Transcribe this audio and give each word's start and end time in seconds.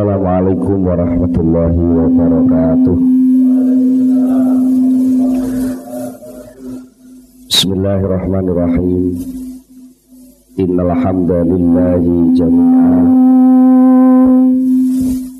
Assalamualaikum 0.00 0.80
warahmatullahi 0.80 1.76
wabarakatuh. 1.76 2.96
Bismillahirrahmanirrahim. 7.44 9.20
Innal 10.56 10.96
hamdalillahi 11.04 12.32
jami'a 12.32 12.96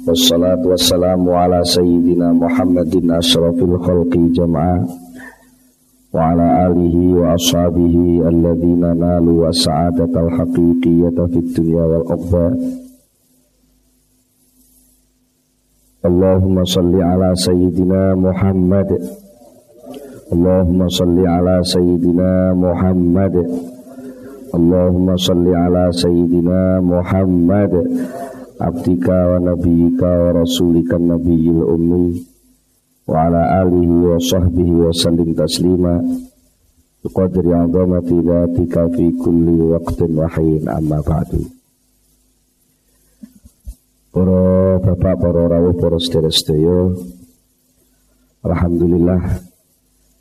Wassalatu 0.05 0.77
wassalamu 0.77 1.33
ala 1.33 1.65
sayyidina 1.65 2.37
Muhammadin 2.37 3.17
ashrafil 3.17 3.81
khalqi 3.81 4.29
jama'a 4.37 4.85
Wa 6.13 6.37
ala 6.37 6.69
alihi 6.69 7.17
wa 7.17 7.33
ashabihi 7.33 8.29
alladhina 8.29 8.93
nalu 8.93 9.41
wa 9.41 9.57
sa'adatal 9.57 10.29
haqiqiyata 10.37 11.33
fid 11.33 11.49
dunya 11.57 11.81
wal 11.81 12.05
ukhra 12.13 12.53
Allahumma 16.01 16.65
salli 16.65 16.97
ala 16.97 17.37
sayyidina 17.37 18.17
Muhammad. 18.17 18.89
Allahumma 20.33 20.89
salli 20.89 21.29
ala 21.29 21.61
sayyidina 21.61 22.57
Muhammad. 22.57 23.37
Allahumma 24.49 25.21
salli 25.21 25.53
ala 25.53 25.93
sayyidina 25.93 26.81
Muhammad. 26.81 27.85
Abdika 28.57 29.13
wa 29.29 29.45
nabiyika 29.53 30.33
rasulika 30.33 30.97
nabiyil 30.97 31.69
ummi. 31.69 32.25
Wa 33.05 33.29
ala 33.29 33.61
alihi 33.61 34.01
wa 34.01 34.17
sahbihi 34.17 34.81
wa 34.81 34.97
sallim 34.97 35.37
taslima. 35.37 36.01
Biqadri 37.05 37.53
azamati 37.53 38.17
dhatika 38.25 38.89
fi 38.89 39.13
Para 44.11 44.83
bapak, 44.83 45.15
para 45.23 45.43
rawuh, 45.47 45.79
para 45.79 45.95
sedherek 46.03 46.35
Alhamdulillah 48.43 49.23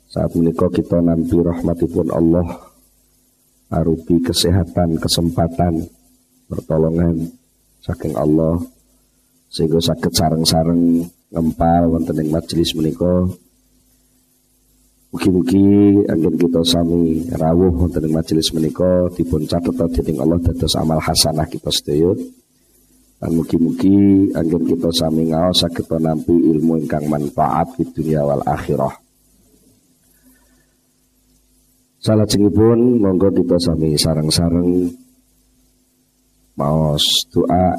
saat 0.06 0.30
menikah 0.38 0.70
kita 0.70 1.02
nanti 1.02 1.34
rahmatipun 1.34 2.10
Allah 2.14 2.70
arupi 3.70 4.22
kesehatan, 4.22 4.98
kesempatan, 4.98 5.90
pertolongan 6.46 7.34
saking 7.82 8.14
Allah 8.14 8.62
sehingga 9.50 9.82
sakit 9.82 10.12
sareng-sareng 10.14 11.06
ngempal 11.30 11.90
wonten 11.90 12.18
ing 12.22 12.30
majelis 12.30 12.74
menika 12.78 13.26
Mugi-mugi 15.10 16.06
kita 16.38 16.62
sami 16.62 17.26
rawuh 17.34 17.74
wonten 17.74 18.06
ing 18.06 18.14
majelis 18.14 18.54
menika 18.54 19.10
dipun 19.10 19.50
catet 19.50 19.74
dening 19.98 20.22
Allah 20.22 20.38
dados 20.38 20.78
amal 20.78 21.02
hasanah 21.02 21.50
kita 21.50 21.66
sedaya. 21.74 22.14
Mugi-mugi 23.20 24.32
angin 24.32 24.64
kita 24.64 24.88
sami 24.96 25.28
ngaos 25.28 25.60
saged 25.60 25.84
nampi 26.00 26.32
ilmu 26.32 26.80
ingkang 26.80 27.04
manfaat 27.04 27.68
di 27.76 27.84
dunia 27.92 28.24
wal 28.24 28.40
akhirah. 28.48 28.96
Pun 32.00 32.80
monggo 32.96 33.28
kita 33.28 33.60
sami 33.60 33.92
sarang-sarang 34.00 34.88
maos 36.56 37.28
doa 37.28 37.76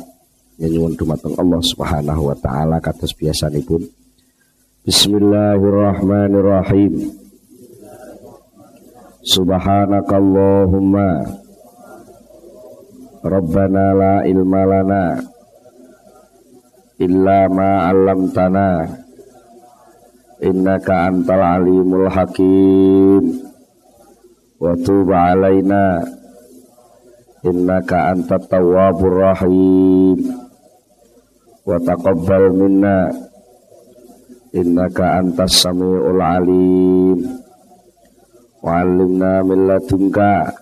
nyuwun 0.61 0.93
dumateng 0.93 1.33
Allah 1.33 1.57
Subhanahu 1.65 2.29
wa 2.29 2.37
taala 2.37 2.77
kados 2.77 3.17
biasanipun. 3.17 3.81
Bismillahirrahmanirrahim. 4.85 7.17
Subhanakallahumma 9.25 11.41
Rabbana 13.25 13.93
la 13.93 14.25
ilma 14.25 14.65
illa 17.01 17.49
ma 17.49 17.89
'allamtana. 17.89 18.85
Innaka 20.41 21.09
antal 21.09 21.41
alimul 21.41 22.09
hakim. 22.09 23.41
Wa 24.61 24.77
tub 24.85 25.09
'alaina 25.09 26.05
innaka 27.45 28.13
antat 28.13 28.45
tawwabur 28.49 29.17
rahim. 29.21 30.17
Wa 31.65 31.77
taqabbal 31.81 32.53
minna. 32.53 33.09
Innaka 34.53 35.21
antas 35.21 35.61
samiul 35.61 36.21
alim. 36.21 37.17
Wa 38.61 38.81
'allimna 38.81 39.41
min 39.41 39.59
ladunka. 39.69 40.53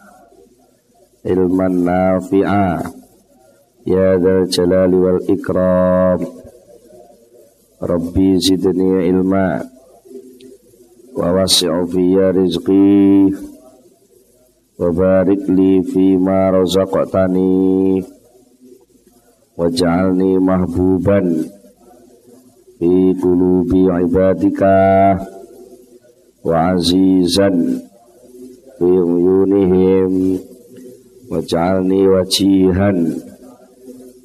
Ilman 1.24 1.84
nafi'a 1.84 2.89
Ya 3.90 4.22
dal 4.22 4.46
jalali 4.46 5.02
wal 5.02 5.18
ikram 5.26 6.22
Rabbi 7.82 8.38
zidni 8.38 9.10
ilma 9.10 9.66
Wa 11.18 11.34
wasi'u 11.34 11.90
fiyya 11.90 12.30
rizqi 12.38 13.34
Wa 14.78 14.94
barik 14.94 15.42
li 15.50 15.82
fima 15.82 16.54
razaqtani 16.54 18.06
Waj'alni 19.58 20.38
mahbuban 20.38 21.50
Fi 22.78 23.18
kulubi 23.18 23.90
ibadika 23.90 25.18
Wa 26.46 26.78
azizan 26.78 27.90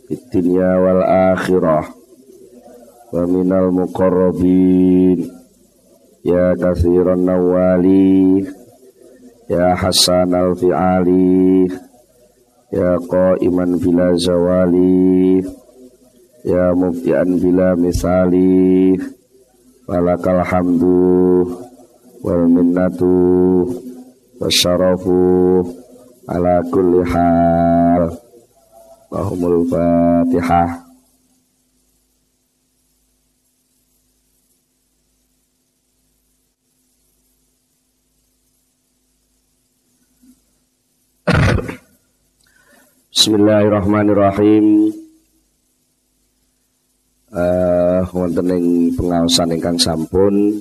dunya 0.08 0.70
wal 0.80 1.02
akhirah. 1.34 1.86
Wa 3.12 3.22
minal 3.28 3.70
muqarrabin. 3.72 5.28
Ya 6.24 6.56
kathiran 6.56 7.20
nawali 7.20 8.48
ya 9.44 9.76
hasan 9.76 10.32
al 10.32 10.56
fi'ali 10.56 11.68
ya 12.72 12.96
qaiman 12.96 13.76
bila 13.76 14.16
zawali 14.16 15.44
ya 16.48 16.72
mubtian 16.72 17.36
bila 17.36 17.76
misali 17.76 18.96
walakal 19.84 20.40
hamdu 20.40 21.44
wal 22.24 22.44
minnatu 22.48 23.68
wasyarafu 24.40 25.60
ala 26.24 26.64
kulli 26.72 27.04
hal 27.04 28.23
Allahumul 29.14 29.62
Fatihah 29.70 30.82
Bismillahirrahmanirrahim. 43.14 44.90
Uh, 47.30 48.02
wonten 48.10 48.50
ing 48.50 48.66
pengaosan 48.98 49.54
ingkang 49.54 49.78
sampun 49.78 50.58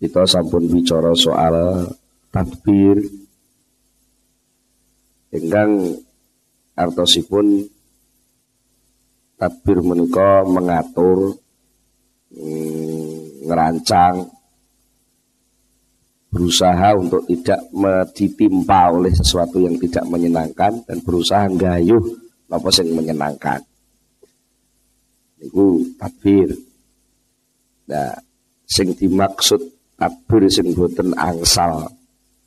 kita 0.00 0.24
sampun 0.24 0.64
bicara 0.64 1.12
soal 1.12 1.92
takbir 2.32 3.04
ingkang 5.28 6.00
artosipun 6.76 7.66
takbir 9.36 9.82
menika 9.82 10.46
mengatur 10.46 11.36
mm, 12.32 13.46
ngerancang 13.48 14.30
berusaha 16.32 16.96
untuk 16.96 17.28
tidak 17.28 17.60
ditimpa 18.16 18.88
oleh 18.88 19.12
sesuatu 19.12 19.60
yang 19.60 19.76
tidak 19.76 20.08
menyenangkan 20.08 20.80
dan 20.88 21.04
berusaha 21.04 21.44
gayuh 21.52 22.00
apa 22.48 22.68
sing 22.72 22.88
menyenangkan. 22.96 23.60
Iku 25.44 25.96
takbir. 26.00 26.56
Nah, 27.92 28.16
sing 28.64 28.96
dimaksud 28.96 29.60
takbir 30.00 30.48
sing 30.48 30.72
boten 30.72 31.12
angsal 31.18 31.92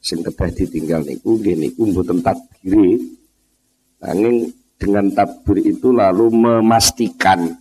sing 0.02 0.26
kedah 0.26 0.50
ditinggal 0.54 1.02
niku 1.06 1.38
nggih 1.38 1.58
niku 1.58 1.86
boten 1.94 2.26
takbir 2.26 2.98
Angin 4.04 4.52
dengan 4.76 5.08
tabur 5.12 5.58
itu 5.58 5.90
lalu 5.96 6.30
memastikan 6.30 7.56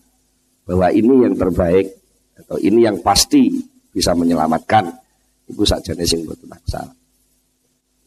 bahwa 0.66 0.90
ini 0.90 1.24
yang 1.24 1.34
terbaik 1.38 1.94
atau 2.34 2.58
ini 2.58 2.84
yang 2.84 2.98
pasti 3.00 3.54
bisa 3.94 4.12
menyelamatkan 4.12 4.90
itu 5.46 5.62
saja 5.62 5.94
sing 6.02 6.26
boten 6.26 6.50
aksal. 6.50 6.90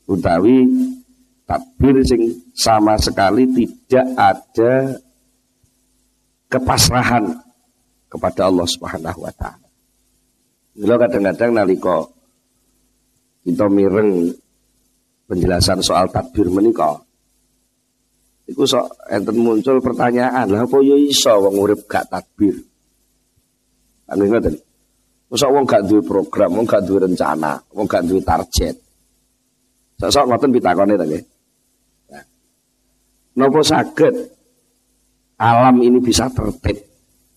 Utawi 0.08 0.68
tabir 1.48 2.04
sing 2.04 2.52
sama 2.52 3.00
sekali 3.00 3.48
tidak 3.56 4.08
ada 4.20 5.00
kepasrahan 6.52 7.32
kepada 8.12 8.52
Allah 8.52 8.68
Subhanahu 8.68 9.24
wa 9.24 9.34
taala. 9.36 9.68
Kalau 10.78 10.98
kadang-kadang 11.00 11.52
nalika 11.56 11.98
kita 13.48 13.66
mireng 13.72 14.36
penjelasan 15.32 15.80
soal 15.80 16.12
takbir 16.12 16.52
menikah 16.52 17.07
Iku 18.48 18.64
sok 18.64 19.12
enten 19.12 19.36
muncul 19.44 19.84
pertanyaan, 19.84 20.48
lah 20.48 20.64
apa 20.64 20.80
yo 20.80 20.96
iso 20.96 21.36
wong 21.36 21.60
urip 21.60 21.84
gak 21.84 22.08
takbir? 22.08 22.56
Anu 24.08 24.24
ngoten. 24.24 24.56
Mosok 25.28 25.52
wong 25.52 25.66
gak 25.68 25.84
duwe 25.84 26.00
program, 26.00 26.56
wong 26.56 26.64
gak 26.64 26.88
duwe 26.88 27.04
rencana, 27.04 27.60
wong 27.76 27.84
gak 27.84 28.08
duwe 28.08 28.24
target. 28.24 28.80
Sok-sok 30.00 30.26
ngoten 30.32 30.56
pitakone 30.56 30.96
ta 30.96 31.04
nggih. 31.04 31.24
Nah. 33.36 33.64
Saged 33.68 34.16
alam 35.36 35.76
ini 35.84 36.00
bisa 36.00 36.32
tertib? 36.32 36.80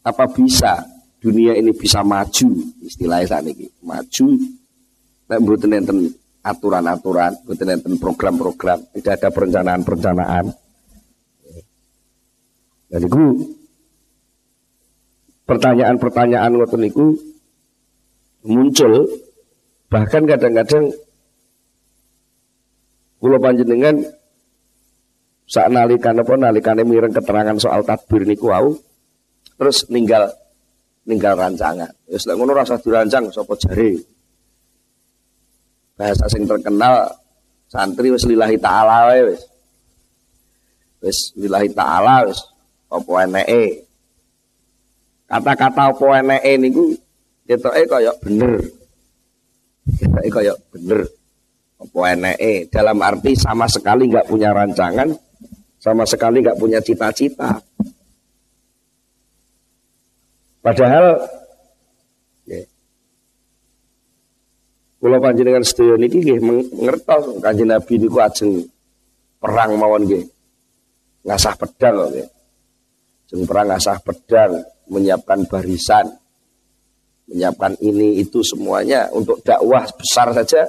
Apa 0.07 0.31
bisa 0.31 0.79
dunia 1.19 1.59
ini 1.59 1.75
bisa 1.75 2.07
maju? 2.07 2.49
Istilahnya 2.87 3.27
saat 3.27 3.51
ini 3.51 3.67
maju. 3.83 4.27
Nek 5.27 5.39
mboten 5.43 5.75
enten 5.75 5.99
aturan-aturan, 6.47 7.43
mboten 7.43 7.69
enten 7.75 7.95
program-program, 7.99 8.79
tidak 8.95 9.19
ada 9.19 9.29
perencanaan-perencanaan. 9.35 10.60
Dan 12.91 13.07
itu 13.07 13.23
pertanyaan-pertanyaan 15.47 16.59
ngoten 16.59 16.83
niku 16.83 17.15
muncul 18.47 19.07
bahkan 19.87 20.27
kadang-kadang 20.27 20.91
kula 23.23 23.39
panjenengan 23.39 24.03
saat 25.51 25.71
nalikan 25.71 26.19
apa 26.19 26.35
nalikane 26.35 26.83
mireng 26.87 27.15
keterangan 27.15 27.59
soal 27.59 27.83
takbir 27.87 28.27
niku 28.27 28.51
wau 28.51 28.75
terus 29.55 29.87
ninggal 29.87 30.35
ninggal 31.07 31.39
rancangan. 31.39 31.91
Wis 32.11 32.27
lek 32.27 32.35
ngono 32.39 32.55
rasa 32.55 32.79
dirancang 32.83 33.31
sapa 33.31 33.55
jare. 33.59 34.03
Bahasa 35.95 36.27
sing 36.27 36.47
terkenal 36.47 37.07
santri 37.71 38.11
wis 38.11 38.27
lillahi 38.27 38.59
taala 38.59 39.15
wae 39.15 39.35
wis. 39.35 39.43
Wis 41.03 41.19
lillahi 41.39 41.71
taala 41.75 42.27
wis 42.27 42.50
apa 42.91 43.13
eneke. 43.25 43.87
Kata-kata 45.31 45.95
apa 45.95 46.07
eneke 46.19 46.53
niku 46.59 46.85
ketoke 47.47 47.83
kaya 47.87 48.13
bener. 48.19 48.59
Ketoke 49.97 50.29
kaya 50.29 50.55
bener. 50.75 51.07
Apa 51.79 51.99
eneke 52.13 52.67
dalam 52.69 52.99
arti 53.01 53.39
sama 53.39 53.71
sekali 53.71 54.11
nggak 54.11 54.27
punya 54.27 54.51
rancangan, 54.51 55.15
sama 55.79 56.03
sekali 56.05 56.43
nggak 56.43 56.59
punya 56.59 56.83
cita-cita. 56.83 57.63
Padahal 60.61 61.25
ya, 62.45 62.61
Kula 65.01 65.17
panjenengan 65.17 65.65
sedaya 65.65 65.97
niki 65.97 66.21
nggih 66.21 66.39
ngertos 66.77 67.41
Kanjeng 67.41 67.73
Nabi 67.73 67.95
niku 67.97 68.21
ajeng 68.21 68.69
perang 69.41 69.81
mawon 69.81 70.05
nggih. 70.05 70.29
Ngasah 71.25 71.57
pedang 71.57 72.13
nggih. 72.13 72.40
Jeng 73.31 73.47
perang 73.47 73.71
asah 73.71 74.03
pedang, 74.03 74.59
menyiapkan 74.91 75.47
barisan, 75.47 76.11
menyiapkan 77.31 77.79
ini 77.79 78.19
itu 78.19 78.43
semuanya 78.43 79.07
untuk 79.15 79.39
dakwah 79.47 79.87
besar 79.95 80.35
saja. 80.35 80.67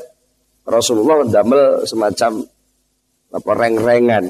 Rasulullah 0.61 1.25
mendamel 1.25 1.89
semacam 1.89 2.45
apa 3.33 3.51
reng-rengan, 3.57 4.29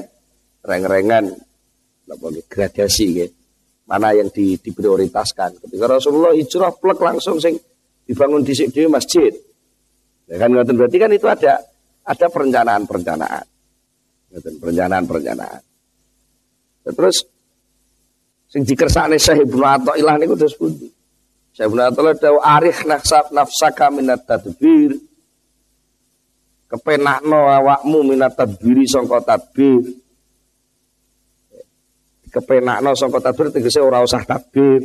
reng-rengan 0.64 1.24
apa 2.08 2.26
gradasi 2.48 3.06
gitu. 3.20 3.36
Mana 3.84 4.16
yang 4.16 4.32
di, 4.32 4.56
diprioritaskan. 4.56 5.60
Ketika 5.60 5.84
Rasulullah 5.84 6.32
hijrah 6.32 6.72
plek 6.72 7.04
langsung 7.04 7.36
sing 7.36 7.60
dibangun 8.08 8.40
di 8.40 8.56
sini 8.56 8.88
masjid. 8.88 9.28
Ya 10.24 10.40
kan 10.40 10.56
berarti 10.56 10.96
kan 10.96 11.12
itu 11.12 11.28
ada 11.28 11.60
ada 12.00 12.26
perencanaan-perencanaan. 12.32 13.44
Perencanaan-perencanaan. 14.32 15.60
Terus 16.88 17.28
Sing 18.52 18.68
dikersane 18.68 19.16
Syekh 19.16 19.48
Ibnu 19.48 19.64
Athaillah 19.64 20.20
niku 20.20 20.36
terus 20.36 20.52
pundi? 20.52 20.84
Syekh 21.56 21.72
Ibnu 21.72 21.80
Athaillah 21.88 22.20
dawu 22.20 22.36
arif 22.36 22.84
nafsa 22.84 23.24
nafsaka 23.32 23.88
minat 23.88 24.28
tadbir. 24.28 24.92
Kepenakno 26.68 27.48
awakmu 27.48 28.04
minat 28.12 28.36
tadbiri 28.36 28.84
sangka 28.84 29.24
tadbir. 29.24 29.96
Kepenakno 32.28 32.92
sangka 32.92 33.24
tadbir 33.24 33.48
tegese 33.48 33.80
ora 33.80 34.04
usah 34.04 34.20
tadbir. 34.20 34.84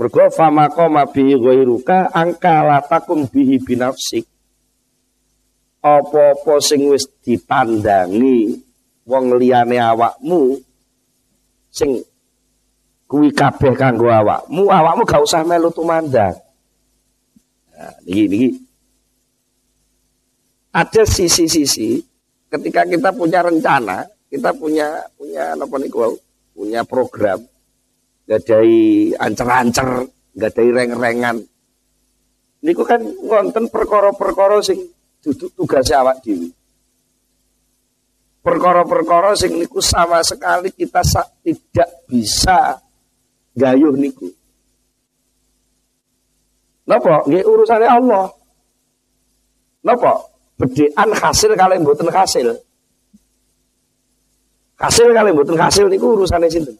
Mergo 0.00 0.32
fama 0.32 0.72
qoma 0.72 1.04
bi 1.04 1.36
ghairuka 1.36 2.16
angka 2.16 2.64
latakum 2.64 3.28
bihi 3.28 3.60
binafsik. 3.60 4.24
Apa-apa 5.84 6.64
sing 6.64 6.88
wis 6.88 7.04
ditandangi 7.20 8.56
wong 9.04 9.36
liyane 9.36 9.76
awakmu 9.76 10.69
sing 11.70 12.02
kuwi 13.10 13.34
kabeh 13.34 13.74
kanggo 13.74 14.10
awakmu, 14.10 14.70
awakmu 14.70 15.02
gak 15.02 15.22
usah 15.22 15.42
melu 15.42 15.70
tumandang. 15.74 16.34
Nah, 17.74 17.94
niki 18.06 18.24
niki 18.28 18.48
ada 20.70 21.02
sisi-sisi 21.02 21.98
ketika 22.46 22.86
kita 22.86 23.10
punya 23.10 23.42
rencana, 23.42 24.06
kita 24.30 24.54
punya 24.54 25.02
punya 25.18 25.58
apa 25.58 25.76
niku 25.82 26.14
punya 26.54 26.86
program, 26.86 27.42
gadai 28.28 29.10
ancer-ancer, 29.16 30.06
gadai 30.36 30.68
reng-rengan. 30.70 31.42
Niku 32.60 32.84
kan 32.84 33.00
wonten 33.24 33.72
perkara-perkara 33.72 34.60
sing 34.60 34.78
duduk 35.24 35.50
tugas 35.56 35.88
awak 35.90 36.20
dhewe 36.22 36.52
perkara-perkara 38.40 39.36
sing 39.36 39.56
niku 39.56 39.80
sama 39.84 40.24
sekali 40.24 40.72
kita 40.72 41.04
tidak 41.44 41.88
bisa 42.08 42.80
gayuh 43.56 43.92
niku. 43.96 44.28
Napa? 46.88 47.22
Nggih 47.28 47.44
urusane 47.46 47.86
Allah. 47.86 48.26
Napa? 49.86 50.26
Bedean 50.58 51.08
hasil 51.16 51.54
kalian 51.56 51.86
mboten 51.86 52.10
hasil. 52.10 52.56
Hasil 54.80 55.08
kalian 55.12 55.36
mboten 55.36 55.56
hasil 55.60 55.86
niku 55.86 56.18
urusane 56.18 56.50
sinten? 56.50 56.76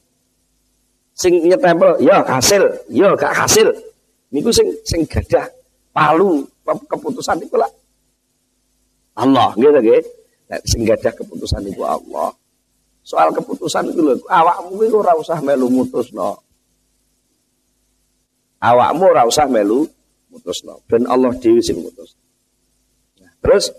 Sing 1.14 1.36
nyetempel, 1.44 2.00
ya 2.00 2.24
hasil, 2.24 2.64
ya 2.88 3.12
gak 3.12 3.36
hasil. 3.36 3.68
Niku 4.32 4.48
sing 4.48 4.72
sing 4.88 5.04
gadah 5.04 5.44
palu 5.92 6.46
keputusan 6.64 7.36
niku 7.42 7.58
lah 7.58 7.68
Allah, 9.18 9.52
gitu 9.58 9.74
nggih. 9.74 10.00
Sing 10.00 10.19
gadah 10.58 11.12
keputusan 11.14 11.62
itu 11.70 11.82
Allah. 11.86 12.34
Soal 13.06 13.32
keputusan 13.32 13.90
itu 13.94 14.00
lho, 14.02 14.14
awakmu 14.28 14.82
itu 14.84 14.98
ora 14.98 15.14
usah 15.16 15.38
melu 15.40 15.70
mutusno. 15.70 16.42
Awakmu 18.60 19.02
ora 19.08 19.24
usah 19.24 19.48
melu 19.48 19.88
mutusno. 20.28 20.82
Ben 20.90 21.06
Allah 21.08 21.32
dhewe 21.38 21.62
sing 21.64 21.80
mutus. 21.80 22.18
Nah, 23.22 23.32
terus 23.40 23.72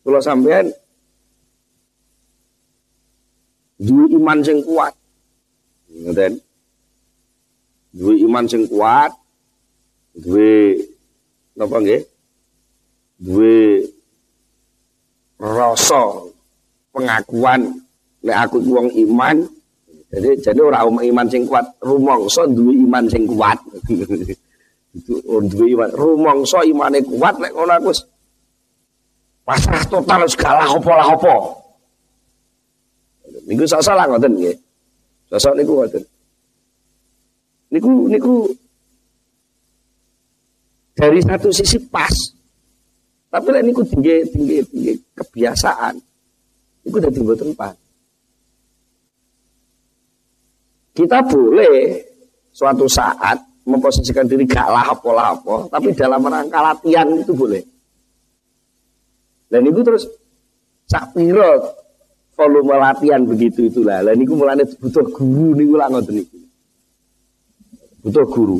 kula 0.00 0.24
sampean 0.24 0.72
duwe 3.76 4.08
iman 4.16 4.40
sing 4.40 4.64
kuat. 4.64 4.94
Ngoten. 5.90 6.40
Duwe 7.90 8.14
iman 8.22 8.46
sing 8.46 8.70
kuat, 8.70 9.10
duwe 10.14 10.78
napa 11.58 11.82
nggih? 11.82 12.02
Duwe 13.18 13.84
rasa 15.40 16.28
pengakuan. 16.92 17.80
Nek 18.20 18.36
aku 18.36 18.60
wong 18.68 18.92
iman 18.92 19.40
jadi 20.10 20.34
jadi 20.42 20.60
orang 20.60 20.98
iman 21.06 21.26
sing 21.30 21.46
kuat 21.46 21.62
rumongso 21.80 22.42
duwe 22.50 22.74
iman 22.84 23.06
sing 23.06 23.24
kuat. 23.30 23.56
Itu 24.98 25.22
duwe 25.24 25.66
iman 25.78 25.90
rumongso 25.94 26.60
imane 26.66 26.98
kuat 27.06 27.38
nek 27.38 27.54
ngono 27.54 27.72
aku 27.78 27.90
pasrah 29.46 29.82
total 29.86 30.26
segala 30.28 30.66
apa 30.66 30.92
lah 30.94 31.08
apa 31.14 31.34
niku 33.46 33.64
salah 33.70 34.10
ngoten 34.10 34.34
nggih. 34.34 34.56
Sosok 35.30 35.54
niku 35.54 35.72
ngoten. 35.78 36.02
Niku 37.70 37.90
niku 38.10 38.34
dari 40.98 41.22
satu 41.22 41.54
sisi 41.54 41.78
pas 41.86 42.12
tapi 43.30 43.46
lek 43.54 43.62
niku 43.62 43.86
tinggi 43.86 44.26
tinggi 44.26 44.58
tinggi 44.66 44.92
kebiasaan. 45.14 45.94
Iku 46.82 46.96
udah 46.98 47.12
timbul 47.14 47.38
tempat. 47.38 47.78
Kita 50.90 51.22
boleh 51.22 52.02
suatu 52.50 52.90
saat 52.90 53.38
memposisikan 53.62 54.26
diri 54.26 54.42
gak 54.50 54.66
lah 54.66 54.90
apa 54.90 55.70
tapi 55.70 55.94
dalam 55.94 56.26
rangka 56.26 56.58
latihan 56.58 57.06
itu 57.14 57.30
boleh. 57.30 57.62
Dan 59.46 59.62
itu 59.70 59.80
terus 59.86 60.10
sak 60.90 61.14
piro 61.14 61.78
volume 62.34 62.74
latihan 62.74 63.22
begitu 63.22 63.70
itulah. 63.70 64.02
Lah 64.02 64.14
niku 64.18 64.34
mulane 64.34 64.66
butuh 64.66 65.06
guru 65.14 65.54
niku 65.54 65.78
lah 65.78 65.86
ngoten 65.86 66.18
niku. 66.18 66.38
Butuh 68.02 68.26
guru. 68.26 68.58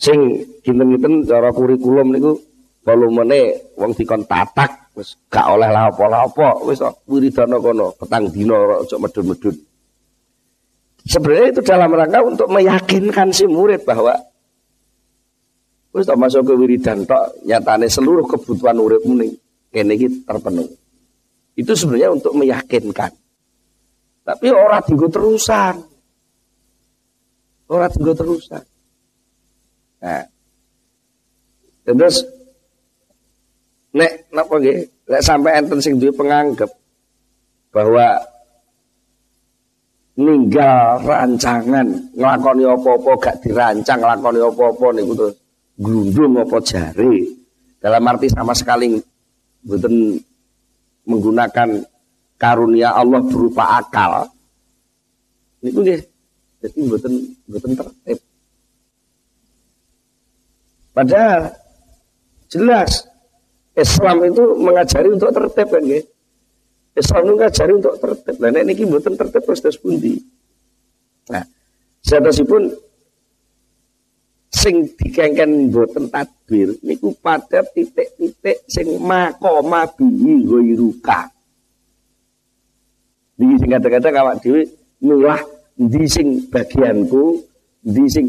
Sing 0.00 0.48
kinten-kinten 0.64 1.28
cara 1.28 1.52
kurikulum 1.52 2.16
niku 2.16 2.45
volumene 2.86 3.74
wong 3.74 3.90
dikon 3.98 4.22
tatak 4.30 4.86
Wis 4.96 5.12
gak 5.28 5.44
oleh 5.52 5.68
lah 5.68 5.92
apa-apa, 5.92 6.64
wis 6.64 6.80
wiridana 7.04 7.60
kono, 7.60 7.92
petang 8.00 8.32
dina 8.32 8.80
aja 8.80 8.96
medun-medun. 8.96 9.52
Sebenarnya 11.04 11.52
itu 11.52 11.60
dalam 11.60 11.92
rangka 11.92 12.24
untuk 12.24 12.48
meyakinkan 12.48 13.28
si 13.28 13.44
murid 13.44 13.84
bahwa 13.84 14.16
wis 15.92 16.08
tak 16.08 16.16
masuk 16.16 16.48
ke 16.48 16.54
wiridan 16.56 17.04
tok 17.04 17.44
nyatane 17.44 17.92
seluruh 17.92 18.24
kebutuhan 18.24 18.80
uripmu 18.80 19.20
ning 19.20 19.36
kene 19.68 20.00
iki 20.00 20.24
terpenuhi. 20.24 20.72
Itu 21.60 21.76
sebenarnya 21.76 22.16
untuk 22.16 22.32
meyakinkan. 22.32 23.12
Tapi 24.24 24.46
orang 24.48 24.80
tinggal 24.80 25.12
terusan. 25.12 25.84
Orang 27.68 27.92
tinggal 27.92 28.16
terusan. 28.16 28.64
Nah. 30.00 30.24
Terus 31.84 32.24
nek 33.96 34.28
napa 34.30 34.54
nggih? 34.60 34.78
Nek 35.08 35.22
sampai 35.24 35.56
enten 35.56 35.80
sing 35.80 35.96
duwe 35.96 36.12
penganggap 36.12 36.68
bahwa 37.72 38.20
ninggal 40.16 41.04
rancangan 41.04 41.86
nglakoni 42.16 42.64
apa-apa 42.64 43.10
gak 43.20 43.36
dirancang 43.44 44.00
nglakoni 44.00 44.40
apa-apa 44.40 44.86
niku 44.96 45.12
terus 45.12 45.34
glundung 45.76 46.40
apa 46.40 46.56
jari. 46.64 47.36
Dalam 47.76 48.08
arti 48.08 48.26
sama 48.32 48.56
sekali 48.56 48.96
mboten 49.64 50.16
menggunakan 51.06 51.68
karunia 52.40 52.96
Allah 52.96 53.20
berupa 53.24 53.80
akal. 53.80 54.28
Niku 55.64 55.80
nggih. 55.84 56.00
Jadi 56.64 56.78
mboten 56.84 57.12
mboten 57.46 57.72
tertib. 57.76 58.18
Padahal 60.96 61.52
jelas 62.48 63.04
Islam 63.76 64.24
itu 64.24 64.44
mengajari 64.56 65.08
untuk 65.12 65.30
tertib 65.36 65.68
kan 65.68 65.84
nggih. 65.84 66.04
Islam 66.96 67.20
itu 67.28 67.32
mengajari 67.36 67.72
untuk 67.76 67.94
tertib. 68.00 68.34
Lah 68.40 68.48
nek 68.48 68.64
niki 68.64 68.88
mboten 68.88 69.14
tertib 69.20 69.44
terus 69.44 69.76
pundi? 69.76 70.16
Nah, 71.28 71.44
pun 72.48 72.62
sing 74.48 74.88
dikengken 74.96 75.68
mboten 75.68 76.08
tadbir 76.08 76.72
niku 76.80 77.12
pada 77.20 77.60
titik-titik 77.68 78.64
sing 78.64 78.96
makoma 78.96 79.84
bihi 79.92 80.40
ghairuka. 80.48 81.28
Niki 83.36 83.54
sing 83.60 83.68
kadang-kadang 83.76 84.14
awak 84.24 84.40
dhewe 84.40 84.64
nulah 85.04 85.44
ndi 85.76 86.08
sing 86.08 86.48
bagianku, 86.48 87.44
ndi 87.84 88.04
sing 88.08 88.26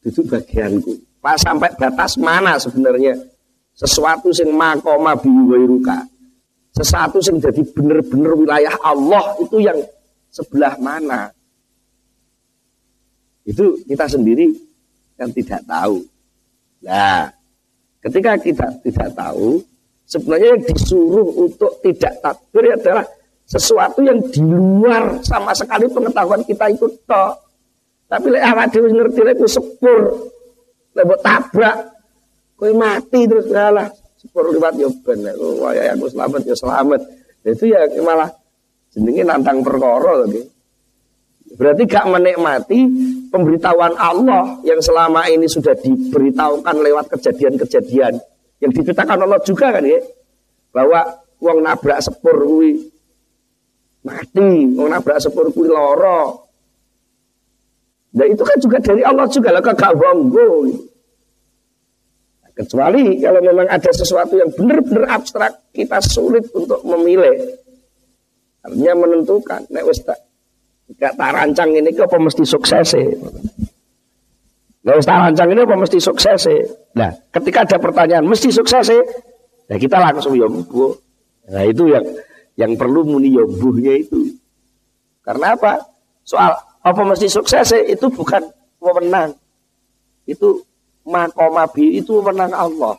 dudu 0.00 0.24
bagianku. 0.24 1.20
Pas 1.20 1.36
sampai 1.36 1.68
batas 1.76 2.16
mana 2.16 2.56
sebenarnya 2.56 3.35
sesuatu 3.76 4.32
sing 4.32 4.48
makoma 4.56 5.12
biwairuka 5.12 6.16
sesuatu 6.76 7.24
sing 7.24 7.40
jadi 7.40 7.64
bener-bener 7.72 8.36
wilayah 8.36 8.76
Allah 8.84 9.32
itu 9.40 9.64
yang 9.64 9.80
sebelah 10.28 10.76
mana? 10.76 11.32
Itu 13.48 13.80
kita 13.88 14.04
sendiri 14.04 14.52
yang 15.16 15.32
tidak 15.32 15.64
tahu. 15.64 16.04
Nah 16.84 17.32
ketika 18.04 18.36
kita 18.36 18.68
tidak 18.84 19.08
tahu 19.16 19.64
sebenarnya 20.04 20.52
yang 20.52 20.62
disuruh 20.68 21.28
untuk 21.48 21.80
tidak 21.80 22.20
takbir 22.20 22.76
adalah 22.76 23.08
sesuatu 23.48 24.04
yang 24.04 24.20
di 24.28 24.44
luar 24.44 25.24
sama 25.24 25.56
sekali 25.56 25.88
pengetahuan 25.88 26.44
kita 26.44 26.76
itu 26.76 26.92
toh. 27.08 27.32
Tapi 28.06 28.36
lek 28.36 28.44
awak 28.52 28.66
dhewe 28.70 28.92
ngerti 28.92 29.20
lek 29.24 29.40
sepur 29.48 30.28
lek 30.92 31.08
tabrak 31.24 31.95
Kowe 32.56 32.72
mati 32.72 33.28
terus 33.28 33.52
ngalah 33.52 33.92
sepur 34.16 34.48
liwat 34.48 34.80
yo 34.80 34.88
ben. 35.04 35.20
Waya 35.60 35.92
aku 35.92 36.08
selamat 36.08 36.40
ya 36.48 36.56
selamat. 36.56 37.00
Itu 37.44 37.68
ya 37.68 37.84
malah 38.00 38.32
jenenge 38.96 39.22
nantang 39.28 39.60
perkara 39.60 40.24
tadi. 40.24 40.40
Berarti 41.56 41.82
gak 41.86 42.10
menikmati 42.10 42.80
pemberitahuan 43.30 43.94
Allah 43.94 44.58
yang 44.66 44.82
selama 44.82 45.30
ini 45.30 45.46
sudah 45.46 45.78
diberitahukan 45.78 46.74
lewat 46.82 47.06
kejadian-kejadian 47.16 48.18
yang 48.58 48.70
diceritakan 48.74 49.24
Allah 49.24 49.40
juga 49.44 49.70
kan 49.70 49.84
ya. 49.84 50.00
Bahwa 50.74 51.06
uang 51.38 51.58
nabrak 51.60 52.02
sepur 52.02 52.40
kuwi 52.40 52.88
mati, 54.02 54.74
uang 54.74 54.90
nabrak 54.90 55.22
sepur 55.22 55.52
kuwi 55.52 55.70
loro. 55.70 56.48
Nah 58.16 58.26
itu 58.26 58.42
kan 58.42 58.56
juga 58.56 58.80
dari 58.80 59.04
Allah 59.04 59.28
juga 59.28 59.52
lah 59.52 59.60
kagak. 59.60 59.92
Gitu. 59.96 60.95
Kecuali 62.56 63.20
kalau 63.20 63.44
memang 63.44 63.68
ada 63.68 63.90
sesuatu 63.92 64.32
yang 64.40 64.48
benar-benar 64.56 65.20
abstrak, 65.20 65.68
kita 65.76 66.00
sulit 66.00 66.48
untuk 66.56 66.80
memilih. 66.88 67.36
Artinya 68.64 68.96
menentukan. 68.96 69.68
Nek 69.68 69.84
wis 69.84 70.00
tak 70.00 70.24
gak 70.96 71.20
tak 71.20 71.30
rancang 71.36 71.74
ini 71.76 71.90
kok 71.92 72.08
mesti 72.14 72.46
sukses 72.46 72.94
Nek 74.86 74.94
wis 74.96 75.04
tak 75.04 75.18
rancang 75.18 75.52
ini 75.52 75.60
apa 75.66 75.76
mesti 75.76 75.98
sukses 75.98 76.46
Nah, 76.96 77.10
ketika 77.34 77.66
ada 77.66 77.76
pertanyaan 77.76 78.24
mesti 78.24 78.48
sukses 78.48 78.88
ya 79.68 79.76
kita 79.76 80.00
langsung 80.00 80.32
ya 80.32 80.48
Nah, 81.46 81.62
itu 81.62 81.92
yang 81.92 82.06
yang 82.56 82.72
perlu 82.74 83.04
muni 83.04 83.36
yobuhnya 83.36 84.00
itu. 84.00 84.34
Karena 85.22 85.54
apa? 85.54 85.78
Soal 86.26 86.56
apa 86.82 87.00
mesti 87.04 87.28
sukses 87.30 87.70
itu 87.84 88.06
bukan 88.10 88.42
wewenang. 88.80 89.36
Itu 90.26 90.64
makomabi 91.06 92.02
itu 92.02 92.18
wewenang 92.18 92.52
Allah. 92.52 92.98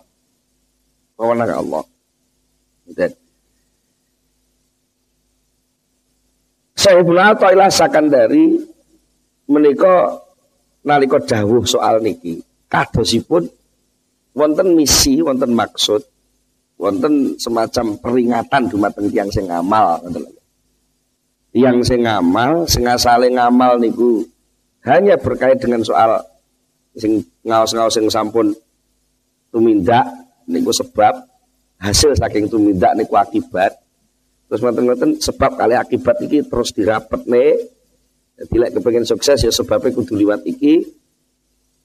Wewenang 1.19 1.51
Allah. 1.51 1.83
Dan 2.87 3.11
saya 6.77 7.03
pula 7.03 7.35
Athaillah 7.35 7.67
Sakandari 7.67 8.63
menika 9.51 10.23
nalika 10.87 11.19
dawuh 11.19 11.67
soal 11.67 11.99
niki 11.99 12.39
kadosipun 12.71 13.51
wonten 14.37 14.77
misi, 14.77 15.17
wonten 15.25 15.57
maksud, 15.57 16.05
wonten 16.77 17.35
semacam 17.41 17.97
peringatan 17.97 18.69
dumateng 18.69 19.09
tiyang 19.09 19.33
sing 19.33 19.49
ngamal 19.49 19.97
Yang 21.57 21.89
sing 21.89 22.05
ngamal, 22.05 22.69
sing 22.69 22.85
asale 22.85 23.33
ngamal 23.33 23.81
niku 23.81 24.21
hanya 24.85 25.17
berkait 25.17 25.57
dengan 25.57 25.81
soal 25.81 26.21
sing 26.97 27.21
ngaos-ngaos 27.45 27.93
sing 27.93 28.09
sampun 28.09 28.51
tumindak 29.53 30.05
niku 30.49 30.73
sebab 30.73 31.13
hasil 31.77 32.17
saking 32.17 32.49
tumindak 32.49 32.97
niku 32.97 33.15
akibat. 33.15 33.77
Terus 34.47 34.63
ngoten-ngoten 34.63 35.19
sebab 35.19 35.59
kali 35.59 35.75
akibat 35.75 36.17
iki 36.23 36.43
terus 36.47 36.71
dirapet 36.73 37.27
nih 37.27 37.51
lek 38.37 38.71
kepengen 38.79 39.05
sukses 39.05 39.43
ya 39.43 39.51
sebabnya 39.53 39.93
kudu 39.93 40.17
liwat 40.17 40.41
iki. 40.47 40.81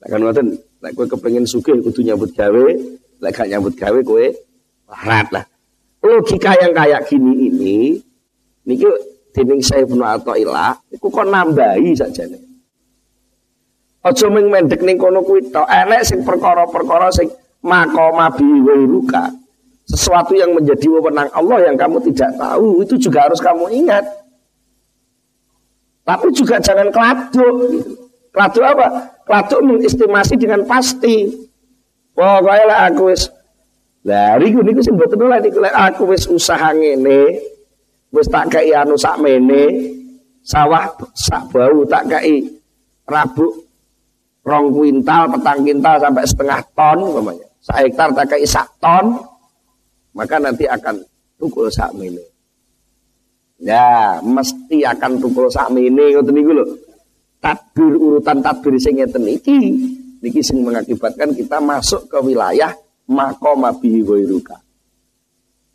Lek 0.03 0.09
kan 0.09 0.21
ngoten 0.23 0.57
lek 0.57 0.93
kowe 0.97 1.07
kepengen 1.07 1.45
sugih 1.45 1.79
kudu 1.85 2.03
nyambut 2.07 2.33
gawe. 2.33 2.67
Lek 3.23 3.33
gak 3.35 3.49
nyambut 3.51 3.75
gawe 3.79 3.99
kowe 4.03 4.27
larat 4.91 5.29
lah. 5.31 5.45
Logika 6.03 6.51
yang 6.59 6.75
kayak 6.75 7.07
gini 7.07 7.47
ini 7.47 7.77
niki 8.67 8.87
dening 9.33 9.63
saya 9.63 9.87
pun 9.87 10.03
atau 10.03 10.37
ilah 10.37 10.77
iku 10.93 11.09
kok 11.09 11.27
nambahi 11.27 11.95
saja 11.97 12.29
nih 12.29 12.52
Aja 14.03 14.27
mung 14.27 14.51
mendek 14.51 14.83
ning 14.83 14.99
kono 14.99 15.23
kuwi 15.23 15.47
tok. 15.55 15.67
Enek 15.67 16.03
sing 16.03 16.27
perkara-perkara 16.27 17.09
sing 17.15 17.31
makoma 17.63 18.31
biwiruka. 18.35 19.31
Sesuatu 19.87 20.35
yang 20.35 20.55
menjadi 20.55 20.87
wewenang 20.91 21.31
Allah 21.35 21.71
yang 21.71 21.79
kamu 21.79 22.03
tidak 22.11 22.35
tahu 22.39 22.83
itu 22.83 22.99
juga 22.99 23.31
harus 23.31 23.39
kamu 23.39 23.71
ingat. 23.71 24.03
Tapi 26.03 26.29
juga 26.35 26.59
jangan 26.59 26.91
keladuk. 26.91 27.55
Keladuk 28.35 28.65
apa? 28.67 28.87
Keladuk 29.23 29.61
mengestimasi 29.63 30.35
dengan 30.35 30.67
pasti. 30.67 31.31
Pokoknya 32.13 32.65
lah 32.69 32.81
aku 32.91 33.09
wis 33.09 33.31
lah 34.03 34.35
riku 34.37 34.67
niku 34.67 34.83
sing 34.83 34.99
mboten 34.99 35.23
oleh 35.23 35.39
niku 35.39 35.63
aku 35.63 36.11
wis 36.11 36.27
usaha 36.27 36.75
ngene 36.75 37.39
wis 38.11 38.27
tak 38.27 38.51
kei 38.51 38.75
anu 38.75 38.99
sak 38.99 39.17
mene 39.23 39.95
sawah 40.43 40.91
sak 41.15 41.47
bau 41.55 41.87
tak 41.87 42.11
kei 42.11 42.51
rabuk 43.07 43.72
rong 44.43 44.75
kuintal, 44.75 45.31
petang 45.31 45.63
kintal 45.63 45.97
sampai 46.03 46.25
setengah 46.27 46.61
ton 46.75 46.99
umpamanya. 46.99 47.47
Sak 47.63 47.79
hektar 47.87 48.11
tak 48.11 48.27
kayak 48.35 48.51
sak 48.51 48.67
ton, 48.83 49.23
maka 50.19 50.37
nanti 50.43 50.67
akan 50.67 50.99
tukul 51.39 51.71
sak 51.71 51.95
mini. 51.95 52.23
Ya, 53.63 54.19
mesti 54.19 54.83
akan 54.83 55.23
tukul 55.23 55.47
sak 55.47 55.71
mini 55.71 56.11
ngoten 56.11 56.35
niku 56.35 56.53
lho. 56.55 56.65
Tadbir 57.43 57.95
urutan 57.99 58.43
tadbir 58.43 58.75
sing 58.79 58.99
ngeten 58.99 59.27
iki 59.27 59.59
niki 60.23 60.43
sing 60.43 60.63
mengakibatkan 60.63 61.35
kita 61.35 61.59
masuk 61.59 62.07
ke 62.07 62.19
wilayah 62.23 62.71
makoma 63.11 63.75
bihi 63.75 64.07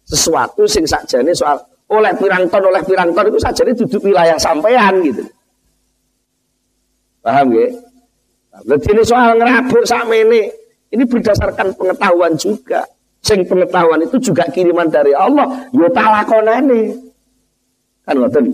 Sesuatu 0.07 0.63
sing 0.63 0.87
sakjane 0.87 1.35
soal 1.35 1.59
oleh 1.91 2.15
pirang 2.15 2.47
ton 2.47 2.63
oleh 2.63 2.79
pirang 2.83 3.11
ton 3.11 3.27
itu 3.27 3.39
sajane 3.39 3.75
duduk 3.75 3.99
wilayah 4.07 4.39
sampean 4.39 5.03
gitu. 5.03 5.23
Paham 7.19 7.51
ya? 7.51 7.67
Jadi 8.65 8.87
ini 8.95 9.03
soal 9.05 9.37
ngerabuk 9.37 9.83
sama 9.85 10.17
ini, 10.17 10.49
ini 10.89 11.03
berdasarkan 11.05 11.77
pengetahuan 11.77 12.33
juga. 12.39 12.87
Sing 13.21 13.43
pengetahuan 13.43 14.01
itu 14.01 14.31
juga 14.31 14.47
kiriman 14.47 14.87
dari 14.87 15.11
Allah, 15.11 15.67
yo 15.75 15.89
talakonane. 15.91 16.95
Kan 18.07 18.23
ngoten. 18.23 18.45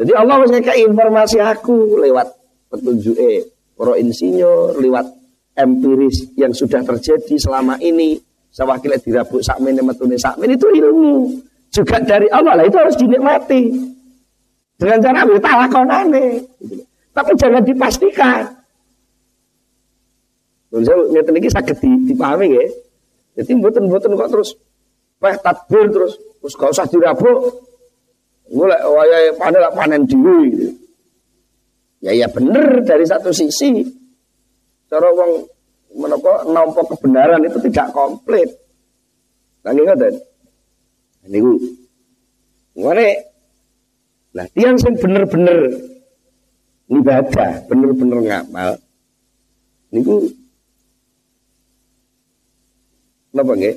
Jadi 0.00 0.12
Allah 0.16 0.36
wis 0.44 0.52
ngekek 0.52 0.78
informasi 0.84 1.40
aku 1.40 1.96
lewat 1.96 2.28
petunjuke 2.68 3.48
para 3.76 3.96
insinyur, 3.96 4.76
lewat 4.76 5.06
empiris 5.56 6.36
yang 6.36 6.52
sudah 6.52 6.84
terjadi 6.84 7.36
selama 7.40 7.80
ini. 7.80 8.20
Sewakilnya 8.50 8.98
dirabuk 8.98 9.40
sakmene 9.46 9.80
metune 9.80 10.18
sakmene 10.18 10.58
itu 10.58 10.66
ilmu. 10.66 11.38
Juga 11.70 12.02
dari 12.02 12.26
Allah 12.34 12.58
lah 12.58 12.66
itu 12.66 12.76
harus 12.76 12.98
dinikmati. 12.98 13.62
Dengan 14.74 14.98
cara 14.98 15.22
yo 15.22 15.38
talakonane. 15.38 16.24
Tapi 17.14 17.32
jangan 17.38 17.62
dipastikan. 17.62 18.59
Saya 20.70 21.02
ngeten 21.10 21.38
iki 21.42 21.50
saged 21.50 21.78
dipahami 21.82 22.54
ya. 22.54 22.66
Jadi 23.38 23.58
mboten-mboten 23.58 24.14
kok 24.14 24.30
terus 24.30 24.54
peh 25.18 25.34
tadbir 25.42 25.90
terus 25.90 26.14
terus 26.38 26.54
gak 26.54 26.70
usah 26.70 26.86
dirabuk. 26.86 27.66
Mulai 28.50 28.82
wayahe 28.82 29.30
panen 29.38 29.62
panen 29.74 30.02
dhewe. 30.06 30.74
Ya 32.02 32.14
ya 32.14 32.26
bener 32.30 32.82
dari 32.86 33.06
satu 33.06 33.34
sisi. 33.34 33.82
Cara 34.90 35.10
wong 35.10 35.46
menapa 35.94 36.46
nampa 36.46 36.82
kebenaran 36.86 37.42
itu 37.46 37.58
tidak 37.66 37.90
komplit. 37.90 38.50
Nanging 39.66 39.86
ngoten. 39.86 40.14
Niku 41.30 41.52
ngene 42.78 43.30
Nah, 44.30 44.46
tiang 44.54 44.78
sing 44.78 44.94
bener-bener 44.94 45.74
ibadah, 46.86 47.66
bener-bener 47.66 48.18
ngamal. 48.22 48.78
Niku 49.90 50.30
Napa 53.30 53.52
nggih? 53.54 53.76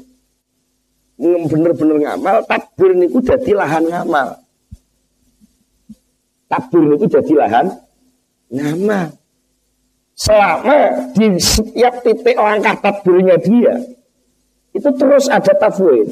Bener-bener 1.21 1.97
ngamal, 2.01 2.37
takbir 2.49 2.91
niku 2.97 3.21
dadi 3.21 3.53
lahan 3.53 3.85
ngamal. 3.85 4.33
Takbir 6.49 6.83
niku 6.89 7.05
dadi 7.05 7.33
lahan 7.37 7.67
ngamal. 8.49 9.13
Selama 10.13 11.09
di 11.17 11.37
setiap 11.41 12.05
titik 12.05 12.37
langkah 12.37 12.77
takbirnya 12.77 13.37
dia 13.41 13.81
itu 14.73 14.89
terus 14.97 15.25
ada 15.29 15.53
tafwid. 15.57 16.09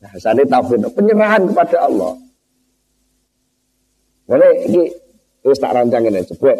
Nah, 0.00 0.12
saat 0.20 0.40
tafwid 0.48 0.84
penyerahan 0.92 1.48
kepada 1.48 1.88
Allah. 1.88 2.12
Boleh 4.24 4.52
ini 4.68 4.88
terus 5.44 5.60
tak 5.60 5.76
rancang 5.76 6.08
ini, 6.08 6.24
cepet. 6.24 6.56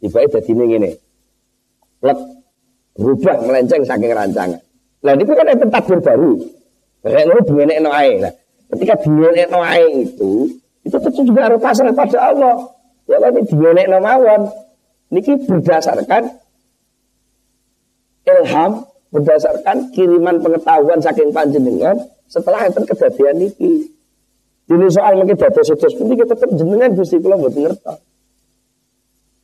Tiba-tiba 0.00 0.40
jadi 0.40 0.76
ini. 0.80 0.90
Lek 2.00 2.18
berubah 2.98 3.36
melenceng 3.46 3.86
saking 3.86 4.10
rancangan. 4.10 4.60
Nah 5.06 5.14
itu 5.14 5.32
kan 5.32 5.46
itu 5.54 5.66
takbir 5.70 5.98
baru. 6.02 6.34
Kayak 7.06 7.24
lu 7.30 7.40
dimenek 7.46 7.78
no 7.78 7.94
ae. 7.94 8.18
Nah, 8.18 8.32
ketika 8.74 8.94
dimenek 9.06 9.46
no 9.54 9.62
ae 9.62 9.86
itu, 10.02 10.50
itu 10.82 10.96
tentu 10.98 11.20
juga 11.22 11.46
harus 11.46 11.62
pasrah 11.62 11.94
pada 11.94 12.18
Allah. 12.34 12.56
Ya 13.06 13.22
kan 13.22 13.38
dimenek 13.38 13.86
no 13.86 14.02
mawon. 14.02 14.50
Niki 15.08 15.40
berdasarkan 15.46 16.28
ilham, 18.28 18.84
berdasarkan 19.08 19.94
kiriman 19.94 20.36
pengetahuan 20.44 21.00
saking 21.00 21.32
panjenengan 21.32 21.96
setelah 22.28 22.66
itu 22.68 22.82
kejadian 22.84 23.46
niki. 23.46 23.94
Ini 24.68 24.86
soal 24.92 25.16
mungkin 25.16 25.40
data 25.40 25.64
sudah 25.64 25.88
pun 25.96 26.12
kita 26.12 26.28
tetap 26.28 26.50
jenengan 26.52 26.92
gusti 26.92 27.16
kula 27.16 27.40
ngerti. 27.40 27.64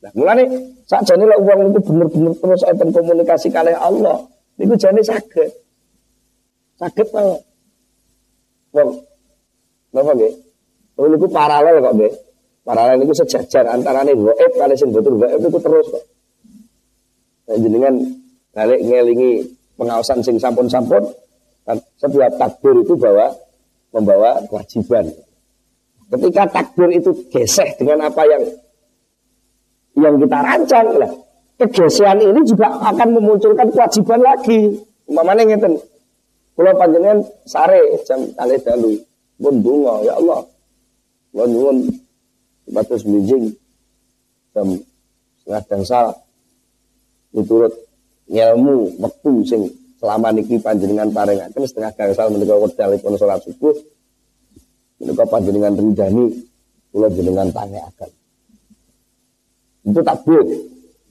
Nah, 0.05 0.13
mulane 0.13 0.45
sakjane 0.85 1.25
lek 1.25 1.41
uang 1.41 1.73
itu 1.73 1.79
bener-bener 1.81 2.33
terus 2.37 2.61
enten 2.69 2.93
komunikasi 2.93 3.49
kali 3.49 3.73
Allah, 3.73 4.21
niku 4.61 4.77
jane 4.77 5.01
saged. 5.01 5.49
Saged 6.77 7.09
to. 7.09 7.41
Wong 8.69 9.01
napa 9.89 10.13
nggih? 10.13 10.33
Oh 11.01 11.09
niku 11.09 11.25
paralel 11.25 11.81
kok 11.81 11.93
nggih. 11.97 12.13
Paralel 12.61 13.01
niku 13.01 13.17
sejajar 13.17 13.65
antarane 13.65 14.13
gaib 14.13 14.53
kali 14.53 14.77
sing 14.77 14.93
boten 14.93 15.17
gaib 15.17 15.41
niku 15.41 15.57
terus 15.57 15.89
kok. 15.89 16.03
Nah, 17.49 17.57
jenengan 17.57 17.95
balik 18.53 18.85
ngelingi 18.85 19.41
pengawasan 19.73 20.21
sing 20.21 20.37
sampun-sampun 20.37 21.01
kan 21.65 21.81
setiap 21.97 22.29
takbir 22.37 22.77
itu 22.77 22.93
bawa 22.93 23.33
membawa 23.89 24.37
kewajiban. 24.45 25.09
Ketika 26.13 26.45
takbir 26.53 26.93
itu 26.93 27.09
geseh 27.33 27.73
dengan 27.81 28.05
apa 28.05 28.21
yang 28.29 28.45
yang 29.95 30.15
kita 30.19 30.37
rancang 30.43 30.87
lah. 30.99 31.11
Kegeseran 31.55 32.19
ini 32.19 32.43
juga 32.43 32.67
akan 32.67 33.15
memunculkan 33.15 33.71
kewajiban 33.71 34.19
lagi. 34.19 34.75
Umpamanya 35.07 35.55
ngeten. 35.55 35.79
Kalau 36.55 36.71
panjenengan 36.75 37.19
sare 37.47 37.79
jam 38.03 38.27
kali 38.35 38.55
dalu 38.63 38.91
pun 39.39 39.55
bunga 39.63 40.03
ya 40.03 40.13
Allah. 40.19 40.43
Kula 41.31 41.45
nyuwun 41.47 41.77
batas 42.71 43.03
bijing 43.03 43.55
jam 44.55 44.67
setengah 45.43 45.63
dangsal 45.67 46.05
miturut 47.35 47.73
ilmu 48.31 48.97
waktu 49.03 49.31
sing 49.45 49.61
selama 49.99 50.31
niki 50.33 50.57
panjenengan 50.63 51.11
paringaken 51.11 51.63
setengah 51.67 51.91
gangsal 51.93 52.31
menika 52.31 52.55
wedalipun 52.57 53.19
salat 53.19 53.43
subuh 53.43 53.75
menika 54.97 55.27
panjenengan 55.27 55.75
ridani 55.75 56.33
kula 56.89 57.11
jenengan 57.11 57.51
tanyakan 57.51 58.09
itu 59.85 60.01
takbir 60.01 60.41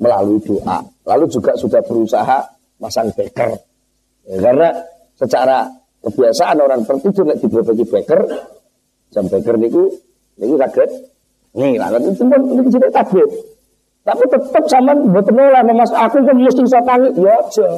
melalui 0.03 0.43
doa. 0.43 0.83
Lalu 1.07 1.25
juga 1.31 1.55
sudah 1.55 1.81
berusaha 1.87 2.39
masang 2.83 3.15
beker. 3.15 3.55
Ya, 4.27 4.37
karena 4.43 4.69
secara 5.15 5.71
kebiasaan 6.03 6.59
orang 6.59 6.83
tertidur 6.83 7.25
nek 7.29 7.39
diberbagi 7.39 7.87
beker, 7.87 8.21
jam 9.15 9.31
beker 9.31 9.55
niku 9.57 9.95
niku 10.41 10.55
kaget. 10.59 10.91
Nih, 11.55 11.79
lalu 11.79 12.11
itu 12.11 12.27
pun 12.27 12.41
niku 12.51 12.69
jadi 12.75 12.91
takbir. 12.91 13.29
Tapi 14.05 14.23
tetap 14.29 14.65
sama 14.69 14.93
buat 15.01 15.33
nolak 15.33 15.65
mas 15.73 15.89
aku 15.95 16.21
kan 16.27 16.37
mesti 16.37 16.61
bisa 16.61 16.83
tangi 16.83 17.09
ya 17.17 17.41
aja. 17.41 17.69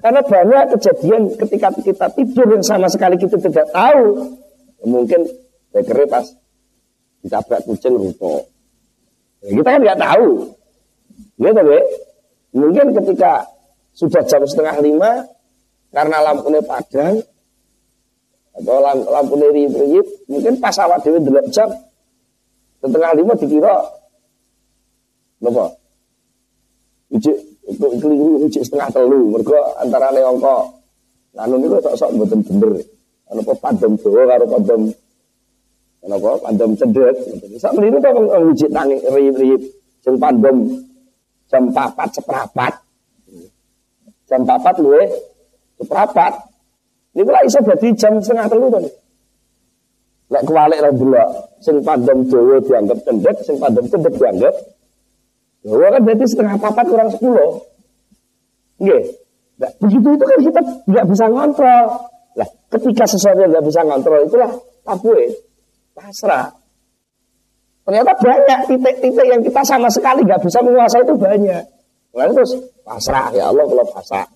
Karena 0.00 0.20
banyak 0.20 0.64
kejadian 0.76 1.22
ketika 1.36 1.68
kita 1.76 2.06
tidur 2.12 2.46
yang 2.56 2.64
sama 2.64 2.88
sekali 2.88 3.18
kita 3.20 3.36
tidak 3.42 3.68
tahu. 3.74 4.38
Mungkin 4.84 5.28
bekernya 5.72 6.06
pas 6.08 6.28
ditabrak 7.24 7.64
kucing 7.64 7.96
rupo 7.96 8.36
Ya, 8.36 8.53
kita 9.44 9.68
kan 9.68 9.80
nggak 9.84 10.00
tahu. 10.00 10.28
Gitu, 11.36 11.60
Be. 11.60 11.78
Mungkin 12.54 12.86
ketika 12.96 13.44
sudah 13.92 14.22
jam 14.24 14.42
setengah 14.46 14.78
lima, 14.80 15.26
karena 15.90 16.22
lampunya 16.22 16.62
padang, 16.62 17.20
atau 18.54 18.78
lampunya 19.10 19.50
riup 19.50 20.06
mungkin 20.30 20.62
pas 20.62 20.78
awal 20.78 21.02
dewi 21.02 21.18
delok 21.18 21.50
jam, 21.50 21.66
setengah 22.78 23.10
lima 23.18 23.34
dikira, 23.34 23.74
apa? 25.44 25.66
Ijik, 27.14 27.36
keliru 27.78 28.46
ijik 28.46 28.62
setengah 28.62 28.88
telu, 28.94 29.34
mereka 29.34 29.58
antara 29.82 30.14
neongko, 30.14 30.56
anu 31.34 31.58
ini 31.58 31.66
sok-sok 31.82 32.10
betul 32.16 32.40
bener. 32.46 32.72
Anu 33.30 33.40
padam 33.58 33.92
doa 33.98 34.22
karo 34.30 34.44
padam 34.46 34.80
Kenapa? 36.04 36.30
Pandem 36.44 36.70
cedek. 36.76 37.16
Sak 37.56 37.72
meniru 37.72 37.96
to 37.96 38.10
wong 38.12 38.26
wijik 38.52 38.68
tangi 38.68 39.00
riyip-riyip 39.08 39.62
sing 40.04 40.20
pandem 40.20 40.84
jam 41.48 41.72
4 41.72 41.96
seprapat. 42.12 42.76
Jam 44.28 44.44
4 44.44 44.84
luwe 44.84 45.08
seprapat. 45.80 46.32
Niku 47.16 47.30
lak 47.32 47.48
iso 47.48 47.64
dadi 47.64 47.88
jam 47.96 48.20
setengah 48.20 48.52
telu 48.52 48.68
to. 48.68 48.84
Lek 50.28 50.44
kuwalik 50.44 50.84
ra 50.84 50.92
delok 50.92 51.28
sing 51.64 51.80
pandem 51.80 52.28
dawa 52.28 52.60
dianggap 52.60 52.98
cendek, 53.08 53.36
sing 53.40 53.56
pandem 53.56 53.84
cendek 53.88 54.12
dianggap 54.20 54.54
dawa 55.64 55.86
kan 55.88 56.00
berarti 56.04 56.24
setengah 56.28 56.56
papat 56.60 56.86
kurang 56.92 57.08
10. 57.16 58.84
Nggih. 58.84 59.02
Nah, 59.54 59.70
begitu 59.80 60.08
itu 60.18 60.24
kan 60.28 60.38
kita 60.44 60.60
nggak 60.84 61.06
bisa 61.08 61.24
ngontrol. 61.32 61.84
Lah, 62.34 62.48
ketika 62.76 63.04
sesuatu 63.08 63.40
yang 63.40 63.56
nggak 63.56 63.66
bisa 63.72 63.80
ngontrol 63.88 64.20
itulah 64.28 64.52
tabu 64.84 65.16
pasrah. 65.94 66.50
Ternyata 67.84 68.12
banyak 68.16 68.58
titik-titik 68.68 69.26
yang 69.28 69.40
kita 69.44 69.62
sama 69.62 69.88
sekali 69.92 70.24
nggak 70.24 70.42
bisa 70.42 70.58
menguasai 70.64 71.04
itu 71.04 71.14
banyak. 71.14 71.62
Lalu 72.14 72.30
terus 72.42 72.52
pasrah 72.82 73.30
ya 73.32 73.48
Allah 73.52 73.64
kalau 73.64 73.86
pasrah. 73.88 74.28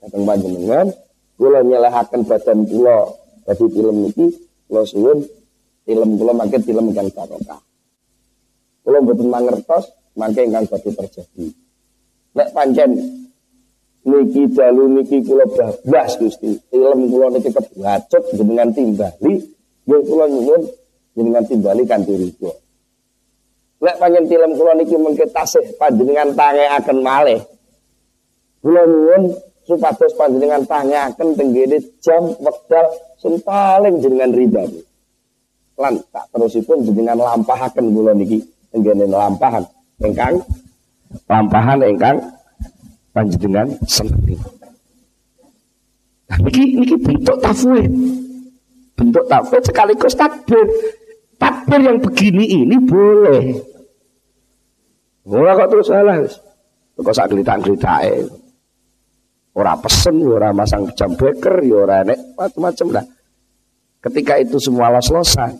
Datang 0.00 0.24
panjenengan, 0.24 0.86
kula 1.36 1.60
nyelehaken 1.60 2.24
badan 2.24 2.64
kula 2.64 3.04
dadi 3.44 3.66
film 3.68 3.96
niki, 4.08 4.26
kula 4.64 4.82
suwun 4.88 5.18
film 5.84 6.08
kula 6.16 6.32
makin 6.32 6.60
film 6.64 6.86
kang 6.96 7.08
barokah. 7.12 7.60
Kula 8.80 8.98
mboten 9.04 9.28
mangertos 9.28 9.84
mangke 10.16 10.46
ingkang 10.46 10.64
badhe 10.70 10.90
terjadi. 10.94 11.46
Nek 12.38 12.48
pancen 12.54 12.90
niki 14.06 14.46
dalu 14.54 14.94
niki 14.94 15.26
kula 15.26 15.44
bablas 15.50 16.16
Gusti, 16.22 16.54
film 16.70 17.10
kula 17.10 17.34
niki 17.34 17.50
kebacut 17.50 18.24
dengan 18.38 18.70
timbali 18.70 19.59
Nggih 19.90 20.06
kula 20.06 20.30
nyuwun 20.30 20.62
jenengan 21.18 21.42
timbali 21.50 21.82
kanthi 21.82 22.14
ridho. 22.14 22.54
Lek 23.82 23.98
panjen 23.98 24.30
film 24.30 24.54
kula 24.54 24.78
niki 24.78 24.94
mengke 24.94 25.26
tasih 25.34 25.66
panjenengan 25.82 26.30
akan 26.78 26.98
malih. 27.02 27.42
Kula 28.62 28.86
nyuwun 28.86 29.34
supados 29.66 30.14
panjenengan 30.14 30.62
tanyaken 30.62 31.34
tenggene 31.34 31.82
jam 31.98 32.22
wekdal 32.38 32.86
sing 33.18 33.34
paling 33.42 33.98
jenengan 33.98 34.30
ridani. 34.30 34.78
Lan 35.74 35.98
tak 36.14 36.30
terusipun 36.38 36.86
jenengan 36.86 37.18
lampahaken 37.18 37.90
kula 37.90 38.14
niki 38.14 38.38
tenggene 38.70 39.10
lampahan 39.10 39.66
ingkang 40.06 40.38
lampahan 41.26 41.82
ingkang 41.82 42.22
panjenengan 43.10 43.66
senengi. 43.90 44.38
Nah, 46.30 46.38
niki 46.46 46.78
niki 46.78 46.94
bentuk 46.94 47.42
tafwid. 47.42 48.19
Tafwid 49.30 49.62
sekaligus 49.62 50.18
takbir. 50.18 50.66
Takbir 51.38 51.80
yang 51.80 52.02
begini 52.02 52.66
ini 52.66 52.76
boleh. 52.82 53.54
Ora 55.30 55.54
kok 55.54 55.70
terus 55.70 55.86
salah. 55.86 56.18
Kok 56.98 57.14
sak 57.14 57.30
gelitak-gelitake. 57.30 58.26
Ora 59.54 59.78
pesen, 59.78 60.18
ya 60.18 60.30
ora 60.36 60.50
masang 60.54 60.90
jam 60.94 61.14
beker, 61.14 61.62
ya 61.62 61.76
ora 61.86 62.02
nek 62.06 62.38
macam-macam 62.38 62.86
lah. 63.00 63.04
Ketika 64.00 64.38
itu 64.38 64.56
semua 64.62 64.94
los-losan, 64.94 65.58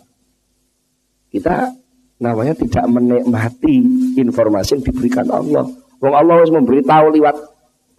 kita 1.29 1.75
namanya 2.21 2.55
tidak 2.55 2.85
menikmati 2.87 3.75
informasi 4.15 4.79
yang 4.79 4.83
diberikan 4.85 5.27
Allah. 5.27 5.65
Wong 6.01 6.13
Allah 6.13 6.41
harus 6.41 6.53
memberitahu 6.53 7.13
lewat 7.13 7.35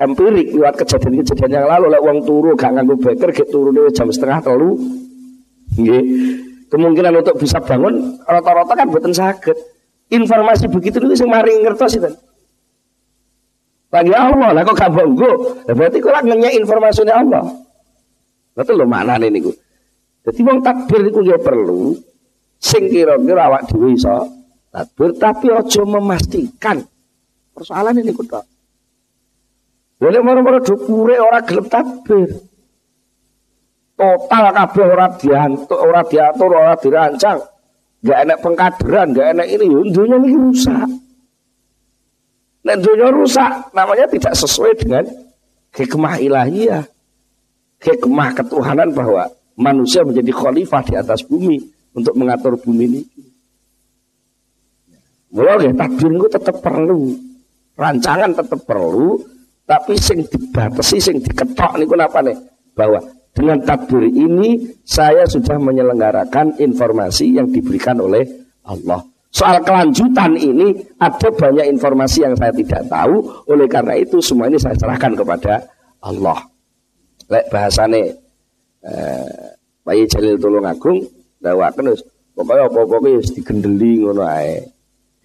empirik, 0.01 0.51
lewat 0.55 0.75
kejadian-kejadian 0.83 1.63
yang 1.63 1.69
lalu. 1.69 1.87
Lek 1.93 2.03
wong 2.03 2.19
turu 2.27 2.51
gak 2.59 2.73
nganggo 2.75 2.99
beker, 2.99 3.31
gak 3.31 3.49
turu 3.51 3.71
jam 3.93 4.09
setengah 4.11 4.43
telu. 4.43 4.75
Nggih. 5.77 6.05
Kemungkinan 6.73 7.21
untuk 7.21 7.37
bisa 7.37 7.61
bangun 7.61 8.17
rata-rata 8.25 8.73
kan 8.73 8.89
buatan 8.89 9.13
sakit. 9.13 9.57
Informasi 10.13 10.73
begitu 10.73 11.01
itu 11.05 11.25
sing 11.25 11.29
mari 11.29 11.53
ngertos 11.61 12.01
itu. 12.01 12.09
Lagi 13.93 14.13
Allah, 14.17 14.57
lah 14.57 14.65
kok 14.65 14.77
gak 14.81 14.93
bonggo. 14.93 15.61
berarti 15.69 16.01
kok 16.01 16.17
nanya 16.25 16.49
informasinya 16.49 17.13
Allah. 17.13 17.45
Betul 18.57 18.81
lo 18.81 18.87
mana 18.89 19.21
nih 19.21 19.29
niku. 19.29 19.53
Jadi 20.25 20.41
wong 20.45 20.65
takbir 20.65 21.01
niku 21.05 21.21
ya 21.25 21.37
perlu 21.41 21.97
sing 22.63 22.87
kira-kira 22.87 23.51
awak 23.51 23.67
dhewe 23.69 23.99
iso 23.99 24.29
takbir 24.71 25.13
tapi 25.19 25.53
aja 25.53 25.83
memastikan. 25.85 26.81
Persoalan 27.53 28.01
ini 28.01 28.17
kudu. 28.17 28.41
Boleh 30.01 30.21
moro-moro 30.25 30.59
dukure 30.65 31.21
ora 31.21 31.45
gelem 31.45 31.69
takbir. 31.69 32.33
Total 33.93 34.45
kabeh 34.51 34.85
ora 34.89 35.07
diantuk, 35.15 35.79
ora 35.79 36.03
diatur, 36.03 36.51
ora 36.51 36.75
dirancang. 36.75 37.39
Gak 38.03 38.19
enak 38.27 38.39
pengkaderan, 38.43 39.15
gak 39.15 39.29
enak 39.37 39.47
ini, 39.47 39.67
dunia 39.95 40.17
ini 40.19 40.35
rusak. 40.35 40.89
Nah 42.63 42.77
dunia 42.79 43.11
rusak 43.11 43.71
namanya 43.75 44.07
tidak 44.11 44.35
sesuai 44.35 44.73
dengan 44.79 45.05
hikmah 45.75 46.19
ilahiyah. 46.19 46.83
Hikmah 47.83 48.31
ketuhanan 48.39 48.95
bahwa 48.95 49.27
manusia 49.59 50.07
menjadi 50.07 50.31
khalifah 50.31 50.83
di 50.87 50.95
atas 50.95 51.27
bumi 51.27 51.59
untuk 51.95 52.15
mengatur 52.15 52.55
bumi 52.55 52.85
ini. 52.87 53.03
Mulai 55.33 55.71
ya, 55.71 55.73
takdir 55.73 56.13
tetap 56.29 56.61
perlu. 56.61 57.17
Rancangan 57.73 58.37
tetap 58.37 58.61
perlu, 58.69 59.17
tapi 59.65 59.97
sing 59.97 60.29
dibatasi, 60.29 61.01
sing 61.01 61.17
diketok 61.25 61.81
niku 61.81 61.97
napa 61.97 62.21
nih? 62.21 62.37
Bahwa 62.77 63.01
dengan 63.33 63.64
takdir 63.64 64.05
ini 64.05 64.77
saya 64.85 65.25
sudah 65.25 65.57
menyelenggarakan 65.57 66.61
informasi 66.61 67.33
yang 67.33 67.49
diberikan 67.49 67.97
oleh 67.97 68.23
Allah. 68.68 69.01
Soal 69.33 69.64
kelanjutan 69.64 70.37
ini 70.37 70.77
ada 71.01 71.33
banyak 71.33 71.64
informasi 71.73 72.29
yang 72.29 72.37
saya 72.37 72.53
tidak 72.53 72.85
tahu. 72.85 73.25
Oleh 73.49 73.64
karena 73.64 73.97
itu 73.97 74.21
semua 74.21 74.53
ini 74.53 74.61
saya 74.61 74.77
serahkan 74.77 75.16
kepada 75.16 75.64
Allah. 76.05 76.37
Lek 77.33 77.49
bahasane 77.49 78.12
eh, 78.85 79.57
Bayi 79.81 80.05
Jalil 80.05 80.37
Tulung 80.37 80.68
Agung 80.68 81.01
dawaken 81.40 81.97
wis 81.97 82.05
pokoknya 82.37 82.68
apa-apa 82.68 83.09
digendeli 83.33 84.05
ngono 84.05 84.21
ae. 84.29 84.61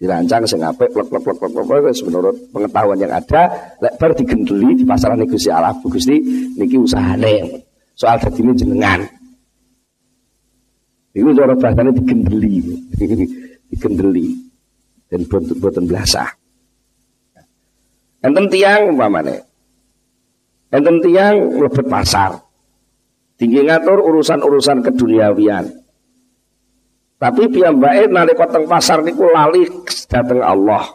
Dirancang 0.00 0.48
sing 0.48 0.64
apik 0.64 0.88
plek 0.94 1.12
plek 1.12 1.22
plek 1.28 1.36
plek 1.36 1.52
plek 1.52 2.00
menurut 2.08 2.48
pengetahuan 2.48 2.96
yang 2.96 3.12
ada 3.12 3.76
lek 3.76 3.92
bar 4.00 4.16
digendeli 4.16 4.80
di 4.80 4.84
pasaran 4.88 5.20
Gusti 5.28 5.52
Allah 5.52 5.76
Gusti 5.76 6.16
niki 6.56 6.80
usahane. 6.80 7.67
Soal 7.98 8.22
dadine 8.22 8.54
jenengan. 8.54 9.02
Iku 11.18 11.34
cara 11.34 11.58
bahasane 11.58 11.90
digendeli. 11.90 12.62
dikendeli 13.68 14.32
dan 15.08 15.24
boten 15.28 15.84
belasah. 15.84 16.28
Enten 18.24 18.46
tiang 18.50 18.92
umpamane. 18.92 19.44
Enten 20.72 21.00
tiang 21.00 21.58
lebet 21.60 21.86
pasar. 21.86 22.38
Tinggi 23.38 23.62
ngatur 23.62 24.02
urusan-urusan 24.02 24.82
keduniawian. 24.82 25.70
Tapi 27.18 27.50
piyambake 27.50 28.10
nalika 28.10 28.46
teng 28.50 28.66
pasar 28.66 29.02
niku 29.02 29.30
lali 29.30 29.66
dateng 30.10 30.42
Allah. 30.42 30.86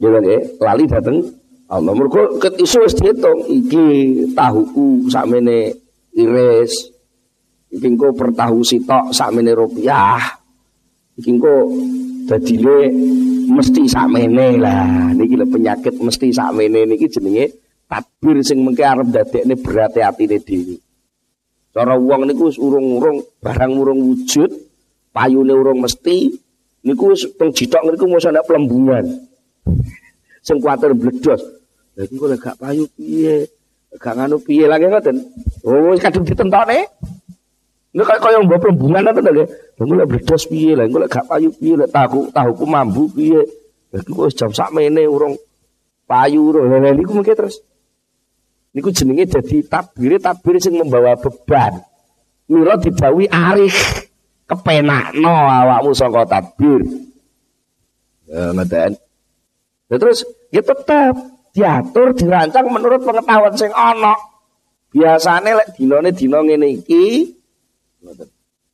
Ya, 0.00 0.16
lali 0.62 0.84
dateng 0.88 1.39
Allah. 1.70 1.94
Mergo 1.94 2.36
ket 2.42 2.58
isu 2.58 2.82
wis 2.82 2.98
diitung 2.98 3.46
iki 3.46 3.86
tahuku 4.34 5.06
sakmene 5.06 5.70
iris, 6.18 6.90
Iki 7.70 7.86
engko 7.86 8.10
per 8.18 8.34
tahu 8.34 8.66
sitok 8.66 9.14
sakmene 9.14 9.54
rupiah. 9.54 10.18
Iki 11.14 11.30
engko 11.30 11.54
dadine 12.26 12.90
mesti 13.46 13.86
sakmene 13.86 14.58
lah. 14.58 15.14
Niki 15.14 15.38
lho 15.38 15.46
penyakit 15.46 15.94
mesti 16.02 16.34
sakmene 16.34 16.90
niki 16.90 17.06
jenenge 17.06 17.46
tadbir 17.86 18.42
sing 18.42 18.66
mengke 18.66 18.82
arep 18.82 19.06
dadekne 19.14 19.54
berat 19.54 19.94
atine 20.02 20.42
dhewe. 20.42 20.82
Cara 21.70 21.94
wong 21.94 22.26
niku 22.26 22.50
wis 22.50 22.58
urung-urung 22.58 23.22
barang 23.38 23.72
urung 23.78 24.02
wujud, 24.02 24.50
payune 25.14 25.54
urung 25.54 25.78
mesti 25.78 26.34
niku 26.82 27.14
wis 27.14 27.30
teng 27.38 27.54
jitok 27.54 27.86
niku 27.86 28.10
mesti 28.10 28.34
ana 28.34 28.42
pelembungan. 28.42 29.06
Sing 30.42 30.58
kuwatir 30.58 30.90
bledos. 30.98 31.59
Lah 31.98 32.04
iku 32.06 32.24
lek 32.30 32.38
gak 32.38 32.58
payu 32.60 32.86
piye? 32.94 33.46
Gak 33.98 34.14
nganu 34.14 34.38
piye 34.38 34.64
lagi 34.70 34.86
ngoten. 34.86 35.16
Oh 35.66 35.94
kadung 35.98 36.22
ditentokne. 36.22 36.86
Ini 37.90 38.02
kayak 38.06 38.22
kaya 38.22 38.38
mbok 38.38 38.62
pelembungan 38.62 39.10
apa 39.10 39.18
to, 39.18 39.32
Engko 39.82 39.94
lek 39.98 40.08
bledos 40.08 40.46
piye 40.46 40.78
engko 40.78 41.02
lek 41.02 41.10
gak 41.10 41.26
payu 41.26 41.50
piye 41.50 41.74
lek 41.74 41.90
tahu 41.90 42.30
tahuku 42.30 42.64
mambu 42.68 43.10
piye. 43.10 43.42
Iku 43.90 44.30
wis 44.30 44.38
jam 44.38 44.54
sakmene 44.54 45.10
urung 45.10 45.34
payu 46.06 46.54
urung. 46.54 46.70
Lah 46.70 46.94
niku 46.94 47.10
mungkin 47.10 47.34
terus 47.34 47.58
niku 48.70 48.94
jenenge 48.94 49.26
dadi 49.26 49.66
tabir 49.66 50.22
tabir 50.22 50.62
sing 50.62 50.78
membawa 50.78 51.18
beban. 51.18 51.82
Mila 52.46 52.78
didawi 52.78 53.26
arif 53.26 54.06
kepenakno 54.46 55.34
awakmu 55.50 55.90
saka 55.90 56.22
tabir. 56.30 56.86
Ya 58.30 58.54
ngeten. 58.54 58.94
Ya 59.90 59.96
terus 59.98 60.22
ya 60.54 60.62
tetap 60.62 61.18
diatur 61.50 62.14
dirancang 62.14 62.66
menurut 62.70 63.02
pengetahuan 63.02 63.54
sing 63.58 63.70
ana. 63.74 64.14
Biasane 64.90 65.54
lek 65.54 65.78
dinane 65.78 66.10
dina 66.10 66.42
ngene 66.42 66.66
iki 66.82 67.36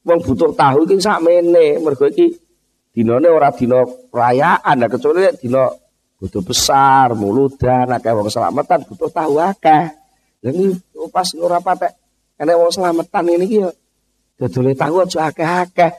Wong 0.07 0.23
butuh 0.23 0.55
tahu 0.55 0.87
iki 0.87 1.03
sakmene, 1.03 1.83
mergo 1.83 2.07
iki 2.07 2.31
dinane 2.95 3.27
ora 3.27 3.51
dina 3.51 3.83
perayaan, 3.83 4.79
nah 4.79 4.87
kecuali 4.87 5.27
dina 5.35 5.67
butuh 6.23 6.47
besar, 6.47 7.11
muludan, 7.19 7.91
akeh 7.91 8.15
wong 8.15 8.31
selamatan 8.31 8.87
butuh 8.87 9.11
tahu 9.11 9.43
akeh. 9.43 9.91
Iki 10.47 10.79
pas 11.11 11.27
ora 11.35 11.59
patek 11.59 11.91
enek 12.39 12.55
wong 12.55 12.71
selamatan 12.71 13.35
ini 13.35 13.45
iki 13.51 13.57
ya 13.67 13.71
dodole 14.39 14.79
tahu 14.79 15.03
aja 15.03 15.27
akeh-akeh. 15.27 15.91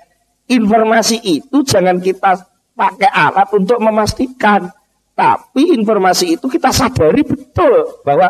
Informasi 0.55 1.19
itu 1.27 1.67
jangan 1.67 1.99
kita 1.99 2.47
pakai 2.79 3.11
alat 3.11 3.51
untuk 3.51 3.83
memastikan. 3.83 4.71
Tapi 5.17 5.73
informasi 5.73 6.37
itu 6.37 6.45
kita 6.45 6.69
sadari 6.69 7.25
betul 7.25 8.05
bahwa 8.05 8.29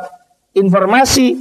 informasi 0.55 1.35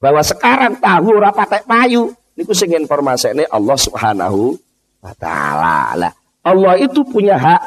bahwa 0.00 0.24
sekarang 0.24 0.80
tahu 0.80 1.12
ora 1.12 1.28
patek 1.28 1.68
payu 1.68 2.08
Niku 2.36 2.52
sing 2.52 2.68
ini 2.68 3.44
Allah 3.48 3.76
Subhanahu 3.80 4.60
wa 5.00 5.12
taala. 5.16 5.96
Lah, 5.96 6.12
Allah 6.44 6.76
itu 6.76 7.00
punya 7.00 7.40
hak 7.40 7.62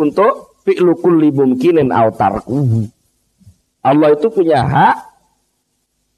untuk 0.00 0.56
fi'lu 0.64 0.96
kulli 0.96 1.28
mungkinin 1.28 1.92
aw 1.92 2.08
Allah 3.84 4.08
itu 4.16 4.32
punya 4.32 4.64
hak 4.64 4.96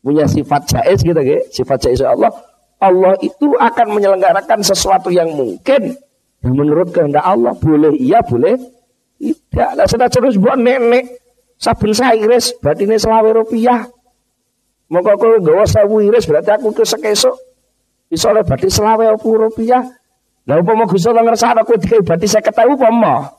punya 0.06 0.30
sifat 0.30 0.70
jaiz 0.70 1.02
gitu 1.02 1.18
ya. 1.18 1.42
Sifat 1.50 1.82
jaiz 1.82 1.98
Allah. 1.98 2.30
Allah 2.78 3.18
itu 3.26 3.58
akan 3.58 3.98
menyelenggarakan 3.98 4.62
sesuatu 4.62 5.10
yang 5.10 5.34
mungkin 5.34 5.98
yang 6.46 6.54
menurut 6.54 6.94
kehendak 6.94 7.26
Allah 7.26 7.58
boleh 7.58 7.90
iya 7.98 8.22
boleh 8.22 8.54
tidak. 9.20 9.70
Lah 9.76 9.86
sudah 9.88 10.08
terus 10.12 10.36
buat 10.36 10.60
nenek 10.60 11.08
sairis 11.58 12.56
berarti 12.60 12.84
ini 12.84 12.96
selawe 13.00 13.30
rupiah. 13.32 13.88
Maka 14.86 15.18
aku 15.18 15.42
gak 15.42 15.66
usah 15.66 15.82
iris 15.82 16.30
berarti 16.30 16.50
aku 16.54 16.70
kesek-esok 16.70 17.34
Iso 18.06 18.30
oleh 18.30 18.46
berarti 18.46 18.70
selawe 18.70 19.18
opo 19.18 19.34
rupiah. 19.34 19.82
Lah 20.46 20.62
umpama 20.62 20.86
Gusti 20.86 21.10
Allah 21.10 21.26
ngersakno 21.26 21.66
kowe 21.66 21.74
dikai 21.74 22.06
berarti 22.06 22.30
50.000 22.30 22.78
upama. 22.78 23.34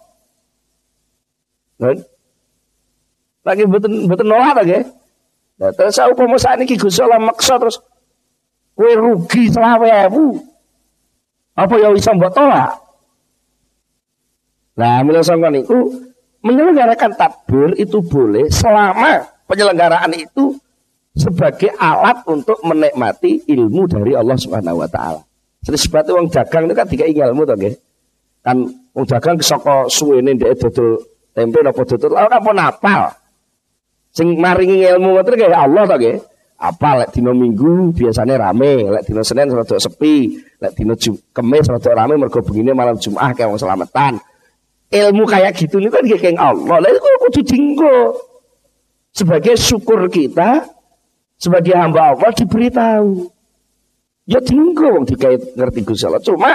Lagi 3.47 3.63
betul 3.63 4.11
betul 4.11 4.27
nolak 4.27 4.59
lagi. 4.59 4.83
Nah, 5.57 5.71
terus 5.71 5.95
saya 5.95 6.11
upama 6.11 6.35
saat 6.35 6.59
ini 6.59 6.75
Allah 6.75 7.21
maksa 7.23 7.55
terus 7.55 7.79
kue 8.75 8.91
rugi 8.91 9.47
selawe 9.47 10.11
ewu. 10.11 10.35
Apa 11.55 11.73
ya 11.79 11.89
bisa 11.95 12.11
buat 12.11 12.35
tolak? 12.35 12.75
Nah, 14.77 15.01
mila 15.01 15.25
sampean 15.25 15.57
itu 15.57 16.05
menyelenggarakan 16.45 17.17
takbir 17.17 17.73
itu 17.81 17.97
boleh 18.05 18.45
selama 18.53 19.25
penyelenggaraan 19.49 20.13
itu 20.13 20.53
sebagai 21.17 21.73
alat 21.81 22.21
untuk 22.29 22.61
menikmati 22.61 23.41
ilmu 23.49 23.89
dari 23.89 24.13
Allah 24.13 24.37
Subhanahu 24.37 24.85
wa 24.85 24.89
taala. 24.89 25.21
Jadi 25.65 25.77
sebab 25.81 26.05
wong 26.13 26.29
dagang 26.29 26.69
itu 26.69 26.75
kan 26.77 26.87
tiga 26.87 27.09
ilmu 27.09 27.43
to. 27.43 27.57
Kan 28.45 28.57
wong 28.93 29.05
dagang 29.09 29.41
saka 29.41 29.89
suwene 29.89 30.37
ndek 30.37 30.61
dodol 30.61 31.01
tempe 31.33 31.59
napa 31.65 31.81
dodol 31.83 32.13
ora 32.13 32.37
apa 32.37 32.51
napal. 32.53 33.01
Sing 34.13 34.37
maringi 34.37 34.85
ilmu 34.85 35.17
ngoten 35.17 35.33
kaya 35.35 35.57
Allah 35.65 35.83
to 35.89 35.97
nggih. 35.97 36.17
Apa 36.57 37.05
lek 37.05 37.13
dina 37.13 37.37
Minggu 37.37 37.93
biasanya 37.93 38.49
rame, 38.49 38.89
lek 38.89 39.05
dina 39.05 39.21
Senin 39.21 39.53
rada 39.53 39.77
sepi, 39.77 40.41
lek 40.57 40.73
dina 40.73 40.97
Kamis 41.29 41.69
rada 41.69 41.91
rame 41.93 42.17
mergo 42.17 42.41
begini 42.41 42.73
malam 42.73 42.97
Jumat 42.97 43.37
kayak 43.37 43.53
wong 43.53 43.61
selamatan. 43.61 44.17
Ilmu 44.87 45.23
kayak 45.27 45.51
gitu 45.59 45.83
ini 45.83 45.91
kan 45.91 46.03
kayak 46.07 46.39
Allah. 46.39 46.79
Lah 46.79 46.89
itu 46.89 47.09
kudu 47.27 47.41
dinggo. 47.43 47.97
Sebagai 49.11 49.57
syukur 49.57 50.07
kita 50.07 50.63
sebagai 51.35 51.75
hamba 51.75 52.15
Allah 52.15 52.31
diberitahu. 52.31 53.27
Ya 54.27 54.39
dinggo 54.43 54.87
wong 54.95 55.05
dikait 55.07 55.55
ngerti 55.55 55.83
Gusti 55.83 56.07
Allah. 56.07 56.23
Cuma 56.23 56.51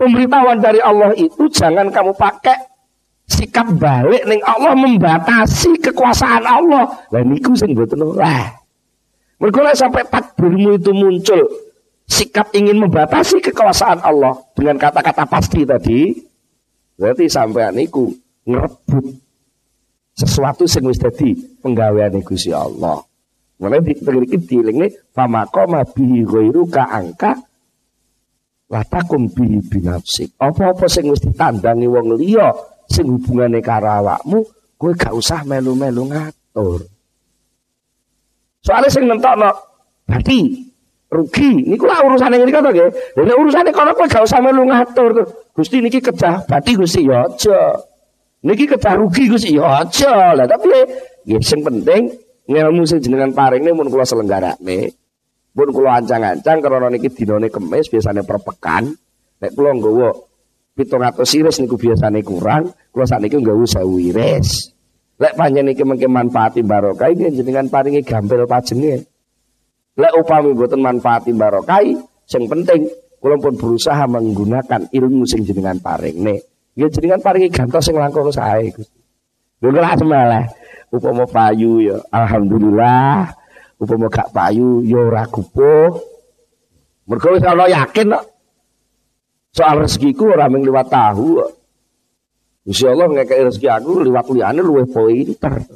pemberitahuan 0.00 0.58
dari 0.60 0.80
Allah 0.80 1.12
itu 1.16 1.48
jangan 1.52 1.92
kamu 1.92 2.16
pakai 2.16 2.68
sikap 3.28 3.76
balik 3.76 4.24
ning 4.24 4.40
Allah 4.44 4.72
membatasi 4.72 5.76
kekuasaan 5.84 6.44
Allah. 6.48 6.88
Lah 7.12 7.22
niku 7.24 7.52
sing 7.52 7.76
mboten 7.76 8.00
ora. 8.04 8.56
Mergo 9.38 9.62
sampai 9.70 10.02
takbirmu 10.08 10.80
itu 10.80 10.90
muncul 10.90 11.46
sikap 12.08 12.50
ingin 12.56 12.80
membatasi 12.80 13.38
kekuasaan 13.44 14.02
Allah 14.02 14.34
dengan 14.56 14.80
kata-kata 14.80 15.28
pasti 15.28 15.62
tadi, 15.62 16.10
berarti 16.98 17.30
sampai 17.30 17.70
niku 17.70 18.10
ngerebut 18.42 19.06
sesuatu 20.18 20.66
sing 20.66 20.82
wis 20.90 20.98
dadi 20.98 21.38
penggaweane 21.62 22.26
Gusti 22.26 22.50
Allah. 22.50 22.98
Mulai 23.58 23.82
di 23.82 23.94
iki 23.94 24.38
dilingne 24.38 25.10
famaqama 25.14 25.82
bihi 25.86 26.26
ghairu 26.26 26.66
ka 26.66 26.90
angka 26.90 27.38
latakum 28.70 29.30
bihi 29.30 29.62
binafsik. 29.66 30.34
Apa-apa 30.38 30.86
sing 30.90 31.06
wis 31.10 31.22
ditandangi 31.22 31.86
wong 31.86 32.18
liya 32.18 32.50
sing 32.90 33.06
hubungane 33.06 33.62
karo 33.62 33.90
awakmu, 33.90 34.38
kowe 34.78 34.92
gak 34.94 35.14
usah 35.14 35.42
melu-melu 35.42 36.06
ngatur. 36.06 36.86
Soalnya 38.62 38.90
sing 38.90 39.06
nentokno 39.06 39.50
berarti 40.06 40.38
rugi. 41.10 41.66
Niku 41.66 41.84
lah 41.88 42.04
urusan 42.06 42.34
yang 42.34 42.46
ini 42.46 42.52
kata 42.54 42.70
nggih. 42.70 42.90
Lha 43.22 43.34
urusane 43.34 43.70
kono 43.74 43.90
kowe 43.94 44.06
gak 44.06 44.24
usah 44.24 44.38
melu 44.38 44.62
ngatur. 44.66 45.26
Gusti 45.58 45.82
niki 45.82 45.98
kedah 45.98 46.46
berarti 46.46 46.78
Gusti 46.78 47.02
ya 47.02 47.26
aja. 47.26 47.74
Niki 48.46 48.70
kedah 48.70 48.94
rugi 48.94 49.26
Gusti 49.26 49.58
ya 49.58 49.82
aja. 49.82 50.38
Lah 50.38 50.46
tapi 50.46 50.70
ya 51.26 51.42
sing 51.42 51.66
penting 51.66 52.14
ilmu 52.46 52.86
sing 52.86 53.02
jenengan 53.02 53.34
paringne 53.34 53.74
mun 53.74 53.90
kula 53.90 54.06
selenggarane. 54.06 54.94
Pun 55.50 55.74
kula 55.74 55.98
ancang-ancang 55.98 56.62
karena 56.62 56.86
niki 56.94 57.10
dinane 57.10 57.50
kemis 57.50 57.90
biasanya 57.90 58.22
per 58.22 58.38
pekan. 58.38 58.94
Nek 59.42 59.50
kula 59.58 59.74
nggawa 59.74 60.14
pitung 60.78 61.02
atus 61.02 61.34
iris 61.34 61.58
niku 61.58 61.74
biasanya 61.74 62.22
kurang, 62.22 62.70
kula 62.94 63.10
sakniki 63.10 63.42
nggawa 63.42 63.66
sewu 63.66 63.98
iris. 63.98 64.70
Lek 65.18 65.34
panjang 65.34 65.66
niki 65.66 65.82
mengke 65.82 66.06
manfaati 66.06 66.62
barokah 66.62 67.10
iki 67.10 67.34
jenengan 67.34 67.66
paringi 67.66 68.06
gampil 68.06 68.46
pajenge. 68.46 69.02
Lek 69.98 70.14
upami 70.14 70.54
mboten 70.54 70.78
manfaati 70.78 71.34
barokah, 71.34 71.82
sing 72.22 72.46
penting 72.46 72.86
kula 73.18 73.36
pun 73.42 73.54
berusaha 73.58 74.06
menggunakan 74.06 74.90
ilmu 74.90 75.26
sing 75.26 75.42
jenengan 75.42 75.78
paringne. 75.82 76.42
Ya 76.78 76.86
jenengan 76.86 77.18
paringi 77.18 77.50
gantos 77.50 77.86
sing 77.86 77.98
langkung 77.98 78.30
sae 78.30 78.70
Gusti. 78.70 78.98
Lho 79.58 79.74
kok 79.74 80.06
malah 80.06 80.46
upama 80.94 81.26
payu 81.26 81.82
ya 81.82 81.98
alhamdulillah, 82.14 83.34
upama 83.82 84.06
gak 84.06 84.30
payu 84.30 84.86
ya 84.86 85.02
ora 85.02 85.26
kupuh. 85.26 85.98
Mergo 87.10 87.28
wis 87.34 87.42
yakin 87.42 88.14
kok. 88.14 88.24
Soal 89.50 89.82
rezekiku 89.82 90.30
ora 90.30 90.46
mung 90.46 90.62
liwat 90.62 90.86
tahu 90.86 91.42
kok. 91.42 91.50
Allah 92.68 93.06
ngekei 93.08 93.48
rezeki 93.48 93.66
aku 93.66 94.04
liwat 94.04 94.28
liyane 94.30 94.60
luwih 94.62 94.86
pointer. 94.86 95.66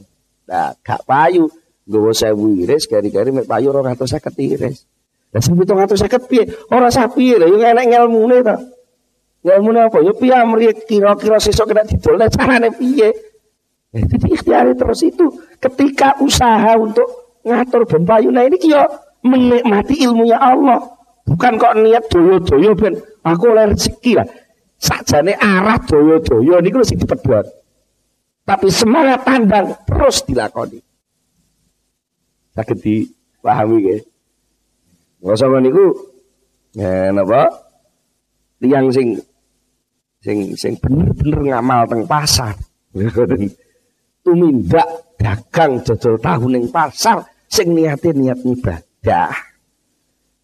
Nah, 0.46 0.76
gak 0.84 1.02
payu 1.08 1.48
nggawa 1.88 2.12
1000 2.14 2.62
iris 2.62 2.86
kari-kari 2.86 3.34
mek 3.34 3.48
payu 3.48 3.74
250 3.74 4.54
iris. 4.54 4.86
Lah 5.32 5.40
sing 5.40 5.56
750 5.56 6.28
piye? 6.28 6.44
Ora 6.68 6.92
usah 6.92 7.08
piye 7.08 7.40
lho, 7.40 7.56
yo 7.56 7.64
enek 7.64 7.88
ngelmune 7.88 8.44
to. 8.44 8.56
Ngelmune 9.48 9.80
apa? 9.88 9.98
Yo 10.04 10.12
piye 10.12 10.36
amri 10.36 10.68
kira-kira 10.84 11.40
sesuk 11.40 11.72
kena 11.72 11.88
didolne 11.88 12.28
carane 12.28 12.68
piye? 12.76 13.08
Eh, 13.92 14.04
jadi 14.04 14.26
ikhtiar 14.28 14.72
terus 14.76 15.04
itu 15.04 15.28
ketika 15.60 16.16
usaha 16.20 16.76
untuk 16.80 17.04
ngatur 17.44 17.84
ben 17.84 18.08
nah 18.32 18.44
ini 18.44 18.56
yo 18.60 18.84
menikmati 19.24 20.04
ilmunya 20.04 20.36
Allah. 20.36 20.84
Bukan 21.24 21.56
kok 21.56 21.76
niat 21.80 22.12
doyo-doyo 22.12 22.76
ben 22.76 23.00
aku 23.24 23.44
oleh 23.56 23.72
rezeki 23.72 24.12
lah. 24.20 24.28
Sakjane 24.76 25.32
arah 25.38 25.80
doyo-doyo 25.80 26.60
niku 26.60 26.84
sing 26.84 27.00
dipedhot. 27.00 27.48
Tapi 28.44 28.68
semangat 28.68 29.24
tandang 29.24 29.80
terus 29.86 30.26
dilakoni. 30.28 30.82
Saged 32.52 32.84
dipahami 32.84 33.76
nggih. 33.80 34.11
Nggak 35.22 35.38
sama 35.38 35.62
niku 35.62 35.86
ya 36.74 37.14
napa? 37.14 37.46
Tiang 38.58 38.90
sing 38.90 39.18
sing 40.22 40.54
sing 40.58 40.72
bener-bener 40.82 41.40
ngamal 41.54 41.86
teng 41.86 42.02
pasar. 42.10 42.58
Tumindak 44.22 44.86
dagang 45.18 45.82
jajal 45.82 46.18
tahu 46.18 46.50
ning 46.50 46.70
pasar 46.70 47.22
sing 47.46 47.74
niate 47.74 48.10
niat 48.14 48.42
ibadah. 48.42 49.34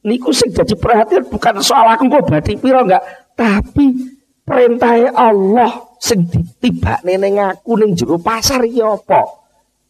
Niku 0.07 0.31
sing 0.31 0.55
jadi 0.55 0.75
perhatian 0.79 1.27
bukan 1.27 1.59
soal 1.59 1.87
aku 1.91 2.07
kok 2.07 2.27
badi 2.31 2.55
piro 2.55 2.87
enggak, 2.87 3.03
tapi 3.35 4.19
Perintah 4.49 4.97
Allah 5.13 5.95
sing 6.01 6.27
ditibakne 6.27 7.21
ning 7.21 7.37
aku 7.39 7.77
ning 7.79 7.93
jero 7.93 8.17
pasar 8.17 8.65
iki 8.65 8.83
apa? 8.83 9.27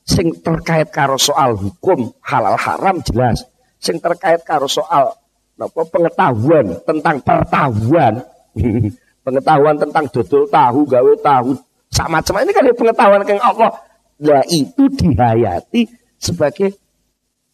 Sing 0.04 0.32
terkait 0.40 0.88
karo 0.88 1.20
soal 1.20 1.56
hukum 1.56 2.12
halal 2.24 2.56
haram 2.56 2.98
jelas. 3.04 3.44
Sing 3.78 4.02
terkait 4.02 4.42
karo 4.42 4.66
soal 4.66 5.14
napa 5.58 5.82
pengetahuan 5.86 6.78
tentang 6.82 7.16
pertahuan. 7.22 8.14
pengetahuan 9.26 9.76
tentang 9.76 10.04
dodol 10.08 10.48
tahu, 10.48 10.88
gawe 10.88 11.12
tahu, 11.20 11.52
sama 11.92 12.20
macam 12.20 12.40
ini 12.40 12.52
kan 12.52 12.64
pengetahuan 12.72 13.22
kang 13.28 13.40
Allah. 13.44 13.70
Nah 14.18 14.42
itu 14.50 14.88
dihayati 14.88 15.84
sebagai 16.16 16.74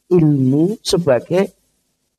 ilmu, 0.09 0.79
sebagai 0.81 1.51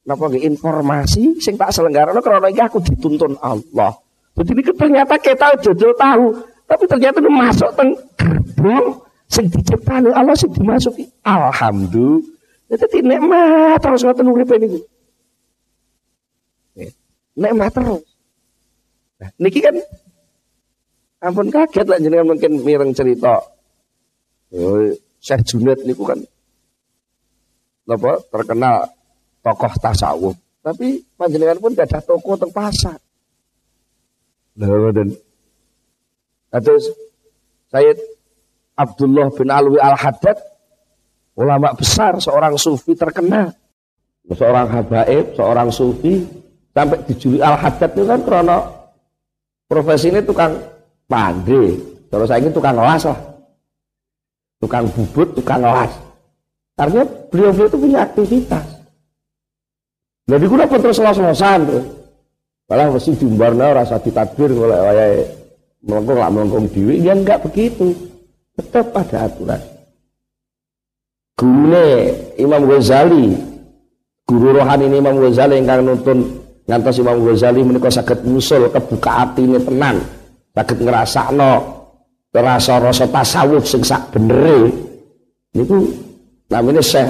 napa 0.06 0.30
informasi 0.38 1.42
sing 1.42 1.58
tak 1.58 1.74
selenggarane 1.74 2.22
karena 2.22 2.50
iki 2.52 2.62
aku 2.62 2.78
dituntun 2.84 3.40
Allah. 3.42 3.96
Jadi 4.36 4.52
ini 4.52 4.62
ternyata 4.76 5.16
kita 5.18 5.56
jajal 5.64 5.96
tahu, 5.96 6.26
tapi 6.68 6.84
ternyata 6.86 7.24
masuk 7.24 7.72
teng 7.74 7.96
gerbong 8.20 9.00
sing 9.32 9.48
diciptani 9.50 10.12
Allah 10.12 10.36
sing 10.36 10.52
dimasuki. 10.52 11.08
Alhamdulillah. 11.24 12.35
Jadi 12.66 13.06
nikmat 13.06 13.78
terus 13.78 14.02
ngoten 14.02 14.32
uripe 14.32 14.56
niku. 14.58 14.80
Nikmat 17.38 17.72
terus. 17.76 18.04
Nah, 19.16 19.30
niki 19.40 19.60
kan 19.62 19.76
ampun 21.22 21.54
kaget 21.54 21.86
lah 21.88 22.00
jenengan 22.02 22.34
mungkin 22.34 22.62
mireng 22.66 22.92
cerita. 22.92 23.40
Oh, 24.56 24.92
Syekh 25.22 25.42
Junaid 25.46 25.86
niku 25.86 26.04
kan 26.06 26.20
apa 27.86 28.18
terkenal 28.34 28.90
tokoh 29.46 29.74
tasawuf. 29.78 30.36
Tapi 30.66 31.06
panjenengan 31.14 31.62
pun 31.62 31.78
gak 31.78 31.94
ada 31.94 32.02
toko 32.02 32.34
teng 32.34 32.50
pasar. 32.50 32.98
Dan 34.58 35.14
atau 36.50 36.76
Sayyid 37.70 38.00
Abdullah 38.80 39.28
bin 39.36 39.52
Alwi 39.52 39.78
Al-Haddad 39.78 40.55
ulama 41.36 41.76
besar 41.76 42.18
seorang 42.20 42.56
sufi 42.56 42.96
terkenal 42.96 43.52
seorang 44.32 44.68
habaib 44.72 45.36
seorang 45.36 45.70
sufi 45.70 46.24
sampai 46.72 47.00
dijuluki 47.08 47.40
Al-Haddad 47.44 47.92
itu 47.96 48.04
kan 48.08 48.20
karena 48.24 48.58
profesi 49.70 50.12
ini 50.12 50.24
tukang 50.24 50.56
pandai 51.08 51.80
terus 52.10 52.28
saya 52.28 52.42
ini 52.42 52.50
tukang 52.52 52.76
las 52.76 53.04
lah 53.06 53.20
tukang 54.60 54.88
bubut 54.92 55.36
tukang 55.36 55.62
las 55.62 55.92
artinya 56.80 57.06
beliau 57.30 57.52
beliau 57.52 57.70
itu 57.70 57.78
punya 57.78 58.00
aktivitas 58.04 58.66
jadi 60.26 60.42
gue 60.42 60.58
dapat 60.58 60.80
terus 60.82 61.00
los-losan 61.00 61.62
Malah 62.66 62.90
mesti 62.90 63.14
diumbarna 63.14 63.78
rasa 63.78 64.02
ditadbir 64.02 64.50
oleh 64.50 65.22
melengkung 65.86 66.18
lah 66.18 66.34
melengkung 66.34 66.66
diri. 66.74 66.98
Ya 66.98 67.14
enggak 67.14 67.46
begitu. 67.46 67.94
Tetap 68.58 68.90
ada 68.98 69.30
aturan. 69.30 69.62
Gurune 71.36 71.86
Imam 72.40 72.64
Ghazali 72.64 73.36
guru 74.24 74.56
rohani 74.56 74.88
Imam 74.88 75.20
Ghazali 75.20 75.60
yang 75.60 75.84
nutun 75.84 76.42
ngantos 76.66 76.98
Imam 77.04 77.20
Ghazali 77.22 77.62
menika 77.62 77.92
saged 77.92 78.24
musul 78.24 78.72
kebuka 78.72 79.28
atine 79.28 79.60
tenan 79.60 80.00
saged 80.56 80.80
ngrasakno 80.80 81.76
rasa-rasa 82.36 83.08
tasawuf 83.08 83.64
sing 83.64 83.80
sak 83.84 84.12
niku 85.56 85.88
namanya 86.52 86.84
Syekh 86.84 87.08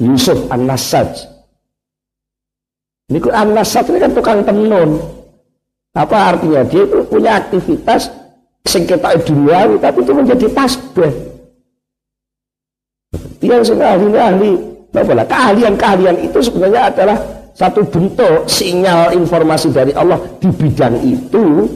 Yusuf 0.00 0.48
An-Nasaj 0.48 1.28
niku 3.12 3.28
An-Nasaj 3.28 3.84
ini 3.92 3.98
kan 4.00 4.12
tukang 4.16 4.40
tenun. 4.42 4.96
Apa 5.96 6.36
artinya? 6.36 6.60
Dia 6.68 6.84
itu 6.84 7.00
punya 7.08 7.40
aktivitas 7.40 8.12
sing 8.68 8.84
ketok 8.84 9.24
duniawi 9.24 9.80
tapi 9.80 10.04
itu 10.04 10.12
menjadi 10.12 10.46
tasbih 10.52 11.35
dia 13.40 13.60
sing 13.62 13.78
ahli-ahli. 13.80 14.76
Apa 14.96 15.12
keahlian-keahlian 15.28 16.16
itu 16.24 16.40
sebenarnya 16.40 16.88
adalah 16.88 17.20
satu 17.52 17.84
bentuk 17.84 18.48
sinyal 18.48 19.12
informasi 19.12 19.68
dari 19.72 19.92
Allah 19.92 20.16
di 20.40 20.48
bidang 20.48 20.96
itu. 21.04 21.68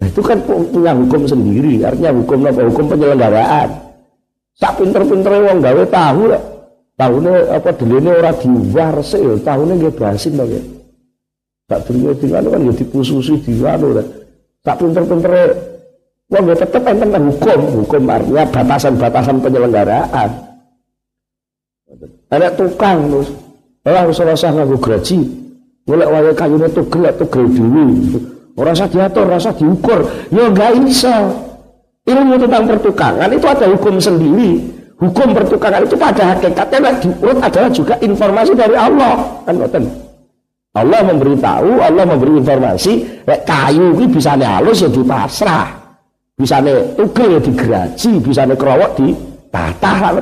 Nah 0.00 0.06
itu 0.08 0.20
kan 0.20 0.40
punya 0.44 0.92
hukum 0.92 1.24
sendiri. 1.24 1.80
Artinya 1.84 2.12
hukum 2.16 2.44
apa? 2.44 2.60
Hukum 2.68 2.84
penyelenggaraan. 2.92 3.68
Tak 4.60 4.72
pinter-pinter 4.80 5.32
wong 5.48 5.58
gawe 5.64 5.84
tahu 5.88 6.22
lah. 6.28 6.42
Tahunnya 6.98 7.34
apa 7.54 7.70
delene 7.78 8.10
ora 8.10 8.34
diwarse 8.34 9.22
tahunnya 9.46 9.74
nggih 9.78 9.94
basin 9.94 10.34
to 10.34 10.44
nggih. 10.44 10.64
Tak 11.68 11.84
dunia 11.84 12.12
dengan 12.16 12.44
kan 12.48 12.64
ya 12.64 12.72
dipususi 12.74 13.38
diwanu 13.44 13.88
lah. 13.96 14.06
Tak 14.64 14.76
pinter-pinter 14.80 15.32
wong 16.32 16.44
ya 16.52 16.56
tetep 16.56 16.82
enten 16.84 17.22
hukum. 17.32 17.60
Hukum 17.84 18.02
artinya 18.08 18.44
batasan-batasan 18.48 19.36
penyelenggaraan 19.40 20.47
ada 22.28 22.52
tukang 22.52 23.08
terus 23.08 23.28
ora 23.88 24.04
usah 24.04 24.24
rasa 24.28 24.52
nganggo 24.52 24.76
graji. 24.76 25.18
Golek 25.88 26.08
wae 26.12 26.32
kayune 26.36 26.68
tugel 26.68 27.08
tugel 27.16 27.44
dhewe. 27.48 27.84
Ora 28.60 28.76
usah 28.76 28.88
diatur 28.92 29.24
ora 29.24 29.40
usah 29.40 29.56
diukur. 29.56 30.04
Ya 30.28 30.52
enggak 30.52 30.76
iso. 30.84 31.16
Ilmu 32.04 32.40
tentang 32.40 32.64
pertukangan 32.68 33.28
itu 33.32 33.46
ada 33.48 33.66
hukum 33.68 33.96
sendiri. 33.96 34.60
Hukum 35.00 35.32
pertukangan 35.32 35.84
itu 35.88 35.96
pada 35.96 36.36
hakikatnya 36.36 36.90
diurut 37.00 37.38
adalah 37.40 37.70
juga 37.72 37.94
informasi 38.00 38.52
dari 38.52 38.76
Allah. 38.76 39.14
Kan 39.48 39.56
ngoten? 39.56 39.84
Allah 40.76 41.00
memberitahu 41.00 41.70
Allah 41.80 42.04
memberi 42.04 42.44
informasi. 42.44 43.24
Kayu 43.24 43.96
ini 43.96 44.04
bisa 44.12 44.36
halus 44.36 44.84
ya 44.84 44.88
dipasrah. 44.92 45.68
Bisa 46.36 46.60
tugel 46.92 47.36
ya 47.36 47.40
digeraji 47.40 48.10
bisa 48.20 48.44
kerowok 48.44 48.90
di 49.00 49.16
tatah 49.48 50.20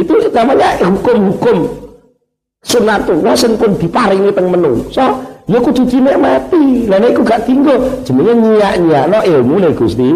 itu 0.00 0.14
namanya 0.32 0.80
hukum-hukum. 0.80 1.58
Sunatullah 2.60 3.32
sing 3.36 3.56
pun 3.56 3.72
diparingi 3.76 4.32
teng 4.36 4.52
menungso 4.52 5.06
ya 5.48 5.58
kudu 5.60 5.82
dinikmati. 5.88 6.88
Lha 6.88 6.96
nek 7.00 7.16
gak 7.24 7.48
tinggal 7.48 7.80
jenenge 8.04 8.32
nyiak-nyiakno 8.36 9.18
ilmu 9.24 9.54
nek 9.60 9.72
Gusti 9.76 10.10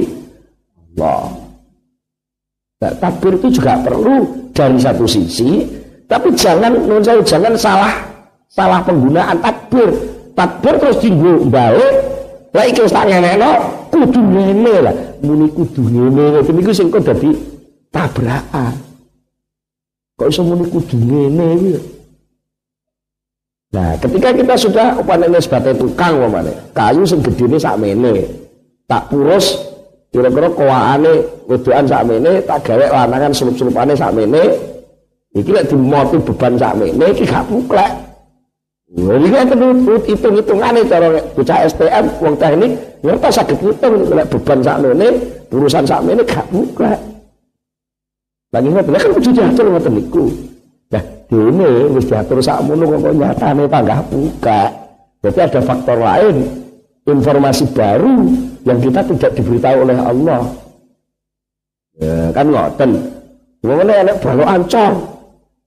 Allah. 1.00 1.32
Nah, 2.84 2.92
takbir 3.00 3.32
itu 3.40 3.48
juga 3.60 3.80
perlu 3.80 4.28
dari 4.52 4.76
satu 4.76 5.08
sisi 5.08 5.64
tapi 6.04 6.36
jangan 6.36 6.76
saya 7.00 7.24
jangan 7.24 7.56
salah 7.56 7.94
salah 8.52 8.80
penggunaan 8.84 9.40
takbir. 9.40 9.88
Takbir 10.34 10.74
terus 10.82 10.98
tinggal 11.00 11.46
balik 11.48 11.94
lah 12.52 12.64
iki 12.68 12.84
wis 12.84 12.92
tak 12.92 13.08
ngenekno 13.08 13.50
kudu 13.88 14.20
ngene 14.20 14.74
lah. 14.84 14.94
Muni 15.24 15.48
kudu 15.48 15.80
ngene 15.80 16.44
niku 16.44 16.76
sing 16.76 16.92
kok 16.92 17.08
dadi 17.08 17.32
tabrakan 17.88 18.83
kok 20.14 20.30
iso 20.30 20.42
muni 20.46 20.64
kudu 20.70 20.96
ngene 20.96 21.46
iki 21.58 21.94
Nah, 23.74 23.98
ketika 23.98 24.30
kita 24.30 24.54
sudah 24.54 24.86
umpamane 25.02 25.42
sebagai 25.42 25.74
tukang 25.74 26.14
umpamane, 26.22 26.54
kayu 26.70 27.02
sing 27.02 27.18
gedene 27.18 27.58
sakmene. 27.58 28.22
Tak 28.86 29.10
purus 29.10 29.58
kira-kira 30.14 30.46
kowaane 30.54 31.10
wedokan 31.50 31.82
sakmene, 31.82 32.38
tak 32.46 32.62
gawe 32.62 32.86
lanangan 32.86 33.34
sulup-sulupane 33.34 33.98
sakmene. 33.98 34.54
Iki 35.34 35.50
lek 35.50 35.66
dimoti 35.66 36.22
beban 36.22 36.54
sakmene 36.54 37.04
iki 37.10 37.26
gak 37.26 37.50
puklek. 37.50 37.90
Lha 38.94 39.14
iki 39.18 39.30
kan 39.34 39.46
hitung-hitungane 40.06 40.80
cara 40.86 41.18
bocah 41.34 41.58
STM 41.66 42.04
wong 42.22 42.34
teknik 42.38 42.78
ngerti 43.02 43.28
saged 43.34 43.58
ngitung 43.58 43.94
lek 44.14 44.30
beban 44.30 44.62
sakmene, 44.62 45.06
urusan 45.50 45.82
sakmene 45.82 46.22
gak 46.22 46.46
puklek. 46.46 47.13
Lagi 48.54 48.70
ngoten 48.70 48.94
kan 48.94 49.10
kudu 49.18 49.30
diatur 49.34 49.66
ngoten 49.66 49.92
niku. 49.98 50.24
Nah, 50.94 51.02
ini 51.34 51.90
wis 51.90 52.06
diatur 52.06 52.38
sakmono 52.38 52.86
kok 52.86 53.10
nyatane 53.18 53.66
panggah 53.66 53.98
buka. 54.06 54.70
Berarti 55.18 55.40
ada 55.42 55.60
faktor 55.64 55.98
lain, 55.98 56.36
informasi 57.02 57.66
baru 57.74 58.14
yang 58.62 58.78
kita 58.78 59.02
tidak 59.10 59.30
diberitahu 59.34 59.76
oleh 59.82 59.98
Allah. 59.98 60.42
Ya, 61.98 62.30
kan 62.30 62.46
ngoten. 62.46 62.90
Ngene 63.66 63.94
enek 64.06 64.16
balok 64.22 64.46
ancor. 64.46 64.92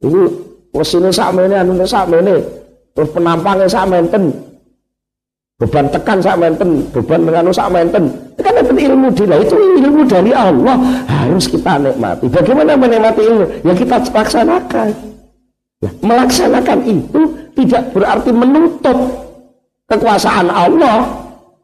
Ini 0.07 0.21
mesine 0.71 1.09
sakmene 1.11 1.55
anune 1.59 1.83
sakmene. 1.83 2.39
Terus 2.95 3.09
penampangnya 3.11 3.67
sakmenten. 3.67 4.31
Beban 5.57 5.89
tekan 5.89 6.21
sakmenten, 6.21 6.85
beban 6.93 7.25
menganu 7.25 7.49
sakmenten. 7.49 8.13
Itu 8.37 8.45
kan 8.45 8.61
itu 8.61 8.73
ilmu 8.77 9.09
dia, 9.17 9.41
itu 9.41 9.57
ilmu 9.57 10.05
dari 10.05 10.29
Allah 10.29 10.77
harus 11.09 11.49
kita 11.49 11.81
nikmati. 11.81 12.29
Bagaimana 12.29 12.77
menikmati 12.77 13.25
ilmu? 13.25 13.45
Ya 13.65 13.73
kita 13.73 13.97
laksanakan. 14.05 14.93
Nah, 15.81 15.91
melaksanakan 16.05 16.79
itu 16.85 17.21
tidak 17.57 17.89
berarti 17.89 18.29
menutup 18.29 18.97
kekuasaan 19.89 20.45
Allah 20.53 21.09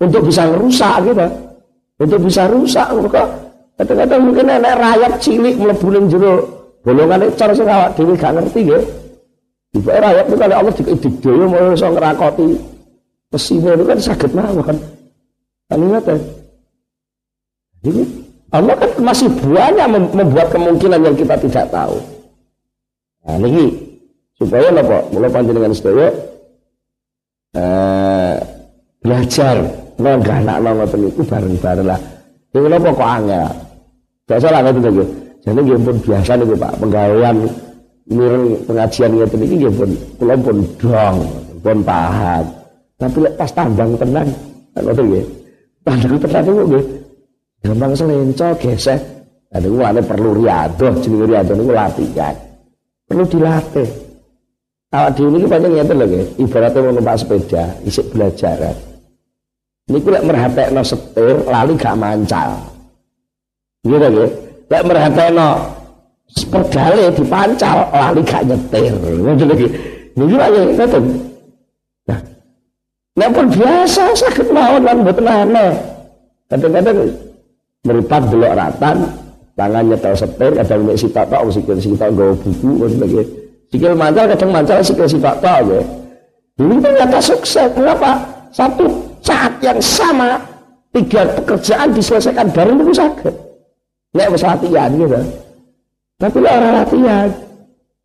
untuk 0.02 0.26
bisa 0.26 0.50
merusak 0.50 1.06
gitu. 1.06 1.28
Untuk 2.02 2.20
bisa 2.26 2.50
rusak 2.50 2.90
kok 2.90 3.30
kadang-kadang 3.78 4.22
mungkin 4.26 4.50
anak 4.50 4.74
rakyat 4.74 5.14
cilik 5.22 5.54
mlebu 5.54 5.88
ning 5.94 6.06
jero 6.10 6.34
bolongan 6.82 7.30
cara 7.38 7.54
sing 7.54 7.70
awak 7.70 7.94
dhewe 7.94 8.18
gak 8.18 8.34
ngerti 8.42 8.60
nggih. 8.66 8.84
Tiba 9.78 10.02
rakyat 10.02 10.26
itu 10.26 10.36
kalau 10.42 10.56
Allah 10.58 10.74
dikdaya 10.74 11.46
mau 11.46 11.74
iso 11.78 11.88
ngerakoti 11.94 12.73
mesinnya 13.34 13.74
itu 13.74 13.84
kan 13.90 13.98
sakit 13.98 14.32
mawon. 14.38 14.78
Kan 15.66 15.80
ingat 15.82 16.06
Jadi 17.82 18.02
Allah 18.54 18.78
kan 18.78 18.92
masih 19.02 19.28
banyak 19.42 19.88
membuat 20.14 20.54
kemungkinan 20.54 21.02
yang 21.02 21.18
kita 21.18 21.34
tidak 21.42 21.66
tahu. 21.74 21.98
Nah, 23.26 23.42
ini 23.42 23.74
supaya 24.38 24.70
napa? 24.70 25.02
Mula 25.10 25.28
panjenengan 25.34 25.74
sedaya 25.74 26.14
eh 27.58 28.36
belajar 29.02 29.58
ngganakno 29.98 30.70
ngoten 30.78 31.00
niku 31.02 31.22
bareng-bareng 31.26 31.88
lah. 31.90 32.00
Niku 32.54 32.68
napa 32.70 32.90
kok 32.94 33.10
angel? 33.10 33.50
Gak 34.30 34.40
salah 34.40 34.62
ngoten 34.62 34.82
nggih 34.86 35.10
jadi 35.44 35.60
nggih 35.60 35.80
pun 35.82 35.96
biasa 36.06 36.32
niku 36.38 36.54
Pak. 36.54 36.74
Penggawean 36.78 37.38
mireng 38.06 38.46
pengajian 38.70 39.12
ngoten 39.18 39.42
iki 39.42 39.56
nggih 39.66 39.74
pun 39.74 39.90
kula 40.22 40.36
pun 40.38 40.58
dong 40.78 41.18
pun 41.66 41.78
paham 41.82 42.63
tapi 43.04 43.18
lek 43.20 43.34
pas 43.36 43.52
tambang 43.52 43.92
tenang 44.00 44.30
ngoten 44.80 45.06
nggih 45.12 45.26
tambang 45.84 46.18
tenang 46.24 46.44
niku 46.48 46.64
nggih 46.72 46.86
gampang 47.64 47.92
selenco 47.92 48.48
gesek 48.64 49.00
ada 49.54 49.68
gue 49.68 50.02
perlu 50.08 50.30
riadoh 50.40 50.94
jenenge 51.04 51.26
riadoh 51.28 51.56
niku 51.60 51.72
latihan 51.76 52.36
perlu 53.04 53.24
dilatih 53.28 53.90
Awak 54.94 55.18
dhewe 55.18 55.30
niki 55.34 55.50
pancen 55.50 55.74
ngeten 55.74 55.98
lho 55.98 56.06
nggih, 56.06 56.26
ibaratnya 56.38 56.86
mau 56.86 56.94
numpak 56.94 57.18
sepeda, 57.18 57.66
isik 57.82 58.14
belajaran. 58.14 58.78
Niku 59.90 60.08
lek 60.14 60.22
merhatekno 60.22 60.82
setir 60.86 61.36
lali 61.50 61.74
gak 61.74 61.98
mancal. 61.98 62.62
Nggih 63.82 63.98
to 63.98 64.08
nggih. 64.14 64.30
Lek 64.70 64.84
merhatekno 64.86 65.48
pedale 66.30 67.10
dipancal 67.10 67.78
lali 67.90 68.22
gak 68.22 68.46
nyetir. 68.46 68.94
Ngoten 68.94 69.46
lho 69.50 69.56
nggih. 69.58 69.72
Niki 70.14 70.36
ayo 70.38 70.60
ngoten. 70.78 71.04
Nah, 73.14 73.30
pun 73.30 73.46
biasa 73.46 74.10
sakit 74.18 74.50
mawon 74.50 74.82
lan 74.82 75.06
mboten 75.06 75.30
aneh. 75.30 75.72
Kadang-kadang 76.50 76.98
meripat 77.86 78.22
delok 78.34 78.54
ratan, 78.58 78.98
tangan 79.54 79.84
nyetel 79.86 80.14
setir, 80.18 80.52
kadang 80.58 80.82
mek 80.82 80.98
sitok 80.98 81.26
tok 81.30 81.46
sikil 81.54 81.78
sitok 81.78 82.10
nggawa 82.10 82.34
buku 82.42 82.70
ngoten 82.74 82.98
lho 82.98 83.06
nggih. 83.06 83.28
Sikil 83.70 83.94
mancal 83.94 84.26
kadang 84.34 84.50
mancal 84.50 84.80
sikil 84.82 85.06
sifat 85.10 85.36
tak 85.42 85.66
ya. 85.66 85.82
Ini 86.62 86.78
ternyata 86.78 87.18
sukses. 87.18 87.70
Kenapa? 87.74 88.22
Satu 88.54 88.86
saat 89.26 89.58
yang 89.66 89.82
sama 89.82 90.38
tiga 90.94 91.26
pekerjaan 91.42 91.90
diselesaikan 91.94 92.54
bareng 92.54 92.82
itu 92.86 92.94
sakit. 92.94 93.34
Nek 94.14 94.30
wis 94.30 94.46
latihan 94.46 94.90
gitu. 94.94 95.18
Tapi 96.22 96.38
orang 96.46 96.74
latihan, 96.82 97.30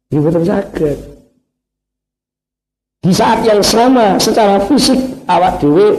betul 0.08 0.44
sakit. 0.44 1.17
Di 2.98 3.14
saat 3.14 3.46
yang 3.46 3.62
sama 3.62 4.18
secara 4.18 4.58
fisik 4.66 4.98
awak 5.30 5.62
dewe 5.62 5.94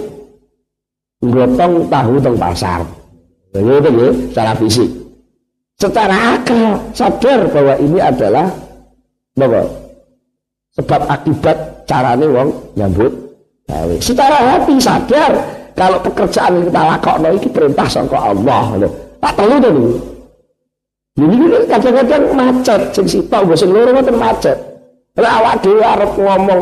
gotong 1.23 1.87
tahu 1.87 2.13
teng 2.19 2.35
pasar. 2.35 2.83
Begitu 3.49 3.89
ya, 3.89 4.09
secara 4.29 4.53
fisik. 4.59 4.89
secara 5.79 6.35
akal 6.35 6.75
sadar 6.91 7.47
bahwa 7.55 7.73
ini 7.79 7.99
adalah 8.03 8.51
bahwa 9.31 9.63
sebab 10.75 11.01
akibat 11.07 11.57
carane 11.87 12.27
wong 12.27 12.51
nyambut 12.75 13.11
gawe. 13.63 13.95
Secara 14.03 14.37
hati 14.53 14.75
sadar 14.75 15.31
kalau 15.79 16.03
pekerjaan 16.03 16.59
yang 16.59 16.65
kita 16.67 16.81
lakukan 16.83 17.31
ini 17.31 17.47
perintah 17.47 17.87
sangka 17.87 18.19
Allah 18.19 18.65
lho. 18.75 18.89
Tak 19.23 19.31
perlu 19.39 19.55
to 19.63 19.69
niku. 19.71 19.91
Ini 21.19 21.67
kadang-kadang 21.67 22.23
macet, 22.31 22.81
sing 22.95 23.03
sitok 23.07 23.43
mbok 23.43 23.57
sing 23.59 23.71
loro 23.71 23.91
macet. 23.95 24.55
Lah 25.19 25.43
awak 25.43 25.59
dhewe 25.63 25.83
arep 25.83 26.11
ngomong 26.15 26.61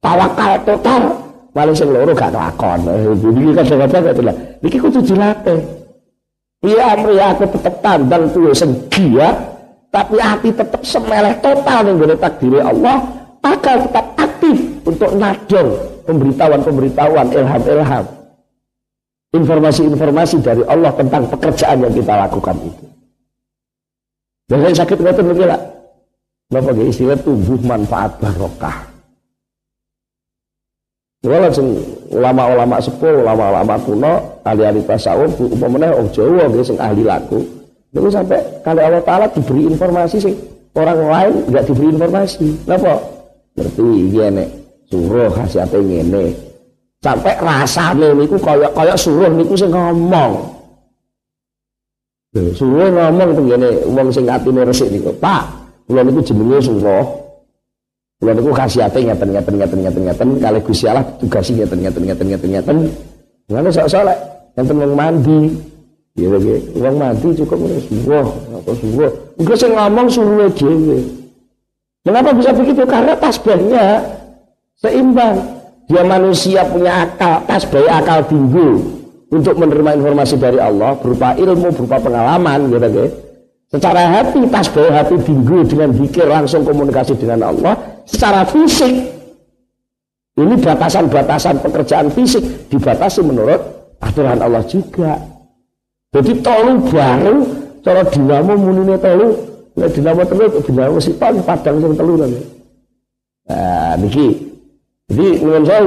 tawakal 0.00 0.52
total, 0.64 1.02
malah 1.52 1.74
sing 1.76 1.88
loro 1.92 2.12
gak 2.12 2.32
lakon. 2.34 2.80
Ini 3.16 3.52
kadang-kadang 3.56 4.02
gak 4.06 4.18
lah. 4.24 4.36
Niki 4.60 4.78
kudu 4.80 5.00
dilatih. 5.04 5.60
Iya, 6.64 6.96
amri 6.96 7.20
aku 7.20 7.44
tetep 7.52 7.74
tandang 7.84 8.32
tuwe 8.32 8.50
sing 8.56 8.72
giat, 8.88 9.36
tapi 9.92 10.16
hati 10.18 10.50
tetap 10.50 10.80
semeleh 10.82 11.36
total 11.44 11.84
ning 11.84 12.00
gone 12.00 12.16
takdir 12.16 12.58
Allah, 12.64 13.04
akal 13.44 13.76
tetap 13.86 14.06
aktif 14.16 14.56
untuk 14.82 15.10
nadong 15.14 15.76
pemberitahuan-pemberitahuan 16.08 17.28
ilham-ilham 17.34 18.04
informasi-informasi 19.36 20.40
dari 20.40 20.62
Allah 20.64 20.94
tentang 20.96 21.28
pekerjaan 21.28 21.82
yang 21.84 21.92
kita 21.92 22.14
lakukan 22.14 22.56
itu. 22.62 22.84
Saya 24.48 24.70
sakit 24.72 24.96
nggak 25.02 25.14
tuh 25.18 25.44
lah. 25.44 25.60
Bapak 26.46 26.78
istilah 26.78 27.18
tumbuh 27.20 27.58
manfaat 27.66 28.16
barokah. 28.22 28.85
Kalau 31.26 31.42
langsung 31.42 31.74
ulama-ulama 32.14 32.78
sepuh, 32.78 33.26
ulama-ulama 33.26 33.74
kuno, 33.82 34.14
ahli-ahli 34.46 34.78
tasawuf, 34.86 35.34
umpamanya 35.42 35.90
orang 35.90 36.06
Jawa, 36.14 36.46
sing 36.62 36.78
ahli 36.78 37.02
laku, 37.02 37.42
itu 37.90 38.06
sampai 38.14 38.38
kalau 38.62 38.78
Allah 38.78 39.02
Taala 39.02 39.26
diberi 39.34 39.66
informasi 39.66 40.22
sih 40.22 40.34
orang 40.78 41.02
lain 41.02 41.34
nggak 41.50 41.66
diberi 41.66 41.86
informasi. 41.98 42.46
Kenapa? 42.62 42.94
Ngerti 43.58 43.86
ini 44.06 44.44
suruh 44.86 45.26
khasiate 45.34 45.82
ngene. 45.82 46.30
Sampai 47.02 47.34
rasane 47.42 48.14
niku 48.14 48.38
kaya-kaya 48.38 48.94
suruh 48.94 49.26
niku 49.26 49.58
sing 49.58 49.74
ngomong. 49.74 50.46
Suruh 52.54 52.86
ngomong 52.86 53.34
itu 53.34 53.42
gini, 53.50 53.70
uang 53.90 54.08
sing 54.14 54.30
atine 54.30 54.62
resik 54.62 54.94
niku. 54.94 55.10
Pak, 55.18 55.42
kula 55.90 56.06
niku 56.06 56.22
jenenge 56.22 56.62
suruh. 56.62 57.25
Kula 58.16 58.32
niku 58.32 58.48
khasiate 58.48 58.96
ngeten 59.04 59.28
ngeten 59.28 59.54
ngeten 59.60 59.80
ngeten 59.84 60.02
ngeten 60.08 60.28
kalih 60.40 60.62
Gusti 60.64 60.88
Allah 60.88 61.04
tugasi 61.20 61.52
ngeten 61.52 61.84
ngeten 61.84 62.02
ngeten 62.08 62.26
ngeten 62.32 62.48
ngeten. 62.48 62.76
Ngono 63.52 63.68
sok-sok 63.68 64.02
lek 64.08 64.18
ngeten 64.56 64.76
wong 64.80 64.94
mandi. 64.96 65.40
Ya 66.16 66.32
lagi, 66.32 66.56
uang 66.80 66.96
mandi 66.96 67.28
cukup 67.36 67.60
ngene 67.60 67.80
suruh, 67.84 68.28
apa 68.56 68.72
suruh. 68.72 69.12
Engko 69.36 69.52
sing 69.52 69.72
ngomong 69.76 70.08
suruh 70.08 70.48
dhewe. 70.48 70.98
Kenapa 72.08 72.32
bisa 72.32 72.56
begitu? 72.56 72.88
Karena 72.88 73.12
tasbihnya 73.20 74.00
seimbang. 74.80 75.36
Dia 75.86 76.02
manusia 76.02 76.64
punya 76.66 77.04
akal, 77.04 77.44
tasbih 77.46 77.84
akal 77.86 78.24
tinggi 78.26 78.80
untuk 79.30 79.54
menerima 79.60 80.02
informasi 80.02 80.34
dari 80.40 80.58
Allah 80.58 80.96
berupa 80.98 81.36
ilmu, 81.36 81.68
berupa 81.68 82.00
pengalaman 82.00 82.72
gitu 82.72 82.80
gitu. 82.80 83.04
Secara 83.70 84.02
hati, 84.08 84.40
tasbih 84.50 84.88
hati 84.88 85.14
tinggi 85.20 85.58
dengan 85.68 85.92
zikir 85.94 86.26
langsung 86.26 86.64
komunikasi 86.64 87.14
dengan 87.20 87.52
Allah. 87.52 87.95
Secara 88.06 88.46
fisik, 88.46 88.94
ini 90.38 90.54
batasan-batasan 90.62 91.58
pekerjaan 91.58 92.08
fisik 92.14 92.70
dibatasi 92.70 93.20
menurut 93.26 93.58
aturan 93.98 94.38
Allah 94.38 94.62
juga. 94.70 95.18
Jadi 96.14 96.32
tolu 96.40 96.86
baru, 96.86 97.36
cara 97.82 98.02
dinamo 98.06 98.52
munine 98.54 98.96
tolu, 98.96 99.34
nek 99.74 99.90
dinamo 99.90 100.22
telu, 100.22 100.46
dinamo 100.62 100.98
siton 101.02 101.34
padang 101.42 101.76
sing 101.82 101.92
telu 101.98 102.14
nanti. 102.14 102.42
Nah, 103.46 103.94
niki. 103.98 104.26
Jadi 105.06 105.26
menurut 105.38 105.66
saya 105.66 105.82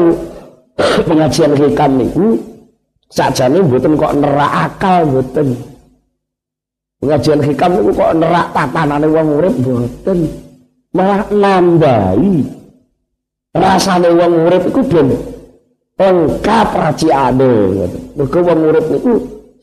pengajian 1.08 1.52
hikam 1.60 1.92
niku 2.00 2.28
Sajane 3.10 3.66
mboten 3.66 3.98
kok 3.98 4.14
nerak 4.22 4.52
akal 4.70 5.02
mboten. 5.10 5.58
Pengajian 7.02 7.42
hikam 7.42 7.82
niku 7.82 7.92
kok 7.98 8.14
nerak 8.22 8.54
tatanane 8.54 9.08
wong 9.10 9.28
urip 9.42 9.54
mboten. 9.58 10.20
Malah 11.00 11.32
nambahi. 11.32 12.44
Rasane 13.56 14.12
wong 14.12 14.34
urip 14.52 14.68
iku 14.68 14.84
ben 14.84 15.08
lengkap 15.96 16.68
raciane. 16.76 17.88
Mergo 18.20 18.40
wong 18.44 18.60
urip 18.68 18.86
niku 18.92 19.12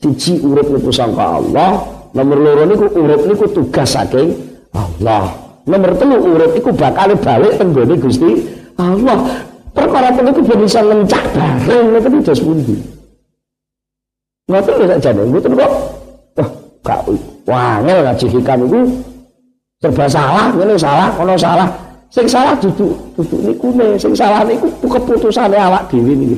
siji 0.01 0.41
urip 0.41 0.65
niku 0.73 0.89
sangka 0.89 1.37
Allah, 1.37 1.85
nomor 2.17 2.41
loro 2.41 2.65
niku 2.65 2.89
urip 2.89 3.21
niku 3.29 3.45
tugas 3.53 3.93
saking 3.93 4.33
Allah. 4.73 5.29
Nomor 5.69 5.93
telu 5.93 6.17
urip 6.25 6.57
iku 6.57 6.73
bakal 6.73 7.13
balik 7.21 7.53
tenggone 7.61 7.95
Gusti 8.01 8.49
Allah. 8.81 9.45
Perkara 9.77 10.09
niku 10.09 10.41
ben 10.41 10.65
bisa 10.65 10.81
lencak 10.81 11.21
bareng 11.37 11.85
ngoten 11.93 12.25
dos 12.25 12.41
pundi. 12.41 12.75
Ngoten 14.49 14.73
lho 14.73 14.85
sakjane, 14.89 15.21
mboten 15.29 15.53
kok 15.53 15.71
wah 16.81 17.03
wangel 17.45 17.99
ngaji 18.09 18.25
hikam 18.25 18.59
iku 18.65 18.79
serba 19.77 20.05
salah, 20.09 20.49
ngene 20.53 20.75
salah, 20.77 21.09
ono 21.17 21.35
salah. 21.37 21.69
Sing 22.07 22.23
salah 22.23 22.55
duduk 22.57 22.95
duduk 23.19 23.39
niku 23.43 23.67
ne, 23.75 23.99
sing 23.99 24.15
salah 24.15 24.41
niku 24.47 24.71
keputusane 24.79 25.59
awak 25.59 25.91
dhewe 25.91 26.15
niki. 26.15 26.37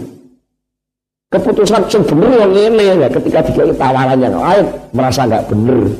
Keputusan 1.29 1.85
sing 1.85 2.01
bener 2.09 2.49
yang 2.49 2.97
ya 2.97 3.07
ketika 3.07 3.45
dikai 3.45 3.69
tawaran 3.77 4.17
yang 4.17 4.33
lain 4.33 4.65
merasa 4.97 5.29
enggak 5.29 5.45
bener. 5.45 5.93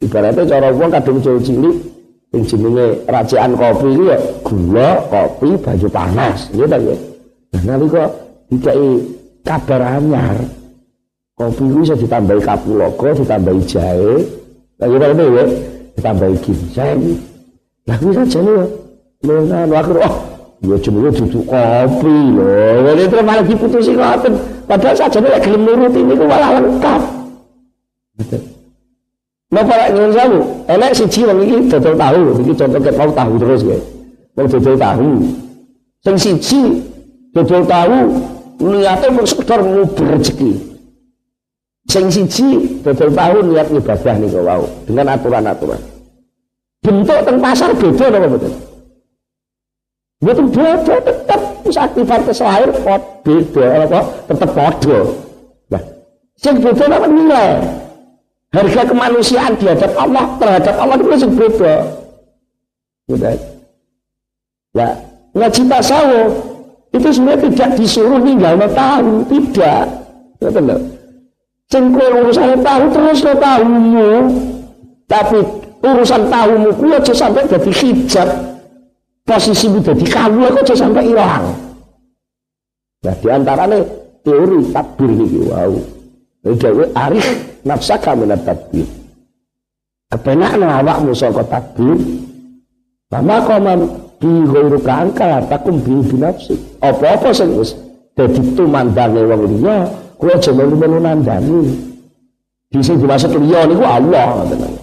Ibaratnya 0.00 0.46
cara 0.46 0.68
wong 0.70 0.88
kadung 0.94 1.18
cilik 1.18 1.76
sing 2.30 2.42
jenenge 2.46 2.86
racikan 3.10 3.58
kopi 3.58 3.90
iki 3.90 4.04
ya 4.06 4.18
gula, 4.46 4.90
kopi, 5.10 5.48
baju 5.58 5.88
panas, 5.90 6.46
gitu 6.54 6.78
ya. 6.78 6.96
Nah 7.50 7.62
nalika 7.66 8.06
dikai 8.54 9.02
kabar 9.42 9.98
anyar, 9.98 10.38
Kopi 11.40 11.64
itu 11.72 11.80
bisa 11.80 11.96
ditambahi 11.96 12.40
kapulogo, 12.44 13.16
ditambahi 13.16 13.60
jahe, 13.64 14.14
lagi 14.76 14.94
apa 15.00 15.06
ini 15.08 15.24
ya, 15.24 15.44
ditambahi 16.00 16.36
ginseng. 16.40 17.20
Lah 17.84 17.96
saja 18.00 18.38
nih 18.40 18.54
ya. 18.56 18.64
Nah, 19.20 19.68
akhir 19.68 19.96
oh, 20.00 20.16
ya 20.64 20.76
jenenge 20.80 21.10
duduk 21.12 21.44
kopi 21.44 22.16
loh. 22.32 22.88
Jadi 22.88 23.02
terus 23.12 23.24
malah 23.24 23.44
diputusi 23.44 23.92
ngoten. 23.92 24.32
Padahal 24.64 24.96
saja 24.96 25.18
nih 25.20 25.36
gelem 25.44 25.62
nurut 25.68 25.92
ini 25.92 26.14
ku 26.16 26.24
malah 26.24 26.56
lengkap. 26.56 27.02
Gitu. 28.16 28.38
Nah, 29.50 29.66
para 29.66 29.90
nyuwun 29.90 30.14
sewu, 30.14 30.38
enek 30.70 30.94
siji 30.94 31.26
wong 31.26 31.42
iki 31.42 31.66
dodol 31.66 31.98
tahu, 31.98 32.20
iki 32.38 32.52
contoh 32.54 32.78
ket 32.78 32.94
mau 32.94 33.10
tahu 33.10 33.34
terus 33.34 33.60
ya. 33.66 33.78
Wong 34.38 34.46
dodol 34.46 34.76
tahu. 34.78 35.10
Sing 36.06 36.14
siji 36.14 36.60
dodol 37.34 37.66
tahu 37.66 37.98
niate 38.62 39.10
mung 39.10 39.26
sekedar 39.26 39.58
ngubur 39.58 40.06
rezeki. 40.06 40.54
Sing 41.90 42.06
siji 42.14 42.78
dodol 42.86 43.10
tahu 43.10 43.36
niat 43.50 43.74
ibadah 43.74 44.14
nih 44.22 44.30
wau 44.38 44.64
dengan 44.86 45.18
aturan-aturan. 45.18 45.89
Bentuk 46.80 47.18
teng 47.28 47.38
pasar 47.44 47.76
beda 47.76 48.08
apa 48.08 48.28
betul? 48.28 48.52
Betul 50.20 50.46
beda 50.48 50.94
tetap 51.04 51.40
aktivitas 51.70 52.40
lahir 52.40 52.70
pot 52.80 53.02
beda 53.20 53.66
apa 53.84 54.00
tetap 54.32 54.50
podo. 54.56 54.98
Nah, 55.68 55.82
sing 56.40 56.56
beda 56.60 56.84
apa 56.88 57.06
nilai? 57.08 57.52
Harga 58.50 58.82
kemanusiaan 58.82 59.54
di 59.60 59.68
hadapan 59.68 60.10
Allah 60.10 60.26
terhadap 60.40 60.74
Allah 60.80 60.96
itu 60.96 61.16
sing 61.20 61.32
beda. 61.36 61.74
Gitu. 63.12 63.32
Ya, 64.72 64.88
ngaji 65.36 65.62
tasawuf 65.68 66.32
itu 66.90 67.08
sebenarnya 67.12 67.44
tidak 67.46 67.70
disuruh 67.78 68.20
tinggal 68.24 68.56
tahu, 68.72 69.12
tidak. 69.28 69.84
Betul 70.40 70.64
loh. 70.64 70.80
Sing 71.70 71.94
urusan 71.94 72.64
tahu 72.66 72.84
terus 72.90 73.20
lo 73.22 73.34
tahumu. 73.38 74.10
Tapi 75.06 75.38
urusan 75.80 76.28
tahumu 76.28 76.70
kuwi 76.76 76.94
aja 76.96 77.14
sampai 77.16 77.48
jadi 77.48 77.70
hijab. 77.72 78.28
Posisimu 79.24 79.78
jadi 79.84 80.04
kamu 80.04 80.40
aku 80.48 80.58
aja 80.64 80.74
sampai 80.74 81.06
hilang. 81.06 81.44
Nah 83.00 83.14
di 83.16 83.28
antaranya 83.32 83.78
teori 84.20 84.60
takbir 84.74 85.10
ini 85.10 85.40
wow. 85.48 85.72
Jadi 86.40 86.84
arif 86.96 87.26
nafsaka 87.64 88.12
minat 88.16 88.44
takbir. 88.44 88.84
Kepenakna 90.10 90.82
awakmu 90.82 91.12
saka 91.14 91.44
takbir. 91.46 91.96
Mama 93.10 93.36
koman 93.44 93.80
bi 94.18 94.30
ghairu 94.48 94.78
kangkal 94.82 95.44
takum 95.46 95.78
bi 95.80 95.94
binafsi. 96.10 96.56
Apa-apa 96.80 97.30
sing 97.30 97.54
wis 97.56 97.76
dadi 98.16 98.40
tumandange 98.56 99.22
wong 99.24 99.42
liya 99.46 99.78
Kowe 100.20 100.28
aja 100.36 100.52
melu-melu 100.52 101.00
nandani. 101.00 101.72
Di 102.68 102.84
sing 102.84 103.00
dimaksud 103.00 103.32
liya 103.40 103.64
niku 103.64 103.84
Allah 103.84 104.44
ngoten. 104.44 104.79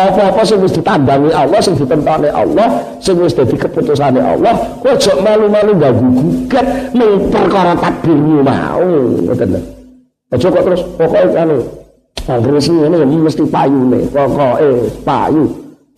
Apa-apa 0.00 0.40
sing 0.48 0.64
wis 0.64 0.72
ditandangi 0.72 1.28
Allah, 1.36 1.60
sing 1.60 1.76
ditentane 1.76 2.32
Allah, 2.32 2.68
sing 3.04 3.20
wis 3.20 3.36
dadi 3.36 3.52
keputusane 3.52 4.16
Allah, 4.16 4.56
kowe 4.80 4.96
aja 4.96 5.12
melu-melu 5.20 5.72
ganggu 5.76 6.08
gugat 6.16 6.66
ning 6.96 7.28
perkara 7.28 7.76
takdirmu 7.76 8.40
mau 8.40 8.80
ngoten 9.28 9.48
lho. 9.52 9.60
Aja 10.30 10.46
kok 10.48 10.62
terus 10.62 10.82
pokoke 10.96 11.36
anu 11.36 11.58
Akhirnya 12.30 12.60
sih 12.62 12.76
ini 12.76 13.16
mesti 13.18 13.42
payu 13.48 13.80
nih, 13.90 14.02
pokok 14.12 14.56
eh 14.62 14.78
payu. 15.02 15.44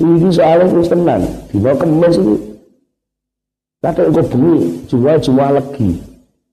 Ini 0.00 0.28
soalnya 0.32 0.66
terus 0.70 0.88
tenan. 0.90 1.20
Di 1.52 1.56
bawah 1.60 1.76
kemes 1.78 2.16
itu. 2.18 2.34
Kata 3.82 4.08
kau 4.14 4.22
bumi, 4.22 4.86
jual-jual 4.86 5.50
lagi. 5.58 5.90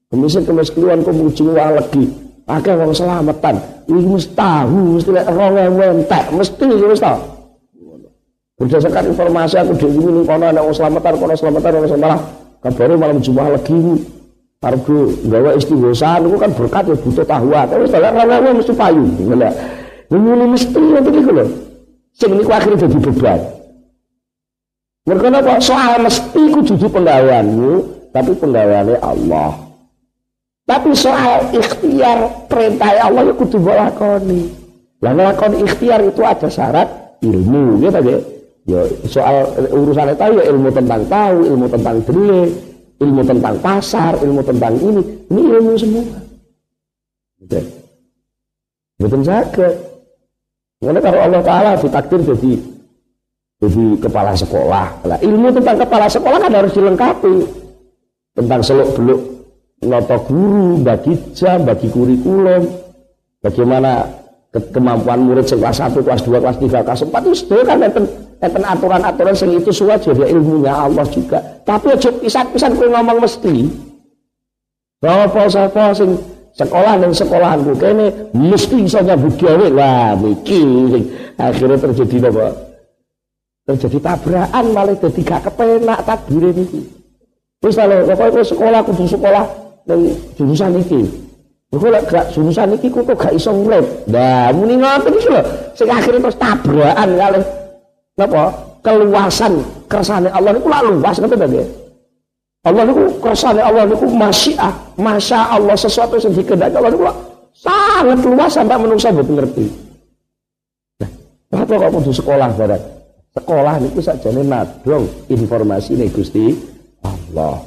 Kemisnya 0.09 0.41
kemis 0.45 0.73
keluar 0.73 0.97
kau 1.05 1.13
jual 1.13 1.69
lagi. 1.77 2.03
Pakai 2.49 2.73
orang 2.73 2.93
selamatan. 2.97 3.55
Ini 3.85 4.05
mesti 4.09 4.33
tahu, 4.33 4.97
mesti 4.97 5.09
lihat 5.13 5.29
orang 5.29 5.53
yang 5.77 6.01
entek, 6.01 6.25
mesti 6.33 6.65
mesti 6.65 7.05
tahu. 7.05 7.38
Berdasarkan 8.59 9.15
informasi 9.15 9.55
aku 9.55 9.71
di 9.79 9.87
sini 9.87 10.21
kono 10.27 10.45
ada 10.51 10.59
orang 10.59 10.75
selamatan, 10.75 11.13
kono 11.15 11.33
selamatan, 11.39 11.71
orang 11.79 11.89
selamatan. 11.89 12.19
Kabarnya 12.59 12.95
malam 12.99 13.17
jual 13.23 13.49
lagi. 13.55 13.79
Argo 14.59 15.15
gawe 15.31 15.55
istighosan 15.55 16.27
itu 16.27 16.35
kan 16.35 16.51
berkat 16.51 16.83
ya 16.91 16.95
butuh 16.99 17.23
tahuan. 17.23 17.63
Tapi 17.71 17.87
setelah 17.87 18.11
orang 18.11 18.59
mesti 18.59 18.73
payu. 18.75 19.07
Ini 20.11 20.45
mesti 20.51 20.75
itu 20.75 21.09
gitu 21.15 21.31
loh. 21.31 21.47
Sing 22.11 22.35
niku 22.35 22.51
akhirnya 22.51 22.83
jadi 22.83 22.97
beban. 22.99 23.39
Mereka 25.07 25.27
apa? 25.31 25.63
Soal 25.63 26.03
mesti 26.03 26.41
ku 26.51 26.59
dudu 26.59 26.91
penggaweanmu, 26.91 27.71
tapi 28.11 28.35
penggaweane 28.35 28.99
Allah. 28.99 29.55
Tapi 30.67 30.91
soal 30.91 31.55
ikhtiar 31.55 32.51
perintah 32.51 33.07
Allah 33.07 33.31
ya 33.31 33.33
kudu 33.39 33.63
mbok 33.63 33.73
lakoni. 33.79 34.51
Lah 34.99 35.15
nglakoni 35.15 35.63
ikhtiar 35.63 36.03
itu 36.03 36.19
ada 36.19 36.51
syarat 36.51 37.15
ilmu, 37.23 37.79
ya. 37.79 37.95
Ya 38.67 38.81
soal 39.07 39.47
urusan 39.71 40.11
itu 40.13 40.27
ya 40.39 40.43
ilmu 40.51 40.69
tentang 40.73 41.01
tahu, 41.07 41.37
ilmu 41.47 41.67
tentang 41.71 41.97
diri, 42.03 42.43
ilmu 42.99 43.21
tentang 43.23 43.55
pasar, 43.63 44.19
ilmu 44.19 44.41
tentang 44.43 44.73
ini, 44.77 45.01
ini 45.31 45.41
ilmu 45.47 45.71
semua. 45.79 46.05
Gitu. 47.39 47.59
Betul 48.99 49.23
sakit. 49.23 49.73
Karena 50.79 50.99
kalau 51.03 51.19
Allah 51.19 51.43
Ta'ala 51.43 51.71
ditakdir 51.79 52.19
jadi 52.23 52.51
jadi 53.59 53.85
kepala 53.99 54.31
sekolah. 54.35 55.03
Nah, 55.03 55.19
ilmu 55.19 55.51
tentang 55.51 55.75
kepala 55.83 56.07
sekolah 56.07 56.39
kan 56.39 56.51
harus 56.55 56.71
dilengkapi. 56.71 57.35
Tentang 58.35 58.63
seluk 58.63 58.95
beluk 58.95 59.19
noto 59.83 60.17
guru, 60.27 60.79
bagi 60.79 61.15
jam, 61.35 61.63
bagi 61.67 61.91
kurikulum, 61.91 62.67
bagaimana 63.43 64.07
ke 64.51 64.59
kemampuan 64.71 65.19
murid 65.23 65.47
kelas 65.47 65.79
1, 65.79 65.99
kelas 66.03 66.21
2, 66.23 66.43
kelas 66.43 66.57
3, 66.59 66.87
kelas 66.87 67.01
4 67.07 67.27
itu 67.27 67.35
sudah 67.35 67.63
kan 67.67 67.79
enten, 68.39 68.63
aturan-aturan 68.63 69.35
sing 69.35 69.51
itu 69.55 69.71
sudah 69.71 69.99
jadi 69.99 70.31
ilmunya 70.31 70.71
Allah 70.71 71.05
juga. 71.07 71.39
Tapi 71.63 71.95
aja 71.95 72.09
pisan-pisan 72.11 72.75
kowe 72.75 72.87
ngomong 72.87 73.19
mesti. 73.19 73.55
Bahwa 74.99 75.31
apa 75.31 75.95
sing 75.95 76.19
sekolah 76.59 76.93
dan 76.99 77.11
sekolahanku 77.15 77.73
kene 77.79 78.33
mesti 78.35 78.83
iso 78.83 78.99
nyambut 78.99 79.39
gawe 79.39 79.67
lah 79.71 80.17
mikir 80.19 81.07
akhirnya 81.39 81.77
terjadi 81.79 82.27
apa 82.27 82.47
terjadi 83.63 83.97
tabrakan 84.01 84.65
malah 84.75 84.95
jadi 84.97 85.21
gak 85.23 85.41
kepenak 85.47 85.99
takbir 86.03 86.51
ini 86.51 86.83
terus 87.63 87.75
kalau 87.79 88.03
pokoknya 88.03 88.43
sekolah 88.43 88.79
kudu 88.83 89.05
sekolah 89.07 89.45
dan 89.87 89.99
jurusan 90.35 90.73
ini 90.83 91.29
Kok 91.69 91.85
lek 91.85 92.09
gak 92.09 92.33
jurusan 92.33 92.73
iki 92.81 92.89
kok 92.89 93.05
gak 93.13 93.29
iso 93.29 93.53
urip. 93.53 93.85
Nah, 94.09 94.49
muni 94.57 94.73
ngoten 94.73 95.13
iki 95.13 95.29
lho. 95.29 95.37
Sing 95.77 95.85
akhire 95.85 96.17
terus 96.17 96.33
tabrakan 96.33 97.09
kali 97.13 97.41
napa? 98.19 98.51
Keluasan 98.79 99.59
kersane 99.87 100.31
Allah 100.31 100.55
niku 100.55 100.67
lak 100.71 100.83
luas 100.87 101.15
ngoten 101.19 101.39
to, 101.39 101.63
Allah 102.63 102.83
niku 102.87 103.03
kersane 103.19 103.59
Allah 103.59 103.83
niku 103.87 104.07
masyiah, 104.11 104.71
masya 104.99 105.55
Allah 105.55 105.75
sesuatu 105.75 106.15
yang 106.19 106.35
dikehendaki 106.35 106.75
Allah 106.75 106.91
niku 106.91 107.03
sangat 107.55 108.19
luas 108.23 108.51
sampai 108.51 108.79
menungsa 108.79 109.11
mboten 109.11 109.35
ngerti. 109.35 109.65
Nah, 111.49 111.59
apa 111.65 111.73
kok 111.75 111.91
kudu 111.91 112.11
sekolah 112.15 112.49
barang? 112.55 112.83
Sekolah 113.35 113.73
niku 113.83 113.99
sakjane 113.99 114.41
nadong 114.47 115.05
informasi 115.27 115.99
nih 115.99 116.09
Gusti 116.11 116.55
Allah. 117.03 117.59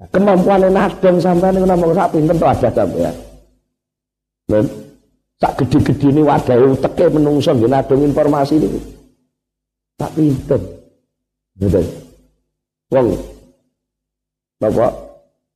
Nah, 0.00 0.08
kemampuan 0.08 0.64
nadong 0.72 1.20
sampai 1.20 1.52
niku 1.52 1.66
namung 1.68 1.92
sak 1.92 2.08
pinten 2.12 2.40
to 2.40 2.46
ada 2.48 2.68
sampean. 2.72 3.14
Dan 4.48 4.64
sak 5.40 5.60
gede-gede 5.60 6.08
ini 6.08 6.22
wadah 6.24 6.56
teke 6.88 7.12
menungso 7.12 7.52
nggih 7.52 7.68
nadong 7.68 8.00
informasi 8.00 8.64
niku. 8.64 8.93
Tak 9.94 10.10
pinten. 10.18 10.62
Gitu. 11.54 11.80
Wong 12.90 13.14
Bapak, 14.58 14.92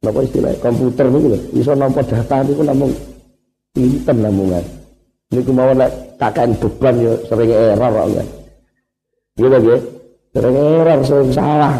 Bapak 0.04 0.22
istilah 0.26 0.52
komputer 0.60 1.06
niku 1.08 1.32
lho, 1.32 1.38
iso 1.56 1.72
nampa 1.72 2.04
data 2.04 2.44
niku 2.44 2.62
namung 2.66 2.92
pinten 3.72 4.16
namungan. 4.20 4.64
Niku 5.32 5.50
mau 5.54 5.72
nek 5.72 6.18
kakek 6.20 6.56
beban 6.60 6.94
ya 7.00 7.12
sering 7.24 7.50
error 7.50 7.90
kok 7.94 8.08
kan. 8.20 8.28
Gitu 9.38 9.56
nggih. 9.58 9.80
Sering 10.34 10.56
error 10.56 10.98
sering 11.06 11.30
salah. 11.32 11.74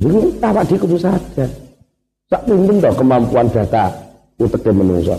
Niku 0.00 0.18
tapak 0.40 0.64
di 0.70 0.74
kudu 0.80 0.96
saja. 0.96 1.46
Sak 2.30 2.42
pinten 2.48 2.80
to 2.80 2.90
kemampuan 2.96 3.46
data 3.52 3.92
uteke 4.40 4.70
menungso. 4.72 5.16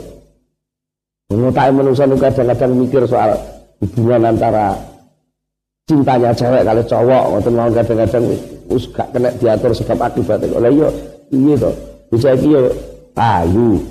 Mengutai 1.29 1.69
menungso 1.69 2.03
niku 2.07 2.23
kadang-kadang 2.29 2.71
mikir 2.77 3.03
soal 3.05 3.37
hubungan 3.83 4.33
antara 4.33 4.73
cintanya 5.83 6.31
cewek 6.31 6.63
kali 6.63 6.81
cowok 6.87 7.23
ngoten 7.27 7.53
mau 7.59 7.67
kadang-kadang 7.67 8.23
wis 8.71 8.87
gak 8.95 9.07
kena 9.11 9.29
diatur 9.35 9.71
sebab 9.75 9.99
akibat 9.99 10.39
oleh 10.47 10.71
yo 10.71 10.87
iya 11.35 11.53
to. 11.59 11.71
Bisa 12.07 12.31
iki 12.39 12.55
yo 12.55 12.71
ayu 13.19 13.83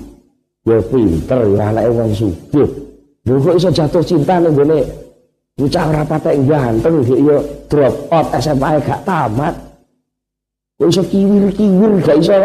yo 0.65 0.77
pinter 0.89 1.39
ya 1.53 1.69
anake 1.69 1.89
wong 1.93 2.11
sugih 2.17 2.69
lho 3.23 3.39
kok 3.39 3.55
iso 3.55 3.69
jatuh 3.69 4.03
cinta 4.03 4.41
ning 4.41 4.57
gone? 4.57 4.79
Bocah 5.53 5.85
ora 5.85 6.01
patek 6.01 6.35
ganteng 6.49 7.05
iki 7.05 7.15
yo 7.21 7.37
drop 7.69 7.93
out 8.09 8.27
SMA 8.41 8.81
gak 8.81 9.05
tamat. 9.05 9.53
Kok 10.81 10.89
iso 10.89 11.03
kiwir-kiwir 11.05 11.91
gak 12.01 12.17
iso 12.17 12.37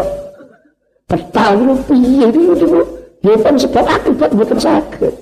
petal 1.08 1.56
itu 1.56 1.74
piye 1.88 2.26
iki 2.28 2.42
ya 3.24 3.34
kan 3.40 3.56
sebab 3.56 3.84
akibat 3.88 4.30
mboten 4.36 4.60
saged. 4.60 5.14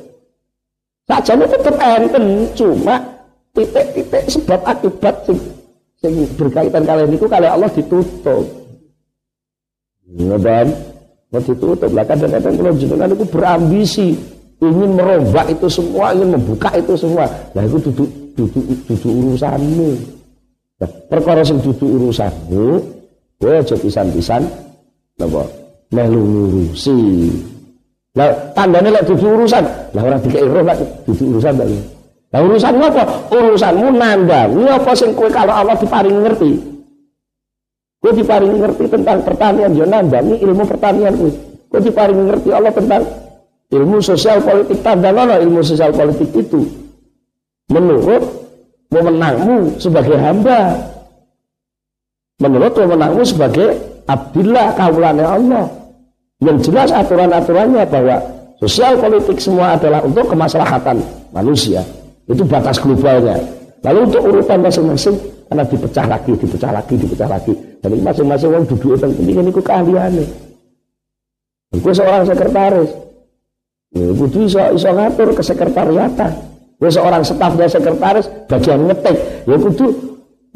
Sajane 1.07 1.47
tetep 1.47 1.79
enten 1.79 2.51
cuma 2.59 3.16
titik-titik 3.57 4.25
sebab 4.29 4.61
akibat 4.69 5.17
sing, 5.25 5.39
sing 5.99 6.13
berkaitan 6.37 6.85
kalian 6.85 7.17
itu 7.17 7.25
kali 7.25 7.49
Allah 7.49 7.73
ditutup. 7.73 8.45
Ya 10.07 10.37
kan? 10.37 10.67
Mau 11.33 11.43
ditutup 11.43 11.91
lah 11.91 12.05
kadang-kadang 12.07 12.55
kalau 12.55 12.73
jenengan 12.79 13.11
itu 13.11 13.27
berambisi 13.27 14.09
ingin 14.63 14.91
merombak 14.95 15.47
itu 15.51 15.67
semua, 15.67 16.15
ingin 16.15 16.37
membuka 16.37 16.71
itu 16.77 16.95
semua. 16.95 17.27
Nah 17.57 17.63
itu 17.65 17.77
duduk 17.91 18.09
duduk 18.37 18.65
duduk 18.87 19.13
urusanmu. 19.13 19.91
Nah, 20.77 20.91
perkara 21.09 21.41
sing 21.41 21.59
duduk 21.65 21.89
urusanmu, 21.89 22.67
gue 23.41 23.53
aja 23.57 23.77
pisan-pisan 23.81 24.45
napa 25.17 25.43
melu 25.91 26.21
ngurusi. 26.21 27.01
Lah 28.17 28.33
tandane 28.53 28.89
lek 28.93 29.05
duduk 29.09 29.29
urusan, 29.29 29.65
lah 29.93 30.03
orang 30.05 30.21
dikek 30.25 30.45
roh 30.45 30.65
lek 30.65 30.79
duduk 31.05 31.27
urusan 31.37 31.53
tak 31.57 31.69
Nah 32.37 32.45
urusanmu 32.45 32.85
apa? 32.93 33.33
Urusanmu 33.33 33.97
nandangi 33.97 34.69
apa 34.69 34.93
sing 34.93 35.17
kowe 35.17 35.25
kalau 35.33 35.57
Allah 35.57 35.73
diparingi 35.73 36.21
ngerti. 36.21 36.51
Kowe 37.97 38.13
diparingi 38.13 38.61
ngerti 38.61 38.85
tentang 38.93 39.25
pertanian 39.25 39.73
yo 39.73 39.89
nandangi 39.89 40.45
ilmu 40.45 40.69
pertanian 40.69 41.17
kowe. 41.17 41.33
Kowe 41.73 41.81
diparingi 41.81 42.29
ngerti 42.29 42.53
Allah 42.53 42.77
tentang 42.77 43.09
ilmu 43.73 44.05
sosial 44.05 44.45
politik 44.45 44.85
tandang 44.85 45.17
ilmu 45.17 45.65
sosial 45.65 45.97
politik 45.97 46.29
itu. 46.37 46.61
Menurut 47.73 48.21
memenangmu 48.93 49.81
sebagai 49.81 50.21
hamba. 50.21 50.77
Menurut 52.37 52.77
memenangmu 52.77 53.25
sebagai 53.25 53.81
abdillah 54.05 54.77
kaulannya 54.77 55.25
Allah. 55.25 55.65
Yang 56.45 56.69
jelas 56.69 56.93
aturan-aturannya 56.93 57.89
bahwa 57.89 58.21
sosial 58.61 59.01
politik 59.01 59.41
semua 59.41 59.81
adalah 59.81 60.05
untuk 60.05 60.29
kemaslahatan 60.29 61.01
manusia. 61.33 61.81
Itu 62.27 62.43
batas 62.43 62.83
globalnya. 62.83 63.39
Lalu 63.87 63.99
untuk 64.11 64.23
urutan 64.27 64.59
masing-masing 64.67 65.15
karena 65.47 65.63
dipecah 65.63 66.07
lagi, 66.11 66.33
dipecah 66.35 66.71
lagi, 66.75 66.95
dipecah 66.99 67.29
lagi. 67.31 67.53
Jadi 67.87 67.97
masing-masing 68.03 68.49
orang 68.51 68.67
duduk 68.67 68.99
itu 68.99 69.07
ini 69.23 69.31
itu 69.47 69.63
keahliannya. 69.63 70.27
Gue 71.77 71.93
seorang 71.95 72.27
sekretaris. 72.27 72.91
Ya, 73.95 74.11
kudu 74.11 74.39
iso 74.51 74.91
ngatur 74.91 75.29
ke 75.39 75.43
sekretariatan. 75.47 76.33
Gue 76.83 76.91
seorang 76.91 77.23
stafnya 77.23 77.71
sekretaris 77.71 78.27
bagian 78.51 78.91
ngetik. 78.91 79.17
Ya 79.47 79.57
kudu 79.57 79.87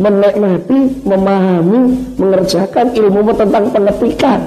menikmati, 0.01 0.81
memahami, 1.07 1.81
mengerjakan 2.18 2.87
ilmu 2.97 3.31
tentang 3.37 3.68
pengetikan. 3.71 4.41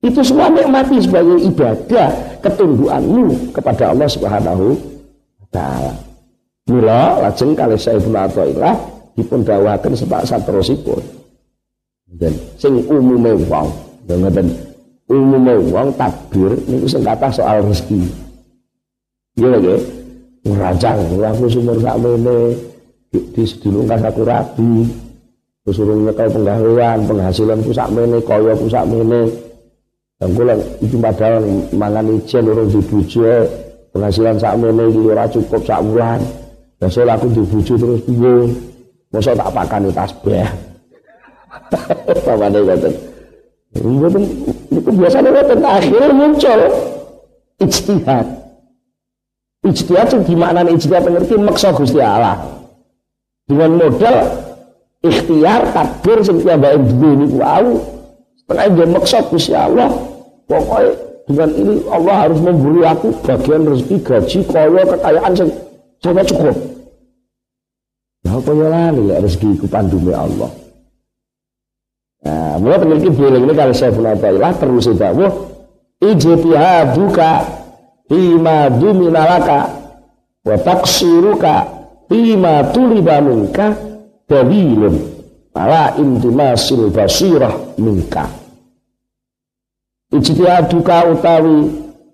Itu 0.00 0.24
semua 0.24 0.48
nikmati 0.48 0.96
sebagai 1.00 1.42
ibadah 1.44 2.40
ketundukanmu 2.40 3.52
kepada 3.52 3.92
Allah 3.92 4.08
Subhanahu 4.08 4.89
taala. 5.50 5.94
Mula 6.70 7.18
lajeng 7.26 7.52
kali 7.58 7.74
saya 7.74 7.98
Ibnu 7.98 8.14
Athaillah 8.14 8.74
dipun 9.18 9.42
dawuhaken 9.42 9.98
sepak 9.98 10.22
saterusipun. 10.22 11.02
Dan 12.10 12.34
sing 12.58 12.78
umume 12.90 13.38
wong, 13.46 13.68
ngoten 14.06 14.46
umume 15.10 15.54
wong 15.70 15.94
takbir 15.98 16.54
niku 16.66 16.86
sing 16.86 17.02
kathah 17.02 17.30
soal 17.30 17.66
rezeki. 17.66 18.02
Iya 19.38 19.58
nggih. 19.58 19.82
Ngerancang, 20.40 20.96
aku 21.20 21.52
sumur 21.52 21.76
sakmene 21.84 22.56
di 23.12 23.42
sedulungkas 23.44 24.00
aku 24.08 24.24
rabi. 24.24 24.88
Terus 25.60 25.76
suruh 25.76 25.92
nyekel 25.92 26.32
penggawean, 26.32 27.04
penghasilanku 27.04 27.70
sakmene, 27.76 28.18
kaya 28.24 28.56
ku 28.56 28.64
sakmene. 28.64 29.28
Dan 30.16 30.32
kula 30.32 30.56
iki 30.80 30.96
padahal 30.96 31.44
mangan 31.76 32.16
ijen 32.16 32.48
urung 32.48 32.72
dibujo 32.72 33.44
penghasilan 33.90 34.36
sakmene 34.38 34.88
iki 34.90 35.00
ora 35.06 35.24
cukup 35.26 35.62
sak 35.66 35.82
wulan. 35.82 36.20
Besok 36.80 37.04
aku 37.12 37.26
dibujo 37.28 37.74
terus 37.76 38.00
piye? 38.08 38.34
Mosok 39.12 39.36
tak 39.36 39.52
pakani 39.52 39.92
tasbih. 39.92 40.48
Pamane 42.24 42.58
ngoten. 42.62 42.94
Mboten 43.84 44.24
niku 44.72 44.90
biasane 44.96 45.28
ngoten 45.28 45.60
akhirnya 45.60 46.08
muncul 46.14 46.60
ijtihad. 47.60 48.26
Ijtihad 49.66 50.06
sing 50.08 50.20
dimaknani 50.24 50.72
ijtihad 50.78 51.04
ngerti 51.04 51.34
maksa 51.36 51.68
Gusti 51.76 52.00
Allah. 52.00 52.38
Dengan 53.44 53.76
modal 53.76 54.16
ikhtiar 55.04 55.74
takdir 55.74 56.18
sing 56.24 56.40
piyambake 56.40 56.80
duwe 56.86 57.12
niku 57.18 57.36
wau 57.44 57.68
setengah 58.40 58.66
dia 58.72 58.86
maksa 58.88 59.18
Gusti 59.28 59.52
Allah. 59.52 59.90
Pokoknya 60.48 61.09
dengan 61.30 61.50
ini 61.54 61.74
Allah 61.86 62.26
harus 62.26 62.38
memberi 62.42 62.82
aku 62.82 63.14
bagian 63.22 63.62
rezeki 63.70 63.96
gaji 64.02 64.38
kaya 64.50 64.82
kekayaan 64.82 65.32
sing 65.38 65.48
sangat 66.02 66.26
cukup. 66.34 66.56
Ya 68.26 68.30
apa 68.34 68.50
ya 68.50 68.66
lali 68.66 69.04
rezeki 69.14 69.62
ku 69.62 69.66
pandume 69.70 70.12
Allah. 70.12 70.50
Nah, 72.20 72.60
mulai 72.60 72.82
memiliki 72.84 73.14
boleh 73.14 73.40
ini 73.40 73.54
kalau 73.56 73.72
saya 73.72 73.94
punya 73.94 74.12
lah 74.18 74.52
terus 74.58 74.90
itu 74.90 75.00
wah 75.00 75.32
ijtihaduka 76.04 77.30
hima 78.10 78.68
duminalaka 78.68 79.58
wa 80.44 80.56
taksiruka 80.58 81.54
hima 82.10 82.68
tuliba 82.74 83.22
minka 83.24 83.72
dalilun 84.28 85.00
ala 85.54 85.94
intimasil 85.96 86.90
basirah 86.92 87.76
minka 87.80 88.39
ijtihaduka 90.10 91.06
utawi 91.14 91.70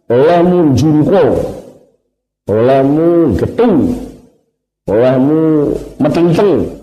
olehmu 0.09 0.77
jungko 0.77 1.25
olehmu 2.47 3.35
getung 3.37 3.97
olehmu 4.87 5.73
metenteng 5.99 6.77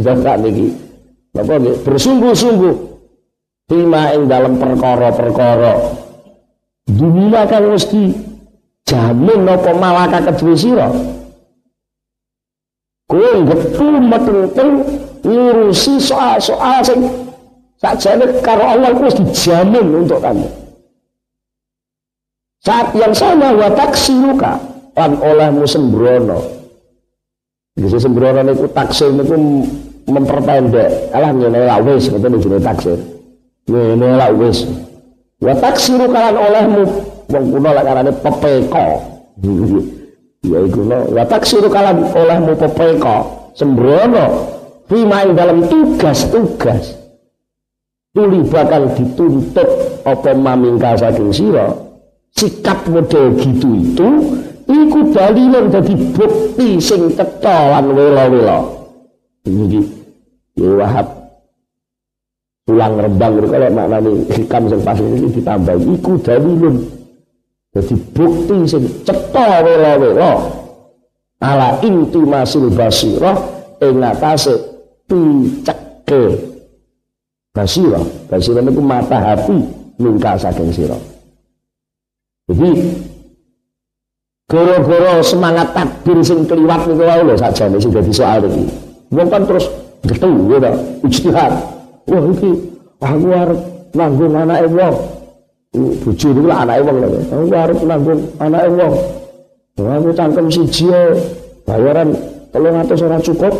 bisa 0.00 0.16
tak 0.24 0.40
niki? 0.40 0.72
Napa 1.36 1.60
bersungguh-sungguh. 1.60 2.74
Tima 3.68 4.16
ing 4.16 4.26
dalam 4.26 4.56
perkara-perkara. 4.56 5.76
Dunia 6.88 7.44
kan 7.46 7.70
mesti 7.70 8.16
jamin 8.88 9.44
napa 9.44 9.76
malaka 9.76 10.32
kedue 10.32 10.56
sira? 10.56 10.88
Kowe 13.06 13.30
getu 13.44 13.86
meteng 14.00 14.70
ngurusi 15.20 16.00
soal-soal 16.00 16.80
sing 16.80 17.04
sakjane 17.76 18.40
karo 18.40 18.64
Allah 18.64 18.96
wis 18.96 19.20
dijamin 19.20 20.06
untuk 20.06 20.24
kamu 20.24 20.59
saat 22.60 22.92
yang 22.92 23.16
sama 23.16 23.56
wa 23.56 23.68
taksiruka 23.72 24.60
lan 24.96 25.16
olehmu 25.16 25.64
sembrono. 25.64 26.38
Bisa 27.72 27.96
sembrono 27.96 28.44
niku 28.44 28.68
taksir 28.68 29.08
niku 29.16 29.64
memperpendek. 30.04 31.14
Alah 31.16 31.32
ngene 31.32 31.60
la 31.64 31.80
wis 31.80 32.12
ngoten 32.12 32.36
jenenge 32.36 32.60
taksir 32.60 32.98
ngene 33.64 34.08
la 34.20 34.28
wis. 34.36 34.68
Wa 35.40 35.56
taksiru 35.56 36.04
kalan 36.12 36.36
olehmu 36.36 36.82
wong 37.32 37.44
kuna 37.48 37.70
lek 37.80 37.84
karane 37.84 38.12
pepeko. 38.20 38.86
Ya 40.40 40.56
iku 40.56 40.88
no. 40.88 41.04
Wa 41.12 41.28
taksiru 41.28 41.68
kalan 41.68 42.12
olehmu 42.12 42.56
pepeko 42.56 43.16
sembrono. 43.56 44.56
Fima 44.88 45.22
dalam 45.22 45.68
tugas-tugas. 45.70 46.96
Tuli 48.10 48.42
bakal 48.42 48.90
dituntut 48.90 49.68
apa 50.02 50.34
mamingka 50.34 50.98
saking 50.98 51.30
sira 51.30 51.70
sikap 52.40 52.88
model 52.88 53.36
gitu 53.36 53.68
itu 53.76 54.08
iku 54.64 55.12
dalilun 55.12 55.68
dadi 55.68 55.92
bukti 56.16 56.80
sing 56.80 57.12
cetha 57.12 57.76
lan 57.76 57.92
wela-wela 57.92 58.80
Ya 60.56 60.70
Wahab. 60.76 61.08
Tulang 62.68 63.00
rembang 63.00 63.40
itu 63.40 63.48
kalau 63.48 63.70
maknanya 63.72 64.10
hikam 64.36 64.62
yang 64.68 64.80
pas 64.84 64.98
ini 65.00 65.28
ditambah 65.32 65.76
iku 66.00 66.12
dalilun 66.20 66.76
jadi 67.76 67.94
bukti 68.16 68.56
sing 68.64 68.84
cetha 69.04 69.60
wela-wela. 69.60 70.32
Ala 71.40 71.80
intimasil 71.84 72.72
basirah 72.72 73.36
ing 73.84 74.00
atase 74.00 74.56
piceke 75.08 76.24
basirah. 77.52 78.04
Basirah 78.28 78.60
itu 78.64 78.82
mata 78.84 79.18
hati 79.20 79.56
mingka 80.00 80.36
saking 80.40 80.72
sira 80.72 81.09
jadi 82.50 82.70
goro-goro 84.50 85.22
semangat 85.22 85.70
takdir 85.70 86.18
sing 86.26 86.42
keliwat 86.50 86.82
niku 86.82 87.06
wae 87.06 87.22
lho 87.22 87.34
sakjane 87.38 87.78
sing 87.78 87.94
dadi 87.94 88.10
soal 88.10 88.42
iki. 88.42 88.66
Wong 89.14 89.28
kan 89.30 89.46
terus 89.46 89.70
getih 90.02 90.34
ya 90.50 90.58
tak 90.58 90.74
ijtihad. 91.06 91.52
Wah 92.10 92.24
iki 92.34 92.50
aku 92.98 93.26
arep 93.30 93.60
nanggung 93.94 94.34
anake 94.34 94.66
wong. 94.66 94.96
Bojo 96.02 96.28
niku 96.34 96.46
lah 96.50 96.58
anake 96.66 96.82
wong 96.82 96.96
lho. 96.98 97.08
Aku 97.30 97.54
arep 97.54 97.78
nanggung 97.86 98.20
anake 98.42 98.68
wong. 98.74 98.94
Aku 99.78 100.08
cangkem 100.10 100.46
siji 100.50 100.90
bayaran 101.62 102.10
300 102.50 103.06
ora 103.06 103.18
cukup. 103.22 103.54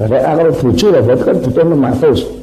Nek 0.00 0.24
aku 0.24 0.40
bojo 0.64 0.86
lah 0.88 1.00
berarti 1.04 1.24
kan 1.24 1.36
butuh 1.40 1.64
600 1.68 2.36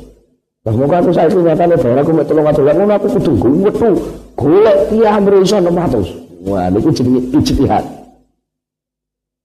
Lah 0.64 0.74
muka 0.80 0.96
aku 1.04 1.12
saiki 1.12 1.38
nyatane 1.44 1.76
bayar 1.76 2.02
aku 2.02 2.12
mek 2.16 2.26
300 2.26 2.64
lah 2.64 2.74
ngono 2.74 2.94
aku 2.96 3.08
kudu 3.20 3.68
wetu 3.68 4.23
golek 4.36 4.78
tiyah 4.90 5.18
mriso 5.22 5.58
600 5.58 6.48
wah 6.48 6.68
niku 6.72 6.90
jenenge 6.92 7.22
ijtihad 7.38 7.86